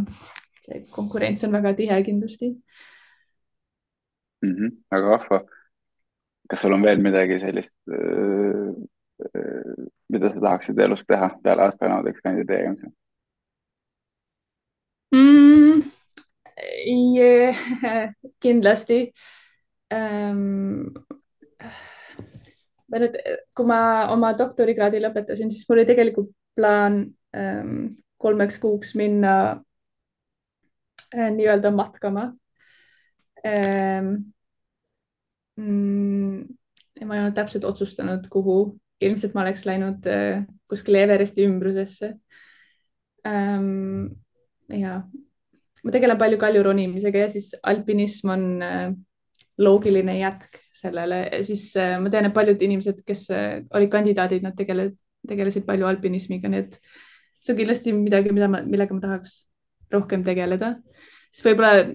see 0.65 0.85
konkurents 0.95 1.45
on 1.47 1.53
väga 1.55 1.75
tihe 1.79 1.99
kindlasti 2.07 2.53
mm. 4.43 4.55
-hmm, 4.55 4.77
väga 4.95 5.17
vahva. 5.17 5.43
Kas 6.53 6.61
sul 6.61 6.75
on 6.77 6.83
veel 6.85 7.01
midagi 7.01 7.39
sellist, 7.41 7.73
mida 10.13 10.33
sa 10.35 10.43
tahaksid 10.45 10.81
elus 10.85 11.05
teha 11.09 11.31
peale 11.45 11.65
astronaudiks 11.65 12.21
kandideerimise 12.21 12.91
mm,? 15.15 15.81
Yeah, 17.17 17.57
kindlasti 18.45 18.99
ähm, 19.95 20.93
ma 22.93 23.01
nüüd, 23.01 23.17
kui 23.57 23.71
ma 23.71 23.81
oma 24.13 24.35
doktorikraadi 24.37 25.01
lõpetasin, 25.01 25.49
siis 25.55 25.65
mul 25.71 25.81
oli 25.81 25.89
tegelikult 25.89 26.31
plaan 26.59 27.01
ähm, 27.33 27.87
kolmeks 28.21 28.61
kuuks 28.61 28.93
minna 29.01 29.35
äh, 31.17 31.33
nii-öelda 31.33 31.73
matkama 31.81 32.29
ähm,. 33.49 34.15
Mm, 35.53 36.12
ja 37.03 37.09
ma 37.09 37.19
ei 37.19 37.25
olnud 37.25 37.35
täpselt 37.37 37.67
otsustanud, 37.67 38.29
kuhu, 38.31 38.57
ilmselt 39.03 39.35
ma 39.35 39.43
oleks 39.43 39.67
läinud 39.67 40.07
äh, 40.11 40.45
kuskile 40.71 41.03
Everesti 41.03 41.47
ümbrusesse 41.49 42.15
ähm,. 43.27 44.13
ja 44.71 45.01
ma 45.83 45.95
tegelen 45.95 46.21
palju 46.21 46.39
kaljuronimisega 46.39 47.25
ja 47.25 47.31
siis 47.33 47.53
alpinism 47.63 48.31
on 48.37 48.45
äh, 48.63 48.93
loogiline 49.59 50.15
jätk 50.21 50.61
sellele, 50.79 51.25
siis 51.47 51.73
äh, 51.79 51.97
ma 52.01 52.11
tean, 52.11 52.29
et 52.31 52.37
paljud 52.37 52.63
inimesed, 52.63 53.03
kes 53.07 53.27
olid 53.31 53.91
kandidaadid, 53.91 54.47
nad 54.47 54.55
tegelevad, 54.59 54.95
tegelesid 55.29 55.67
palju 55.67 55.87
alpinismiga, 55.87 56.51
nii 56.51 56.63
et 56.65 56.79
see 57.43 57.53
on 57.55 57.59
kindlasti 57.59 57.93
midagi, 57.95 58.33
mida 58.35 58.49
ma, 58.51 58.63
millega 58.67 58.95
ma 58.95 59.03
tahaks 59.03 59.37
rohkem 59.93 60.23
tegeleda. 60.27 60.77
siis 61.35 61.51
võib-olla 61.51 61.91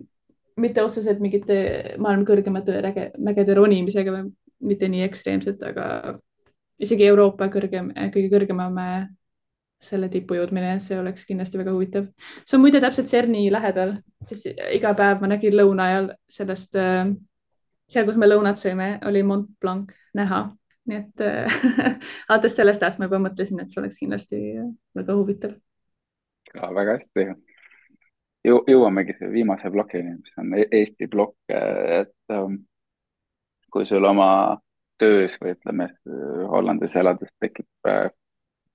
mitte 0.58 0.84
otseselt 0.84 1.20
mingite 1.24 1.58
maailma 2.02 2.28
kõrgemate 2.28 3.10
mägede 3.24 3.56
ronimisega 3.58 4.14
või 4.14 4.30
mitte 4.64 4.90
nii 4.90 5.04
ekstreemselt, 5.06 5.62
aga 5.64 6.18
isegi 6.82 7.08
Euroopa 7.08 7.50
kõrgem, 7.54 7.92
kõige 8.14 8.30
kõrgema 8.34 8.70
mäe 8.74 9.06
selle 9.84 10.10
tipu 10.10 10.38
jõudmine, 10.38 10.78
see 10.82 10.98
oleks 10.98 11.26
kindlasti 11.28 11.60
väga 11.60 11.74
huvitav. 11.74 12.08
see 12.46 12.58
on 12.58 12.64
muide 12.64 12.82
täpselt 12.82 13.10
CERN-i 13.12 13.50
lähedal, 13.54 13.98
siis 14.26 14.48
iga 14.74 14.94
päev 14.98 15.22
ma 15.22 15.30
nägin 15.30 15.54
lõuna 15.54 15.90
ajal 15.92 16.08
sellest, 16.38 16.78
äh, 16.82 17.12
seal, 17.90 18.08
kus 18.08 18.18
me 18.18 18.30
lõunat 18.30 18.62
sõime, 18.62 18.96
oli 19.06 19.24
Mont 19.24 19.52
Blanc 19.62 19.94
näha. 20.18 20.48
nii 20.88 20.98
et 20.98 21.22
äh, 21.22 21.60
alates 22.30 22.56
sellest 22.56 22.84
ajast 22.84 23.00
ma 23.00 23.10
juba 23.10 23.20
mõtlesin, 23.20 23.60
et 23.62 23.70
see 23.70 23.82
oleks 23.82 24.00
kindlasti 24.00 24.42
väga 24.96 25.18
huvitav. 25.20 25.54
väga 26.54 26.98
hästi 26.98 27.28
Jõu,. 28.48 28.62
jõuamegi 28.70 29.18
viimase 29.34 29.70
plokini, 29.72 30.16
mis 30.18 30.38
on 30.40 30.54
e-, 30.56 30.70
Eesti 30.80 31.08
plokk, 31.12 31.38
et 31.52 32.34
um, 32.34 32.62
kui 33.78 33.86
sul 33.86 34.06
oma 34.10 34.58
töös 34.98 35.36
või 35.42 35.54
ütleme 35.54 35.92
Hollandis 36.50 36.96
elades 36.98 37.30
tekib 37.42 37.70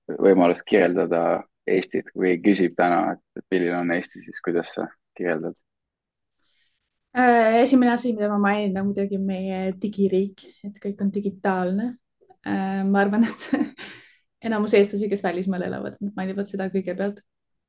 võimalus 0.07 0.63
kirjeldada 0.63 1.43
Eestit, 1.67 2.09
kui 2.11 2.35
küsib 2.43 2.73
täna, 2.75 3.13
et 3.15 3.43
milline 3.51 3.77
on 3.77 3.91
Eesti, 3.95 4.19
siis 4.19 4.41
kuidas 4.43 4.73
sa 4.75 4.89
kirjeldad? 5.15 5.55
Äh, 7.15 7.61
esimene 7.61 7.93
asi, 7.93 8.11
mida 8.11 8.27
ma 8.31 8.39
mainin, 8.41 8.75
on 8.81 8.89
muidugi 8.89 9.19
meie 9.21 9.69
digiriik, 9.79 10.43
et 10.65 10.79
kõik 10.83 10.99
on 11.05 11.11
digitaalne. 11.13 11.85
Äh, 12.43 12.81
ma 12.83 13.03
arvan, 13.05 13.23
et 13.29 13.45
enamus 14.49 14.75
eestlasi, 14.75 15.07
kes 15.11 15.23
välismaal 15.23 15.63
elavad, 15.69 15.95
mainivad 16.17 16.51
seda 16.51 16.67
kõigepealt 16.73 17.21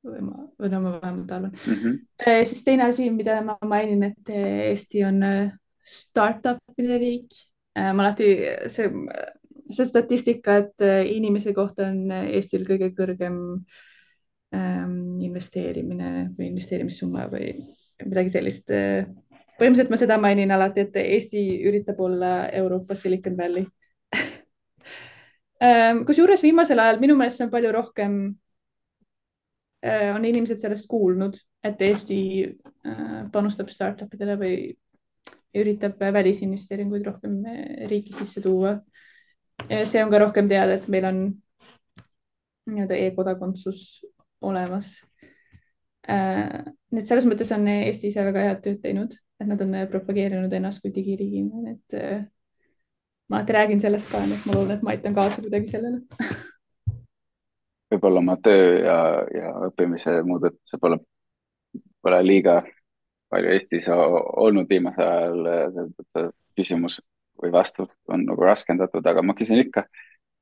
või 0.05 0.25
ma, 0.25 0.43
või 0.59 0.73
no 0.73 0.81
ma 0.83 0.97
vähemalt 0.97 1.31
arvan 1.33 1.53
mm. 1.55 1.77
-hmm. 1.79 2.43
siis 2.45 2.65
teine 2.67 2.89
asi, 2.91 3.07
mida 3.09 3.39
ma 3.45 3.55
mainin, 3.65 4.03
et 4.11 4.29
Eesti 4.35 5.05
on 5.07 5.23
startup'ide 5.85 6.97
riik. 7.01 7.35
ma 7.75 8.05
alati, 8.05 8.27
see 8.71 8.87
see 9.69 9.85
statistika, 9.85 10.57
et 10.57 10.81
äh, 10.81 11.05
inimese 11.15 11.53
kohta 11.53 11.89
on 11.89 12.11
äh, 12.11 12.29
Eestil 12.37 12.65
kõige 12.67 12.91
kõrgem 12.97 13.37
ähm, 14.53 15.21
investeerimine 15.25 16.29
või 16.37 16.51
investeerimissumma 16.51 17.27
või 17.31 17.53
midagi 18.05 18.33
sellist. 18.35 18.69
Äh, 18.73 19.07
põhimõtteliselt 19.57 19.93
ma 19.93 19.99
seda 19.99 20.19
mainin 20.21 20.53
alati, 20.53 20.85
et 20.85 20.99
Eesti 21.01 21.45
üritab 21.65 21.99
olla 22.03 22.49
Euroopa 22.53 22.97
Silicon 22.99 23.37
Valley 23.37 23.65
ähm, 25.65 26.03
kusjuures 26.07 26.43
viimasel 26.45 26.81
ajal 26.83 27.01
minu 27.01 27.17
meelest 27.17 27.41
see 27.41 27.47
on 27.47 27.53
palju 27.53 27.75
rohkem, 27.75 28.17
on 29.85 30.23
inimesed 30.25 30.57
sellest 30.57 30.87
kuulnud, 30.89 31.35
et 31.61 31.81
Eesti 31.85 32.15
panustab 33.29 33.67
startup 33.69 34.15
idele 34.17 34.33
või 34.39 34.55
üritab 35.61 35.99
välisinvesteeringuid 35.99 37.05
rohkem 37.07 37.39
riiki 37.89 38.13
sisse 38.13 38.43
tuua 38.43 38.75
see 39.85 40.03
on 40.03 40.11
ka 40.11 40.19
rohkem 40.19 40.49
teada, 40.49 40.77
et 40.77 40.87
meil 40.91 41.05
on 41.09 41.19
nii-öelda 42.69 42.97
e-kodakondsus 43.07 43.81
olemas. 44.45 44.95
Nii 46.05 47.01
et 47.01 47.09
selles 47.09 47.27
mõttes 47.29 47.51
on 47.55 47.67
Eesti 47.71 48.11
ise 48.11 48.25
väga 48.25 48.43
head 48.45 48.63
tööd 48.65 48.81
teinud, 48.83 49.15
et 49.41 49.49
nad 49.49 49.61
on 49.65 49.77
propageerinud 49.91 50.53
ennast 50.53 50.83
kui 50.83 50.93
digiriigina, 50.93 51.75
et 51.75 51.97
ma 53.29 53.39
alati 53.39 53.55
räägin 53.57 53.81
sellest 53.81 54.11
ka, 54.11 54.21
nii 54.25 54.37
et 54.37 54.49
ma 54.49 54.57
loodan, 54.57 54.77
et 54.77 54.85
ma 54.85 54.93
aitan 54.93 55.17
kaasa 55.17 55.41
kuidagi 55.45 55.71
sellele 55.71 56.03
võib-olla 57.95 58.19
oma 58.19 58.33
töö 58.43 58.79
ja, 58.81 58.95
ja 59.31 59.51
õppimise 59.69 60.17
muudatused 60.25 60.81
pole, 60.81 60.97
pole 62.03 62.21
liiga 62.25 62.57
palju 63.31 63.51
Eestis 63.53 63.89
olnud 63.91 64.69
viimasel 64.69 65.45
ajal 65.51 66.31
küsimus 66.55 66.99
või 67.41 67.51
vastus 67.51 67.89
on 68.07 68.23
nagu 68.27 68.45
raskendatud, 68.47 69.05
aga 69.05 69.23
ma 69.25 69.35
küsin 69.35 69.59
ikka, 69.59 69.85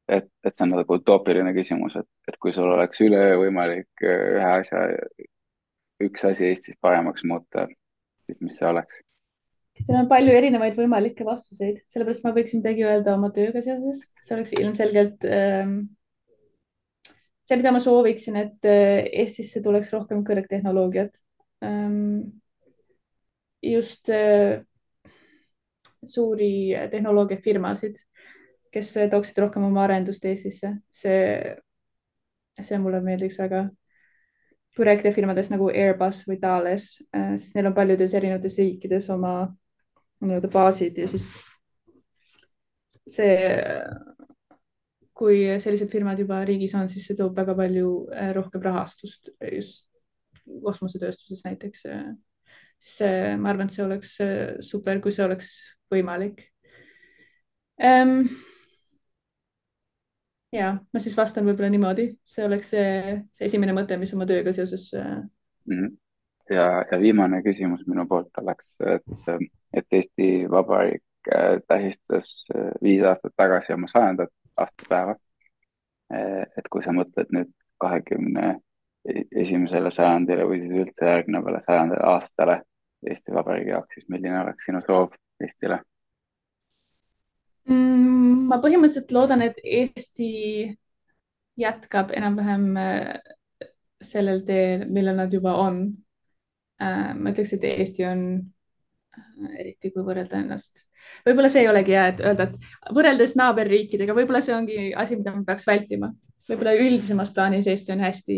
et, 0.07 0.27
et 0.45 0.55
see 0.55 0.65
on 0.67 0.75
nagu 0.75 0.99
utoopiline 0.99 1.53
küsimus, 1.55 1.95
et, 1.99 2.09
et 2.29 2.37
kui 2.41 2.53
sul 2.53 2.69
oleks 2.69 3.01
üleöö 3.01 3.39
võimalik 3.45 4.05
äh, 4.05 4.27
ühe 4.37 4.51
asja, 4.59 4.83
üks 6.03 6.27
asi 6.29 6.51
Eestis 6.51 6.77
paremaks 6.81 7.25
muuta, 7.29 7.67
siis 8.27 8.39
mis 8.43 8.59
see 8.59 8.69
oleks? 8.69 9.01
seal 9.81 9.97
on 10.03 10.07
palju 10.11 10.29
erinevaid 10.37 10.75
võimalikke 10.77 11.25
vastuseid, 11.25 11.79
sellepärast 11.89 12.21
ma 12.27 12.35
võiksin 12.35 12.61
midagi 12.61 12.85
öelda 12.85 13.15
oma 13.17 13.31
tööga 13.33 13.63
seoses, 13.65 14.03
see 14.21 14.35
oleks 14.35 14.53
ilmselgelt 14.53 15.25
ähm, 15.25 15.79
see, 17.47 17.57
mida 17.57 17.73
ma 17.73 17.81
sooviksin, 17.83 18.37
et 18.39 18.69
äh, 18.69 19.03
Eestisse 19.23 19.63
tuleks 19.65 19.91
rohkem 19.95 20.23
kõrgtehnoloogiat 20.27 21.17
ähm,. 21.65 22.39
Just 23.63 24.09
äh, 24.09 24.63
suuri 26.05 26.73
tehnoloogiafirmasid, 26.91 27.95
kes 28.73 28.93
tooksid 29.11 29.37
rohkem 29.43 29.63
oma 29.63 29.83
arendust 29.83 30.25
Eestisse. 30.25 30.75
see, 30.91 31.55
see 32.61 32.79
mulle 32.79 33.01
meeldiks 33.01 33.39
väga. 33.39 33.69
firmadest 35.15 35.51
nagu 35.51 35.69
Airbus 35.69 36.23
või 36.27 36.39
Thales, 36.41 37.03
äh, 37.15 37.37
siis 37.37 37.55
neil 37.55 37.67
on 37.67 37.73
paljudes 37.73 38.13
erinevates 38.13 38.57
riikides 38.57 39.09
oma 39.09 39.53
nii-öelda 40.23 40.47
baasid 40.47 40.97
ja 40.97 41.07
siis 41.07 41.27
see, 43.07 43.37
kui 45.13 45.43
sellised 45.59 45.91
firmad 45.91 46.19
juba 46.19 46.43
riigis 46.45 46.73
on, 46.75 46.89
siis 46.89 47.05
see 47.07 47.15
toob 47.15 47.35
väga 47.37 47.55
palju 47.55 47.89
äh, 48.11 48.31
rohkem 48.35 48.61
rahastust 48.61 49.29
just 49.51 49.87
kosmosetööstuses 50.63 51.43
näiteks. 51.45 51.85
See, 52.83 53.35
ma 53.39 53.53
arvan, 53.53 53.69
et 53.69 53.77
see 53.77 53.85
oleks 53.85 54.15
äh, 54.23 54.55
super, 54.65 54.99
kui 55.03 55.13
see 55.15 55.25
oleks 55.25 55.53
võimalik 55.93 56.43
ähm,. 57.81 58.27
ja 60.53 60.75
ma 60.77 61.01
siis 61.01 61.15
vastan 61.17 61.47
võib-olla 61.47 61.71
niimoodi, 61.73 62.09
see 62.27 62.45
oleks 62.45 62.73
see, 62.75 63.17
see 63.33 63.49
esimene 63.49 63.75
mõte, 63.75 63.97
mis 64.01 64.13
oma 64.13 64.27
tööga 64.29 64.53
seoses 64.55 64.89
mm. 64.93 65.89
ja, 66.53 66.67
ja 66.91 66.99
viimane 67.01 67.41
küsimus 67.45 67.85
minu 67.87 68.05
poolt 68.09 68.43
oleks, 68.43 68.75
et, 68.85 69.31
et 69.73 69.99
Eesti 69.99 70.29
Vabariik 70.51 71.03
äh, 71.33 71.57
tähistas 71.67 72.45
äh, 72.55 72.71
viis 72.83 73.03
aastat 73.03 73.33
tagasi 73.37 73.73
oma 73.73 73.87
sajandat 73.87 74.29
aastapäeva. 74.57 75.15
Äh, 76.13 76.43
et 76.57 76.69
kui 76.69 76.83
sa 76.85 76.93
mõtled 76.93 77.31
nüüd 77.33 77.51
kahekümne 77.81 78.59
esimesele 79.35 79.91
sajandile 79.91 80.45
või 80.47 80.61
siis 80.61 80.77
üldse 80.85 81.09
järgnevale 81.09 81.59
sajandile 81.61 82.05
aastale 82.07 82.61
Eesti 83.09 83.33
Vabariigi 83.35 83.73
jaoks, 83.73 83.97
siis 83.97 84.07
milline 84.09 84.39
oleks 84.41 84.69
sinu 84.69 84.81
soov 84.85 85.15
Eestile 85.43 85.81
mm,? 87.69 88.47
ma 88.49 88.59
põhimõtteliselt 88.63 89.13
loodan, 89.15 89.43
et 89.45 89.59
Eesti 89.63 90.31
jätkab 91.59 92.11
enam-vähem 92.15 92.65
äh, 92.77 93.19
sellel 94.03 94.43
teel, 94.47 94.87
millel 94.91 95.17
nad 95.21 95.33
juba 95.33 95.55
on. 95.61 95.85
Äh, 96.81 97.13
ma 97.15 97.31
ütleks, 97.33 97.53
et 97.55 97.65
Eesti 97.69 98.05
on 98.09 98.25
äh, 99.17 99.55
eriti 99.61 99.93
kui 99.93 100.05
võrrelda 100.05 100.41
ennast, 100.41 100.85
võib-olla 101.27 101.51
see 101.53 101.63
ei 101.63 101.71
olegi 101.71 101.95
hea, 101.95 102.07
et 102.13 102.23
öelda, 102.23 102.49
et 102.49 102.93
võrreldes 102.97 103.37
naaberriikidega, 103.39 104.17
võib-olla 104.17 104.43
see 104.43 104.55
ongi 104.57 104.77
asi, 104.97 105.19
mida 105.19 105.35
me 105.35 105.45
peaks 105.47 105.67
vältima. 105.69 106.11
võib-olla 106.49 106.75
üldisemas 106.75 107.31
plaanis 107.33 107.69
Eesti 107.71 107.93
on 107.93 108.03
hästi, 108.03 108.37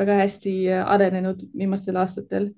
väga 0.00 0.18
hästi 0.22 0.54
arenenud 0.72 1.44
viimastel 1.54 2.00
aastatel 2.00 2.48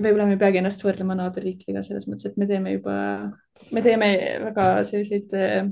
võib-olla 0.00 0.26
me 0.26 0.36
ei 0.36 0.40
peagi 0.40 0.62
ennast 0.62 0.82
võrdlema 0.84 1.16
naaberriikidega 1.18 1.82
selles 1.86 2.08
mõttes, 2.08 2.30
et 2.30 2.40
me 2.40 2.48
teeme 2.50 2.76
juba, 2.76 2.96
me 3.74 3.84
teeme 3.84 4.10
väga 4.46 4.66
selliseid 4.88 5.36
äh, 5.38 5.68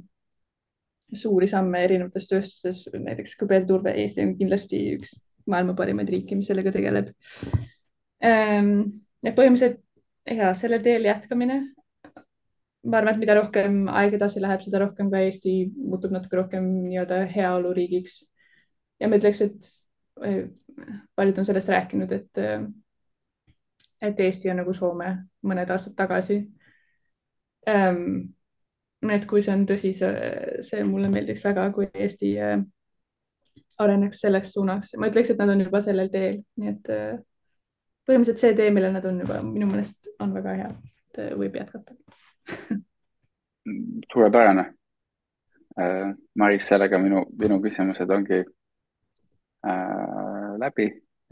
suuri 1.16 1.48
samme 1.50 1.82
erinevates 1.86 2.28
tööstustes, 2.30 2.84
näiteks 2.94 3.34
küberturve, 3.40 3.96
Eesti 4.02 4.24
on 4.26 4.36
kindlasti 4.38 4.84
üks 4.98 5.16
maailma 5.50 5.74
parimaid 5.78 6.10
riike, 6.12 6.36
mis 6.38 6.50
sellega 6.50 6.72
tegeleb 6.74 7.10
et 8.20 9.36
põhimõtteliselt 9.36 9.80
ja 10.30 10.54
sellel 10.54 10.82
teel 10.84 11.06
jätkamine. 11.08 11.60
ma 12.82 12.96
arvan, 12.96 13.14
et 13.14 13.20
mida 13.20 13.34
rohkem 13.36 13.88
aeg 13.92 14.14
edasi 14.16 14.40
läheb, 14.40 14.62
seda 14.64 14.80
rohkem 14.80 15.10
ka 15.12 15.20
Eesti 15.20 15.52
muutub 15.76 16.14
natuke 16.14 16.38
rohkem 16.38 16.64
nii-öelda 16.86 17.24
heaoluriigiks. 17.34 18.24
ja 19.00 19.08
ma 19.08 19.18
ütleks, 19.20 19.42
et 19.44 19.72
äh, 20.24 20.46
paljud 21.16 21.38
on 21.38 21.48
sellest 21.48 21.68
rääkinud, 21.68 22.12
et 22.12 22.40
äh, 22.40 22.64
et 24.01 24.20
Eesti 24.20 24.51
on 24.51 24.61
nagu 24.62 24.72
Soome 24.74 25.11
mõned 25.46 25.70
aastad 25.70 25.96
tagasi 25.98 26.40
ähm,. 27.68 28.32
et 29.11 29.24
kui 29.26 29.42
see 29.42 29.55
on 29.55 29.64
tõsi, 29.68 29.94
see, 29.96 30.12
see 30.66 30.84
mulle 30.84 31.09
meeldiks 31.12 31.44
väga, 31.44 31.70
kui 31.72 31.88
Eesti 31.94 32.34
äh, 32.40 32.61
areneks 33.80 34.20
selleks 34.24 34.53
suunaks. 34.55 34.94
ma 34.98 35.09
ütleks, 35.11 35.30
et 35.32 35.40
nad 35.40 35.53
on 35.53 35.64
juba 35.64 35.80
sellel 35.84 36.11
teel, 36.12 36.40
nii 36.61 36.72
et 36.74 36.90
äh, 36.94 37.18
põhimõtteliselt 38.09 38.42
see 38.42 38.57
tee, 38.59 38.70
millel 38.74 38.94
nad 38.96 39.07
on 39.09 39.20
juba 39.24 39.40
minu 39.46 39.68
meelest 39.70 40.11
on 40.20 40.34
väga 40.36 40.57
hea, 40.62 40.70
et 41.11 41.22
äh, 41.24 41.32
võib 41.38 41.57
jätkata 41.61 41.92
suurepärane 44.12 44.64
äh,. 45.80 46.11
Maris, 46.40 46.66
sellega 46.68 46.98
minu, 47.03 47.24
minu 47.38 47.61
küsimused 47.62 48.11
ongi 48.11 48.40
äh, 48.40 48.44
läbi, 50.61 50.86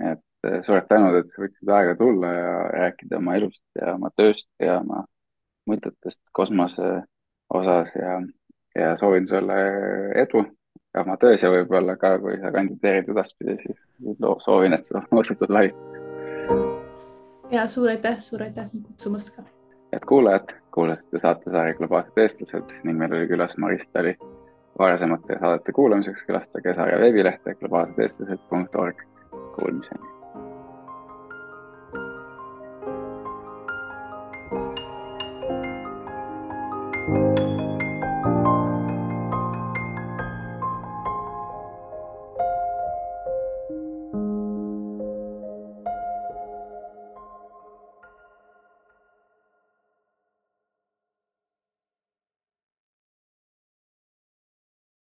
et 0.04 0.24
et 0.46 0.64
suured 0.64 0.86
tänud, 0.88 1.16
et 1.18 1.30
sa 1.32 1.42
võtsid 1.42 1.72
aega 1.74 1.94
tulla 1.98 2.32
ja 2.32 2.52
rääkida 2.74 3.18
oma 3.18 3.36
elust 3.38 3.64
ja 3.80 3.94
oma 3.94 4.10
tööst 4.16 4.48
ja 4.62 4.78
oma 4.80 5.04
mõtetest 5.68 6.22
kosmose 6.32 7.02
osas 7.54 7.90
ja, 7.96 8.20
ja 8.78 8.94
soovin 9.00 9.28
sulle 9.28 9.58
edu 10.22 10.44
oma 11.00 11.16
töös 11.20 11.42
ja 11.42 11.50
võib-olla 11.52 11.96
ka, 12.00 12.14
kui 12.22 12.38
sa 12.40 12.52
kandideerid 12.54 13.10
edaspidi, 13.12 13.58
siis 13.62 13.78
soovin, 14.44 14.74
et 14.74 14.86
sa 14.88 15.02
osutud 15.10 15.52
lai. 15.52 15.70
ja 17.50 17.66
suur 17.66 17.90
aitäh, 17.92 18.18
suur 18.18 18.42
aitäh 18.42 18.70
kutsumast 18.72 19.34
ka. 19.36 19.42
head 19.92 20.04
kuulajad, 20.08 20.54
kuulasite 20.74 21.18
saatesarja 21.18 21.74
Globaalsed 21.74 22.18
eestlased 22.18 22.74
ning 22.84 22.98
meil 22.98 23.14
oli 23.14 23.26
külas 23.26 23.58
Maris 23.58 23.88
Tali. 23.88 24.16
varasemate 24.78 25.38
saadete 25.40 25.72
kuulamiseks 25.72 26.22
külastage 26.26 26.74
sarja 26.74 26.98
veebilehte 26.98 27.54
globaalsedeestlased.org. 27.54 29.02
Kuulmiseni. 29.54 30.17